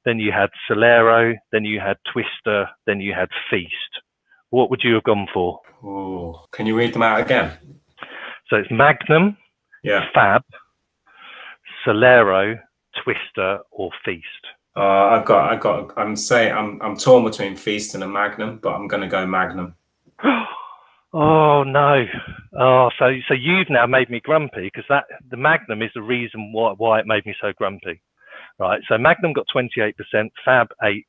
then 0.06 0.20
you 0.20 0.32
had 0.32 0.50
Solero, 0.70 1.36
then 1.52 1.66
you 1.66 1.80
had 1.80 1.98
Twister, 2.12 2.70
then 2.86 3.00
you 3.00 3.14
had 3.14 3.30
Feast. 3.50 3.74
What 4.50 4.70
would 4.70 4.82
you 4.84 4.96
have 4.96 5.04
gone 5.04 5.28
for? 5.34 5.60
Oh, 5.84 6.46
can 6.52 6.66
you 6.66 6.76
read 6.76 6.94
them 6.94 7.04
out 7.04 7.22
again? 7.22 7.79
So 8.50 8.56
it's 8.58 8.72
Magnum, 8.72 9.38
yeah, 9.84 10.06
Fab, 10.14 10.44
Solero, 11.86 12.60
Twister, 13.04 13.60
or 13.72 13.92
Feast. 14.04 14.26
Uh, 14.76 14.82
I've 14.82 15.26
got, 15.26 15.52
I've 15.52 15.60
got. 15.60 15.98
I'm 15.98 16.16
saying, 16.16 16.54
I'm, 16.54 16.82
I'm 16.82 16.98
torn 16.98 17.26
between 17.26 17.56
Feast 17.56 17.96
and 17.96 18.04
a 18.04 18.08
Magnum, 18.08 18.60
but 18.62 18.70
I'm 18.70 18.88
going 18.88 19.02
to 19.02 19.08
go 19.08 19.26
Magnum. 19.26 19.76
oh 21.14 21.64
no! 21.64 22.06
Oh, 22.60 22.90
so 22.98 23.12
so 23.28 23.34
you've 23.34 23.70
now 23.70 23.86
made 23.86 24.10
me 24.10 24.20
grumpy 24.20 24.64
because 24.74 24.86
that 24.90 25.06
the 25.30 25.38
Magnum 25.38 25.82
is 25.82 25.92
the 25.94 26.02
reason 26.02 26.52
why 26.52 26.74
why 26.78 27.00
it 27.00 27.08
made 27.08 27.26
me 27.26 27.36
so 27.40 27.54
grumpy, 27.56 28.02
right? 28.58 28.82
So 28.88 28.98
Magnum 28.98 29.34
got 29.34 29.46
28%, 29.56 29.94
Fab 30.44 30.70
eight, 30.84 31.06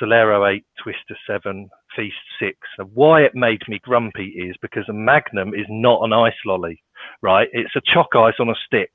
Solero 0.00 0.52
eight, 0.52 0.64
Twister 0.82 1.16
seven, 1.26 1.68
Feast 1.94 2.16
six. 2.38 2.58
And 2.78 2.90
why 2.94 3.22
it 3.22 3.34
made 3.34 3.62
me 3.68 3.80
grumpy 3.82 4.28
is 4.28 4.56
because 4.60 4.88
a 4.88 4.92
Magnum 4.92 5.54
is 5.54 5.66
not 5.68 6.02
an 6.02 6.12
ice 6.12 6.34
lolly, 6.44 6.82
right? 7.22 7.48
It's 7.52 7.76
a 7.76 7.82
choc 7.92 8.08
ice 8.14 8.34
on 8.38 8.50
a 8.50 8.54
stick. 8.66 8.90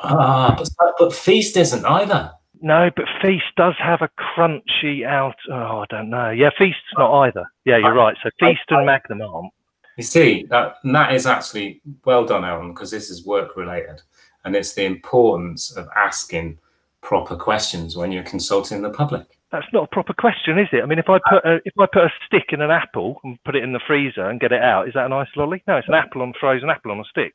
Ah, 0.00 0.54
but, 0.56 0.68
but 0.98 1.12
Feast 1.12 1.56
isn't 1.56 1.84
either. 1.84 2.32
No, 2.60 2.90
but 2.94 3.06
Feast 3.22 3.44
does 3.56 3.74
have 3.78 4.02
a 4.02 4.10
crunchy 4.36 5.06
out. 5.06 5.36
Oh, 5.50 5.80
I 5.80 5.84
don't 5.90 6.10
know. 6.10 6.30
Yeah, 6.30 6.50
Feast's 6.58 6.80
not 6.96 7.26
either. 7.26 7.46
Yeah, 7.64 7.78
you're 7.78 7.94
right. 7.94 8.16
So 8.22 8.30
Feast 8.40 8.62
and 8.70 8.86
Magnum 8.86 9.22
aren't. 9.22 9.52
You 9.96 10.04
see, 10.04 10.44
that 10.50 10.76
that 10.84 11.14
is 11.14 11.26
actually 11.26 11.80
well 12.04 12.24
done, 12.24 12.44
Alan, 12.44 12.72
because 12.72 12.90
this 12.90 13.10
is 13.10 13.26
work 13.26 13.56
related, 13.56 14.02
and 14.44 14.54
it's 14.54 14.74
the 14.74 14.84
importance 14.84 15.72
of 15.76 15.88
asking 15.96 16.58
proper 17.00 17.36
questions 17.36 17.96
when 17.96 18.12
you're 18.12 18.22
consulting 18.22 18.82
the 18.82 18.90
public. 18.90 19.37
That's 19.50 19.66
not 19.72 19.84
a 19.84 19.86
proper 19.86 20.12
question, 20.12 20.58
is 20.58 20.68
it? 20.72 20.82
I 20.82 20.86
mean, 20.86 20.98
if 20.98 21.08
I 21.08 21.18
put 21.28 21.44
a, 21.44 21.56
if 21.64 21.72
I 21.78 21.86
put 21.90 22.04
a 22.04 22.12
stick 22.26 22.48
in 22.50 22.60
an 22.60 22.70
apple 22.70 23.18
and 23.24 23.42
put 23.44 23.56
it 23.56 23.64
in 23.64 23.72
the 23.72 23.80
freezer 23.86 24.28
and 24.28 24.40
get 24.40 24.52
it 24.52 24.62
out, 24.62 24.88
is 24.88 24.94
that 24.94 25.06
an 25.06 25.12
ice 25.12 25.28
lolly? 25.36 25.62
No, 25.66 25.76
it's 25.76 25.88
an 25.88 25.94
apple 25.94 26.20
on 26.20 26.34
frozen 26.38 26.68
apple 26.68 26.90
on 26.90 27.00
a 27.00 27.04
stick. 27.04 27.34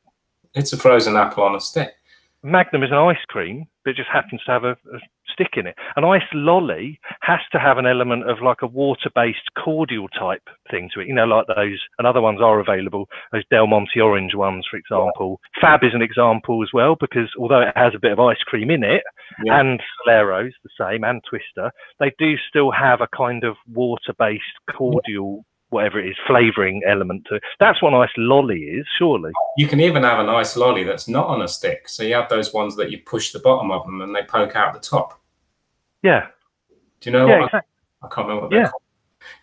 It's 0.54 0.72
a 0.72 0.76
frozen 0.76 1.16
apple 1.16 1.42
on 1.42 1.56
a 1.56 1.60
stick. 1.60 1.94
Magnum 2.44 2.82
is 2.82 2.90
an 2.90 2.98
ice 2.98 3.24
cream, 3.26 3.64
but 3.84 3.92
it 3.92 3.96
just 3.96 4.10
happens 4.12 4.42
to 4.44 4.52
have 4.52 4.64
a, 4.64 4.72
a 4.72 4.98
stick 5.32 5.52
in 5.56 5.66
it. 5.66 5.74
An 5.96 6.04
ice 6.04 6.22
lolly 6.34 7.00
has 7.22 7.40
to 7.52 7.58
have 7.58 7.78
an 7.78 7.86
element 7.86 8.28
of 8.28 8.42
like 8.42 8.58
a 8.60 8.66
water-based 8.66 9.54
cordial 9.56 10.08
type 10.08 10.42
thing 10.70 10.90
to 10.92 11.00
it. 11.00 11.08
You 11.08 11.14
know, 11.14 11.24
like 11.24 11.46
those, 11.46 11.80
and 11.98 12.06
other 12.06 12.20
ones 12.20 12.40
are 12.42 12.60
available. 12.60 13.08
Those 13.32 13.44
Del 13.50 13.66
Monte 13.66 13.98
orange 13.98 14.34
ones, 14.34 14.66
for 14.70 14.76
example. 14.76 15.40
Fab 15.58 15.82
is 15.82 15.94
an 15.94 16.02
example 16.02 16.62
as 16.62 16.68
well 16.74 16.96
because 17.00 17.30
although 17.38 17.62
it 17.62 17.72
has 17.76 17.94
a 17.94 18.00
bit 18.00 18.12
of 18.12 18.20
ice 18.20 18.42
cream 18.44 18.70
in 18.70 18.84
it, 18.84 19.02
yeah. 19.42 19.60
and 19.60 19.80
Solero's 20.06 20.52
the 20.62 20.70
same, 20.78 21.02
and 21.02 21.22
Twister, 21.28 21.72
they 21.98 22.12
do 22.18 22.34
still 22.46 22.70
have 22.70 23.00
a 23.00 23.08
kind 23.16 23.42
of 23.42 23.56
water-based 23.72 24.76
cordial 24.76 25.46
whatever 25.70 26.00
it 26.00 26.08
is, 26.08 26.16
flavouring 26.26 26.82
element 26.86 27.26
to 27.28 27.36
it. 27.36 27.42
That's 27.58 27.82
what 27.82 27.90
nice 27.90 28.10
lolly 28.16 28.60
is, 28.60 28.86
surely. 28.98 29.32
You 29.56 29.66
can 29.66 29.80
even 29.80 30.02
have 30.02 30.20
a 30.20 30.24
nice 30.24 30.56
lolly 30.56 30.84
that's 30.84 31.08
not 31.08 31.26
on 31.26 31.42
a 31.42 31.48
stick. 31.48 31.88
So 31.88 32.02
you 32.02 32.14
have 32.14 32.28
those 32.28 32.52
ones 32.52 32.76
that 32.76 32.90
you 32.90 32.98
push 32.98 33.32
the 33.32 33.40
bottom 33.40 33.70
of 33.70 33.84
them 33.84 34.00
and 34.00 34.14
they 34.14 34.22
poke 34.22 34.56
out 34.56 34.72
the 34.72 34.80
top. 34.80 35.20
Yeah. 36.02 36.28
Do 37.00 37.10
you 37.10 37.12
know 37.12 37.26
yeah, 37.26 37.38
what? 37.40 37.44
Exactly. 37.46 37.70
I, 38.02 38.06
I, 38.06 38.08
can't 38.08 38.26
remember 38.28 38.42
what 38.42 38.50
they're 38.50 38.60
yeah. 38.60 38.68
called. 38.68 38.82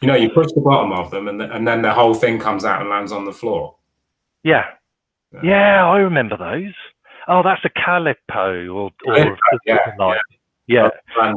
You 0.01 0.07
know, 0.07 0.15
you 0.15 0.29
push 0.29 0.51
the 0.53 0.61
bottom 0.61 0.91
of 0.91 1.11
them 1.11 1.27
and, 1.27 1.41
the, 1.41 1.51
and 1.53 1.67
then 1.67 1.81
the 1.81 1.93
whole 1.93 2.13
thing 2.13 2.39
comes 2.39 2.65
out 2.65 2.81
and 2.81 2.89
lands 2.89 3.11
on 3.11 3.25
the 3.25 3.33
floor. 3.33 3.75
Yeah. 4.43 4.65
Yeah, 5.33 5.39
yeah 5.43 5.85
I 5.85 5.97
remember 5.97 6.37
those. 6.37 6.73
Oh, 7.27 7.41
that's 7.43 7.63
a 7.65 7.69
Calippo 7.69 8.73
or, 8.73 8.91
or 9.05 9.17
yeah, 9.17 9.35
yeah, 9.65 9.77
like. 9.97 10.19
Yeah, 10.29 10.37
yeah. 10.71 10.89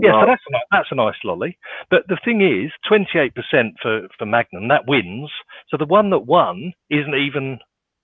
yeah. 0.03 0.21
So 0.21 0.27
that's 0.27 0.43
a, 0.53 0.59
that's 0.71 0.89
a 0.91 0.95
nice 0.95 1.15
lolly. 1.25 1.59
But 1.91 2.07
the 2.09 2.19
thing 2.25 2.41
is, 2.41 2.71
28% 2.91 3.33
for 3.81 4.09
for 4.19 4.27
Magnum 4.27 4.69
that 4.69 4.87
wins. 4.87 5.31
So 5.69 5.77
the 5.77 5.87
one 5.87 6.11
that 6.11 6.21
won 6.21 6.73
isn't 6.91 7.15
even 7.15 7.59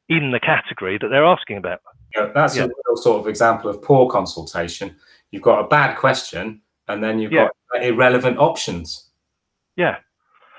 in 0.09 0.33
the 0.33 0.41
category 0.41 0.99
that 0.99 1.09
they're 1.09 1.25
asking 1.25 1.57
about. 1.57 1.81
Yeah, 2.17 2.31
that's 2.35 2.57
yeah. 2.57 2.65
a 2.65 2.67
real 2.67 2.97
sort 2.97 3.21
of 3.21 3.29
example 3.29 3.71
of 3.71 3.81
poor 3.83 4.11
consultation. 4.11 4.97
You've 5.31 5.43
got 5.43 5.61
a 5.61 5.69
bad 5.69 5.97
question, 5.97 6.63
and 6.89 7.03
then 7.03 7.19
you've 7.21 7.33
yeah. 7.33 7.49
got 7.73 7.85
irrelevant 7.85 8.39
options. 8.39 9.11
Yeah. 9.77 9.99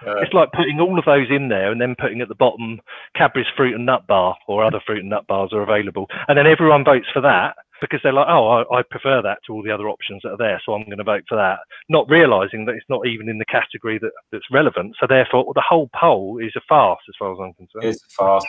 Uh, 0.06 0.18
it's 0.18 0.34
like 0.34 0.52
putting 0.54 0.80
all 0.80 0.98
of 0.98 1.06
those 1.06 1.28
in 1.30 1.50
there 1.50 1.72
and 1.72 1.80
then 1.80 1.96
putting 2.00 2.22
at 2.22 2.28
the 2.28 2.36
bottom 2.36 2.82
Cadbury's 3.16 3.46
fruit 3.56 3.76
and 3.76 3.86
nut 3.86 4.08
bar 4.08 4.36
or 4.48 4.64
other 4.64 4.82
fruit 4.84 5.02
and 5.02 5.10
nut 5.10 5.28
bars 5.28 5.52
are 5.54 5.62
available. 5.62 6.08
And 6.28 6.38
then 6.38 6.48
everyone 6.48 6.84
votes 6.84 7.06
for 7.14 7.22
that 7.22 7.56
because 7.82 8.00
they're 8.04 8.13
like, 8.13 8.28
oh, 8.30 8.63
I, 8.72 8.80
I, 8.80 8.84
prefer 8.84 9.22
that 9.24 9.39
to 9.46 9.54
all 9.54 9.63
the 9.63 9.72
other 9.72 9.89
options 9.89 10.22
that 10.24 10.30
are 10.30 10.38
there, 10.38 10.62
so 10.65 10.74
I'm 10.74 10.86
going 10.86 11.00
to 11.00 11.04
vote 11.04 11.24
for 11.28 11.36
that, 11.36 11.60
not 11.89 12.10
realizing 12.10 12.65
that 12.65 12.76
it's 12.76 12.86
not 12.88 13.08
even 13.08 13.28
in 13.28 13.39
the 13.39 13.46
category 13.46 13.98
that, 14.00 14.12
that's 14.32 14.46
relevant. 14.52 14.96
So 15.00 15.08
therefore, 15.08 15.52
the 15.56 15.63
whole 15.67 15.89
poll 16.00 16.38
is 16.38 16.54
a 16.56 16.62
farce, 16.70 17.02
as 17.10 17.15
far 17.17 17.34
as 17.34 17.39
I'm 17.41 17.54
concerned. 17.54 17.84
It's 17.84 18.04
a 18.04 18.10
farce, 18.10 18.46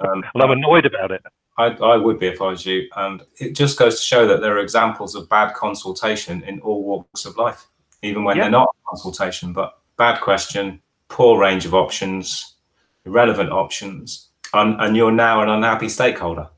um, 0.00 0.24
and 0.34 0.42
I'm 0.42 0.50
annoyed 0.50 0.86
about 0.86 1.12
it. 1.12 1.22
I, 1.56 1.66
I 1.66 1.96
would 1.96 2.18
be 2.18 2.26
if 2.26 2.42
I 2.42 2.48
was 2.48 2.66
you, 2.66 2.88
and 2.96 3.22
it 3.40 3.52
just 3.52 3.78
goes 3.78 4.00
to 4.00 4.02
show 4.04 4.26
that 4.26 4.40
there 4.40 4.56
are 4.56 4.60
examples 4.60 5.14
of 5.14 5.28
bad 5.28 5.54
consultation 5.54 6.42
in 6.42 6.60
all 6.60 6.82
walks 6.82 7.24
of 7.24 7.36
life, 7.36 7.68
even 8.02 8.24
when 8.24 8.38
they're 8.38 8.50
not 8.50 8.68
consultation. 8.88 9.52
But 9.52 9.78
bad 9.96 10.20
question, 10.20 10.82
poor 11.08 11.38
range 11.38 11.64
of 11.64 11.74
options, 11.74 12.56
irrelevant 13.04 13.50
options, 13.50 14.30
and, 14.52 14.80
and 14.80 14.96
you're 14.96 15.12
now 15.12 15.42
an 15.42 15.48
unhappy 15.48 15.88
stakeholder. 15.88 16.48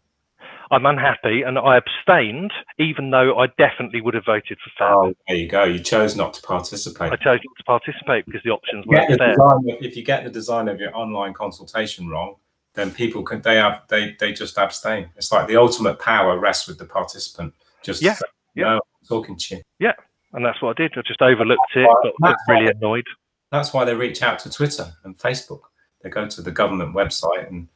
I'm 0.71 0.87
unhappy 0.87 1.43
and 1.43 1.59
I 1.59 1.77
abstained, 1.77 2.53
even 2.79 3.11
though 3.11 3.39
I 3.39 3.47
definitely 3.59 4.01
would 4.01 4.15
have 4.15 4.25
voted 4.25 4.59
for 4.63 4.71
Fab. 4.79 4.97
Oh, 4.97 5.15
there 5.29 5.37
you 5.37 5.49
go. 5.49 5.65
You 5.65 5.79
chose 5.79 6.17
not 6.17 6.35
to 6.35 6.43
participate. 6.43 7.13
I 7.13 7.17
chose 7.17 7.41
not 7.45 7.57
to 7.59 7.65
participate 7.65 8.27
because 8.27 8.43
the 8.45 8.51
options 8.51 8.87
weren't 8.87 9.19
there. 9.19 9.35
if 9.81 9.97
you 9.97 10.03
get 10.03 10.25
the 10.25 10.31
design 10.31 10.69
of 10.69 10.81
your 10.81 10.97
online 10.97 11.33
consultation 11.35 12.09
wrong, 12.09 12.37
then 12.75 12.91
people 12.91 13.23
can 13.23 13.41
they 13.41 13.57
have 13.57 13.83
they 13.89 14.17
they 14.21 14.33
just 14.33 14.59
abstain. 14.59 15.09
It's 15.17 15.33
like 15.33 15.49
the 15.49 15.57
ultimate 15.57 15.99
power 15.99 16.39
rests 16.39 16.69
with 16.69 16.79
the 16.79 16.85
participant. 16.85 17.55
Just 17.83 18.03
yeah, 18.03 18.17
yeah. 18.55 18.65
No, 18.65 18.81
talking 19.09 19.37
to 19.37 19.57
you. 19.57 19.63
Yeah, 19.79 19.95
and 20.33 20.45
that's 20.45 20.61
what 20.61 20.79
I 20.79 20.83
did. 20.83 20.93
I 20.97 21.03
just 21.07 21.23
overlooked 21.23 21.63
it, 21.75 21.89
got 22.23 22.37
really 22.49 22.67
annoyed. 22.67 23.07
That's 23.51 23.73
why 23.73 23.85
they 23.85 23.95
reach 23.95 24.23
out 24.23 24.39
to 24.41 24.51
Twitter 24.51 24.93
and 25.05 25.19
Facebook. 25.19 25.61
They 26.03 26.11
go 26.11 26.27
to 26.27 26.43
the 26.43 26.51
government 26.51 26.95
website 26.95 27.49
and 27.49 27.69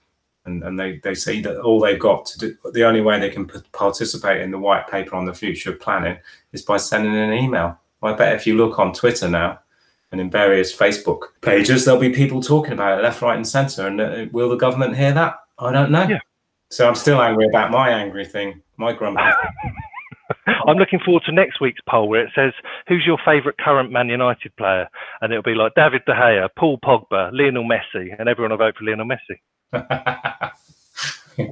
and, 0.45 0.62
and 0.62 0.78
they, 0.78 0.99
they 0.99 1.14
see 1.14 1.41
that 1.43 1.61
all 1.61 1.80
they've 1.80 1.99
got 1.99 2.24
to 2.26 2.38
do, 2.38 2.57
the 2.72 2.84
only 2.84 3.01
way 3.01 3.18
they 3.18 3.30
can 3.30 3.47
participate 3.72 4.41
in 4.41 4.51
the 4.51 4.59
white 4.59 4.88
paper 4.88 5.16
on 5.16 5.26
the 5.26 5.34
future 5.34 5.72
of 5.72 5.80
planning 5.80 6.18
is 6.53 6.62
by 6.62 6.76
sending 6.76 7.14
an 7.14 7.32
email. 7.32 7.78
Well, 8.01 8.14
I 8.14 8.16
bet 8.16 8.34
if 8.34 8.47
you 8.47 8.57
look 8.57 8.78
on 8.78 8.93
Twitter 8.93 9.28
now 9.28 9.61
and 10.11 10.20
in 10.20 10.30
various 10.30 10.74
Facebook 10.74 11.20
pages, 11.43 11.84
there'll 11.84 12.01
be 12.01 12.11
people 12.11 12.43
talking 12.43 12.72
about 12.72 12.99
it 12.99 13.03
left, 13.03 13.22
right, 13.22 13.36
and 13.36 13.47
centre. 13.47 13.86
And 13.86 14.01
uh, 14.01 14.26
will 14.32 14.49
the 14.49 14.57
government 14.57 14.97
hear 14.97 15.12
that? 15.12 15.36
I 15.59 15.72
don't 15.72 15.91
know. 15.91 16.09
Yeah. 16.09 16.18
So 16.70 16.88
I'm 16.88 16.95
still 16.95 17.20
angry 17.20 17.47
about 17.47 17.70
my 17.70 17.91
angry 17.91 18.24
thing, 18.24 18.62
my 18.76 18.93
grumpy. 18.93 19.22
I'm 20.66 20.76
looking 20.76 21.01
forward 21.05 21.24
to 21.26 21.32
next 21.32 21.61
week's 21.61 21.80
poll 21.88 22.09
where 22.09 22.24
it 22.24 22.30
says, 22.34 22.53
"Who's 22.88 23.05
your 23.05 23.18
favourite 23.24 23.59
current 23.59 23.91
Man 23.91 24.09
United 24.09 24.55
player?" 24.57 24.88
And 25.20 25.32
it'll 25.32 25.43
be 25.43 25.55
like 25.55 25.74
David 25.74 26.03
De 26.07 26.12
Gea, 26.12 26.49
Paul 26.57 26.78
Pogba, 26.78 27.30
Lionel 27.32 27.64
Messi, 27.64 28.14
and 28.18 28.28
everyone 28.28 28.53
will 28.53 28.59
vote 28.59 28.76
for 28.78 28.84
Lionel 28.84 29.07
Messi. 29.07 29.36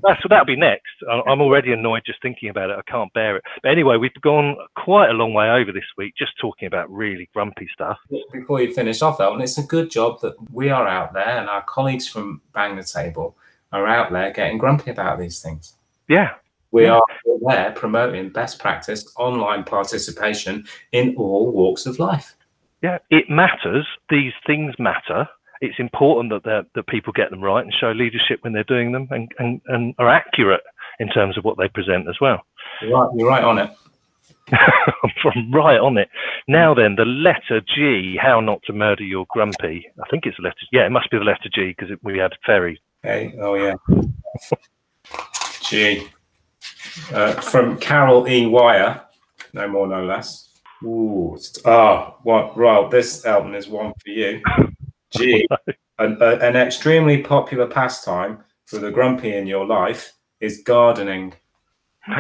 That's 0.03 0.21
that'll 0.29 0.45
be 0.45 0.57
next. 0.57 0.93
I'm 1.11 1.41
already 1.41 1.73
annoyed 1.73 2.03
just 2.05 2.21
thinking 2.21 2.51
about 2.51 2.71
it. 2.71 2.79
I 2.79 2.91
can't 2.91 3.13
bear 3.13 3.37
it. 3.37 3.43
But 3.63 3.71
anyway, 3.71 3.97
we've 3.97 4.13
gone 4.21 4.57
quite 4.77 5.11
a 5.11 5.15
long 5.15 5.33
way 5.33 5.49
over 5.49 5.73
this 5.73 5.85
week 5.97 6.15
just 6.19 6.33
talking 6.41 6.67
about 6.67 6.91
really 6.91 7.29
grumpy 7.33 7.69
stuff. 7.73 7.99
Before 8.33 8.61
you 8.61 8.73
finish 8.75 9.03
off, 9.03 9.21
Elton, 9.21 9.41
it's 9.41 9.59
a 9.59 9.63
good 9.63 9.91
job 9.91 10.21
that 10.21 10.35
we 10.53 10.71
are 10.71 10.87
out 10.87 11.13
there 11.13 11.39
and 11.39 11.49
our 11.49 11.63
colleagues 11.63 12.09
from 12.09 12.43
Bang 12.53 12.77
the 12.77 12.83
Table 12.83 13.37
are 13.73 13.87
out 13.87 14.13
there 14.13 14.31
getting 14.33 14.59
grumpy 14.59 14.91
about 14.91 15.19
these 15.19 15.41
things. 15.41 15.75
Yeah. 16.09 16.35
We 16.71 16.85
yeah. 16.85 16.97
are 16.99 17.03
there 17.47 17.73
promoting 17.73 18.31
best 18.31 18.59
practice 18.59 19.11
online 19.17 19.65
participation 19.65 20.67
in 20.93 21.15
all 21.17 21.51
walks 21.51 21.87
of 21.87 21.99
life. 21.99 22.37
Yeah, 22.83 22.99
it 23.11 23.29
matters. 23.29 23.87
These 24.09 24.33
things 24.47 24.75
matter 24.79 25.29
it's 25.61 25.79
important 25.79 26.33
that 26.45 26.67
that 26.75 26.87
people 26.87 27.13
get 27.13 27.31
them 27.31 27.43
right 27.43 27.65
and 27.65 27.73
show 27.73 27.93
leadership 27.93 28.41
when 28.43 28.53
they're 28.53 28.65
doing 28.65 28.93
them 28.93 29.09
and, 29.11 29.31
and, 29.39 29.61
and 29.67 29.95
are 29.99 30.09
accurate 30.09 30.63
in 31.01 31.09
terms 31.09 31.39
of 31.39 31.45
what 31.45 31.57
they 31.59 31.69
present 31.69 32.09
as 32.09 32.17
well. 32.21 32.43
You're 32.83 32.99
right, 32.99 33.11
you're 33.17 33.29
right 33.29 33.45
on 33.45 33.59
it. 33.59 33.71
I'm 34.53 35.53
right 35.53 35.79
on 35.79 35.99
it. 35.99 36.09
Now 36.47 36.75
then, 36.75 36.97
the 36.97 37.05
letter 37.05 37.61
G, 37.61 38.19
how 38.21 38.41
not 38.41 38.63
to 38.67 38.73
murder 38.73 39.05
your 39.05 39.27
grumpy. 39.29 39.87
I 40.03 40.09
think 40.11 40.25
it's 40.27 40.37
the 40.39 40.45
letter. 40.45 40.57
Yeah, 40.73 40.87
it 40.87 40.91
must 40.91 41.11
be 41.11 41.19
the 41.19 41.25
letter 41.25 41.49
G 41.53 41.75
because 41.77 41.95
we 42.03 42.19
had 42.19 42.33
ferry. 42.47 42.81
Hey, 43.03 43.35
oh 43.41 43.55
yeah. 43.55 43.75
G. 45.63 46.09
Uh, 47.13 47.33
from 47.35 47.79
Carol 47.79 48.29
E. 48.29 48.47
Wire, 48.47 49.03
no 49.53 49.69
more, 49.69 49.87
no 49.87 50.05
less. 50.05 50.49
Ooh, 50.85 51.39
ah, 51.65 52.15
oh, 52.15 52.19
what? 52.23 52.57
Right, 52.57 52.91
this 52.91 53.25
album 53.25 53.55
is 53.55 53.69
one 53.69 53.93
for 54.03 54.11
you. 54.11 54.43
G, 55.11 55.47
an, 55.99 56.19
a, 56.21 56.37
an 56.37 56.57
extremely 56.57 57.23
popular 57.23 57.67
pastime 57.67 58.45
for 58.67 58.79
the 58.79 58.91
grumpy 58.91 59.35
in 59.35 59.47
your 59.47 59.67
life 59.67 60.13
is 60.41 60.63
gardening. 60.63 61.35
oh, 62.09 62.13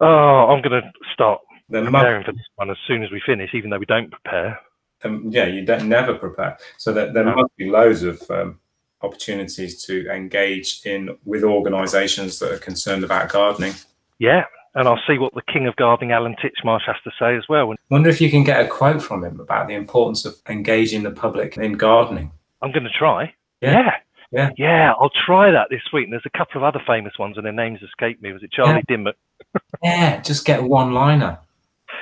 I'm 0.00 0.62
going 0.62 0.82
to 0.82 0.92
start 1.12 1.40
there 1.68 1.84
preparing 1.84 2.20
must, 2.20 2.26
for 2.26 2.32
this 2.32 2.46
one 2.56 2.70
as 2.70 2.76
soon 2.86 3.02
as 3.02 3.10
we 3.10 3.20
finish, 3.24 3.50
even 3.54 3.70
though 3.70 3.78
we 3.78 3.86
don't 3.86 4.10
prepare. 4.10 4.58
Um, 5.04 5.24
yeah, 5.28 5.46
you 5.46 5.64
don't 5.64 5.88
never 5.88 6.14
prepare. 6.14 6.58
So 6.78 6.92
that 6.92 7.14
there 7.14 7.24
no. 7.24 7.34
must 7.34 7.56
be 7.56 7.68
loads 7.68 8.02
of 8.02 8.22
um, 8.30 8.58
opportunities 9.02 9.82
to 9.84 10.08
engage 10.10 10.82
in 10.84 11.16
with 11.24 11.44
organisations 11.44 12.38
that 12.38 12.52
are 12.52 12.58
concerned 12.58 13.04
about 13.04 13.30
gardening. 13.30 13.74
Yeah, 14.18 14.44
and 14.74 14.88
I'll 14.88 15.00
see 15.06 15.18
what 15.18 15.34
the 15.34 15.42
king 15.42 15.66
of 15.66 15.76
gardening, 15.76 16.12
Alan 16.12 16.36
Titchmarsh, 16.36 16.82
has 16.86 16.96
to 17.04 17.10
say 17.18 17.36
as 17.36 17.44
well. 17.48 17.74
Wonder 17.90 18.08
if 18.08 18.20
you 18.20 18.30
can 18.30 18.44
get 18.44 18.64
a 18.64 18.68
quote 18.68 19.02
from 19.02 19.24
him 19.24 19.40
about 19.40 19.68
the 19.68 19.74
importance 19.74 20.24
of 20.24 20.36
engaging 20.48 21.02
the 21.02 21.10
public 21.10 21.56
in 21.56 21.72
gardening. 21.72 22.32
I'm 22.62 22.72
going 22.72 22.84
to 22.84 22.90
try. 22.90 23.34
Yeah. 23.60 23.72
yeah. 23.72 23.90
Yeah. 24.32 24.50
Yeah, 24.56 24.92
I'll 24.98 25.12
try 25.26 25.50
that 25.50 25.68
this 25.68 25.82
week. 25.92 26.04
And 26.04 26.12
there's 26.14 26.22
a 26.24 26.38
couple 26.38 26.56
of 26.56 26.64
other 26.64 26.82
famous 26.86 27.12
ones, 27.18 27.36
and 27.36 27.44
their 27.44 27.52
names 27.52 27.80
escape 27.82 28.22
me. 28.22 28.32
Was 28.32 28.42
it 28.42 28.50
Charlie 28.50 28.82
yeah. 28.88 28.96
Dimmock? 28.96 29.16
yeah, 29.82 30.20
just 30.22 30.46
get 30.46 30.60
a 30.60 30.66
one 30.66 30.94
liner. 30.94 31.38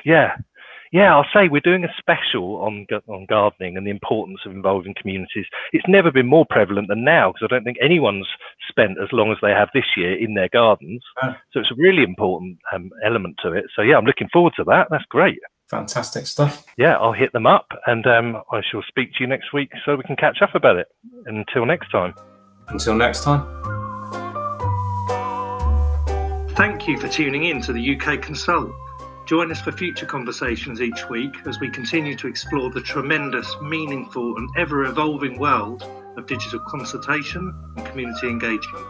Yeah, 0.05 0.37
yeah, 0.93 1.15
I'll 1.15 1.27
say 1.33 1.49
we're 1.49 1.61
doing 1.61 1.85
a 1.85 1.95
special 1.99 2.57
on 2.57 2.87
on 3.09 3.27
gardening 3.27 3.77
and 3.77 3.87
the 3.87 3.91
importance 3.91 4.41
of 4.45 4.53
involving 4.53 4.95
communities. 5.01 5.47
It's 5.73 5.87
never 5.87 6.11
been 6.11 6.27
more 6.27 6.47
prevalent 6.49 6.89
than 6.89 7.05
now 7.05 7.33
because 7.33 7.49
I 7.49 7.55
don't 7.55 7.65
think 7.65 7.79
anyone's 7.81 8.27
spent 8.69 8.99
as 9.03 9.09
long 9.13 9.31
as 9.31 9.39
they 9.41 9.51
have 9.51 9.69
this 9.73 9.85
year 9.97 10.19
in 10.19 10.35
their 10.35 10.49
gardens. 10.49 11.03
Oh. 11.23 11.35
So 11.53 11.61
it's 11.61 11.71
a 11.71 11.77
really 11.77 12.03
important 12.03 12.59
um, 12.73 12.91
element 13.05 13.37
to 13.43 13.53
it. 13.53 13.67
So 13.77 13.83
yeah, 13.83 13.97
I'm 13.97 14.05
looking 14.05 14.29
forward 14.33 14.55
to 14.57 14.65
that. 14.65 14.89
That's 14.91 15.05
great. 15.09 15.39
Fantastic 15.69 16.27
stuff. 16.27 16.65
Yeah, 16.77 16.97
I'll 16.97 17.13
hit 17.13 17.33
them 17.33 17.47
up 17.47 17.69
and 17.87 18.05
um, 18.09 18.43
I 18.51 18.61
shall 18.69 18.83
speak 18.89 19.13
to 19.15 19.21
you 19.21 19.29
next 19.29 19.53
week 19.53 19.71
so 19.85 19.95
we 19.95 20.03
can 20.03 20.17
catch 20.17 20.43
up 20.43 20.57
about 20.57 20.77
it. 20.77 20.89
Until 21.27 21.65
next 21.65 21.93
time. 21.93 22.15
Until 22.69 22.97
next 22.97 23.23
time. 23.23 23.47
Thank 26.57 26.89
you 26.89 26.99
for 26.99 27.09
tuning 27.09 27.45
in 27.45 27.61
to 27.63 27.73
the 27.73 27.97
UK 27.97 28.21
Consult. 28.21 28.73
Join 29.31 29.53
us 29.53 29.61
for 29.61 29.71
future 29.71 30.07
conversations 30.07 30.83
each 30.83 31.09
week 31.09 31.37
as 31.47 31.61
we 31.61 31.71
continue 31.71 32.17
to 32.17 32.27
explore 32.27 32.69
the 32.69 32.81
tremendous, 32.81 33.55
meaningful, 33.63 34.37
and 34.37 34.51
ever 34.57 34.87
evolving 34.87 35.39
world 35.39 35.85
of 36.17 36.27
digital 36.27 36.59
consultation 36.67 37.55
and 37.77 37.87
community 37.87 38.27
engagement. 38.27 38.85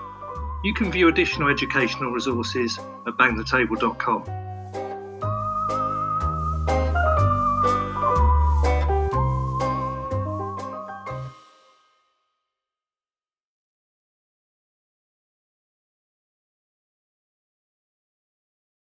You 0.65 0.73
can 0.73 0.91
view 0.91 1.09
additional 1.09 1.51
educational 1.51 2.11
resources 2.11 2.79
at 3.07 3.19
bangthetable.com. 3.19 4.50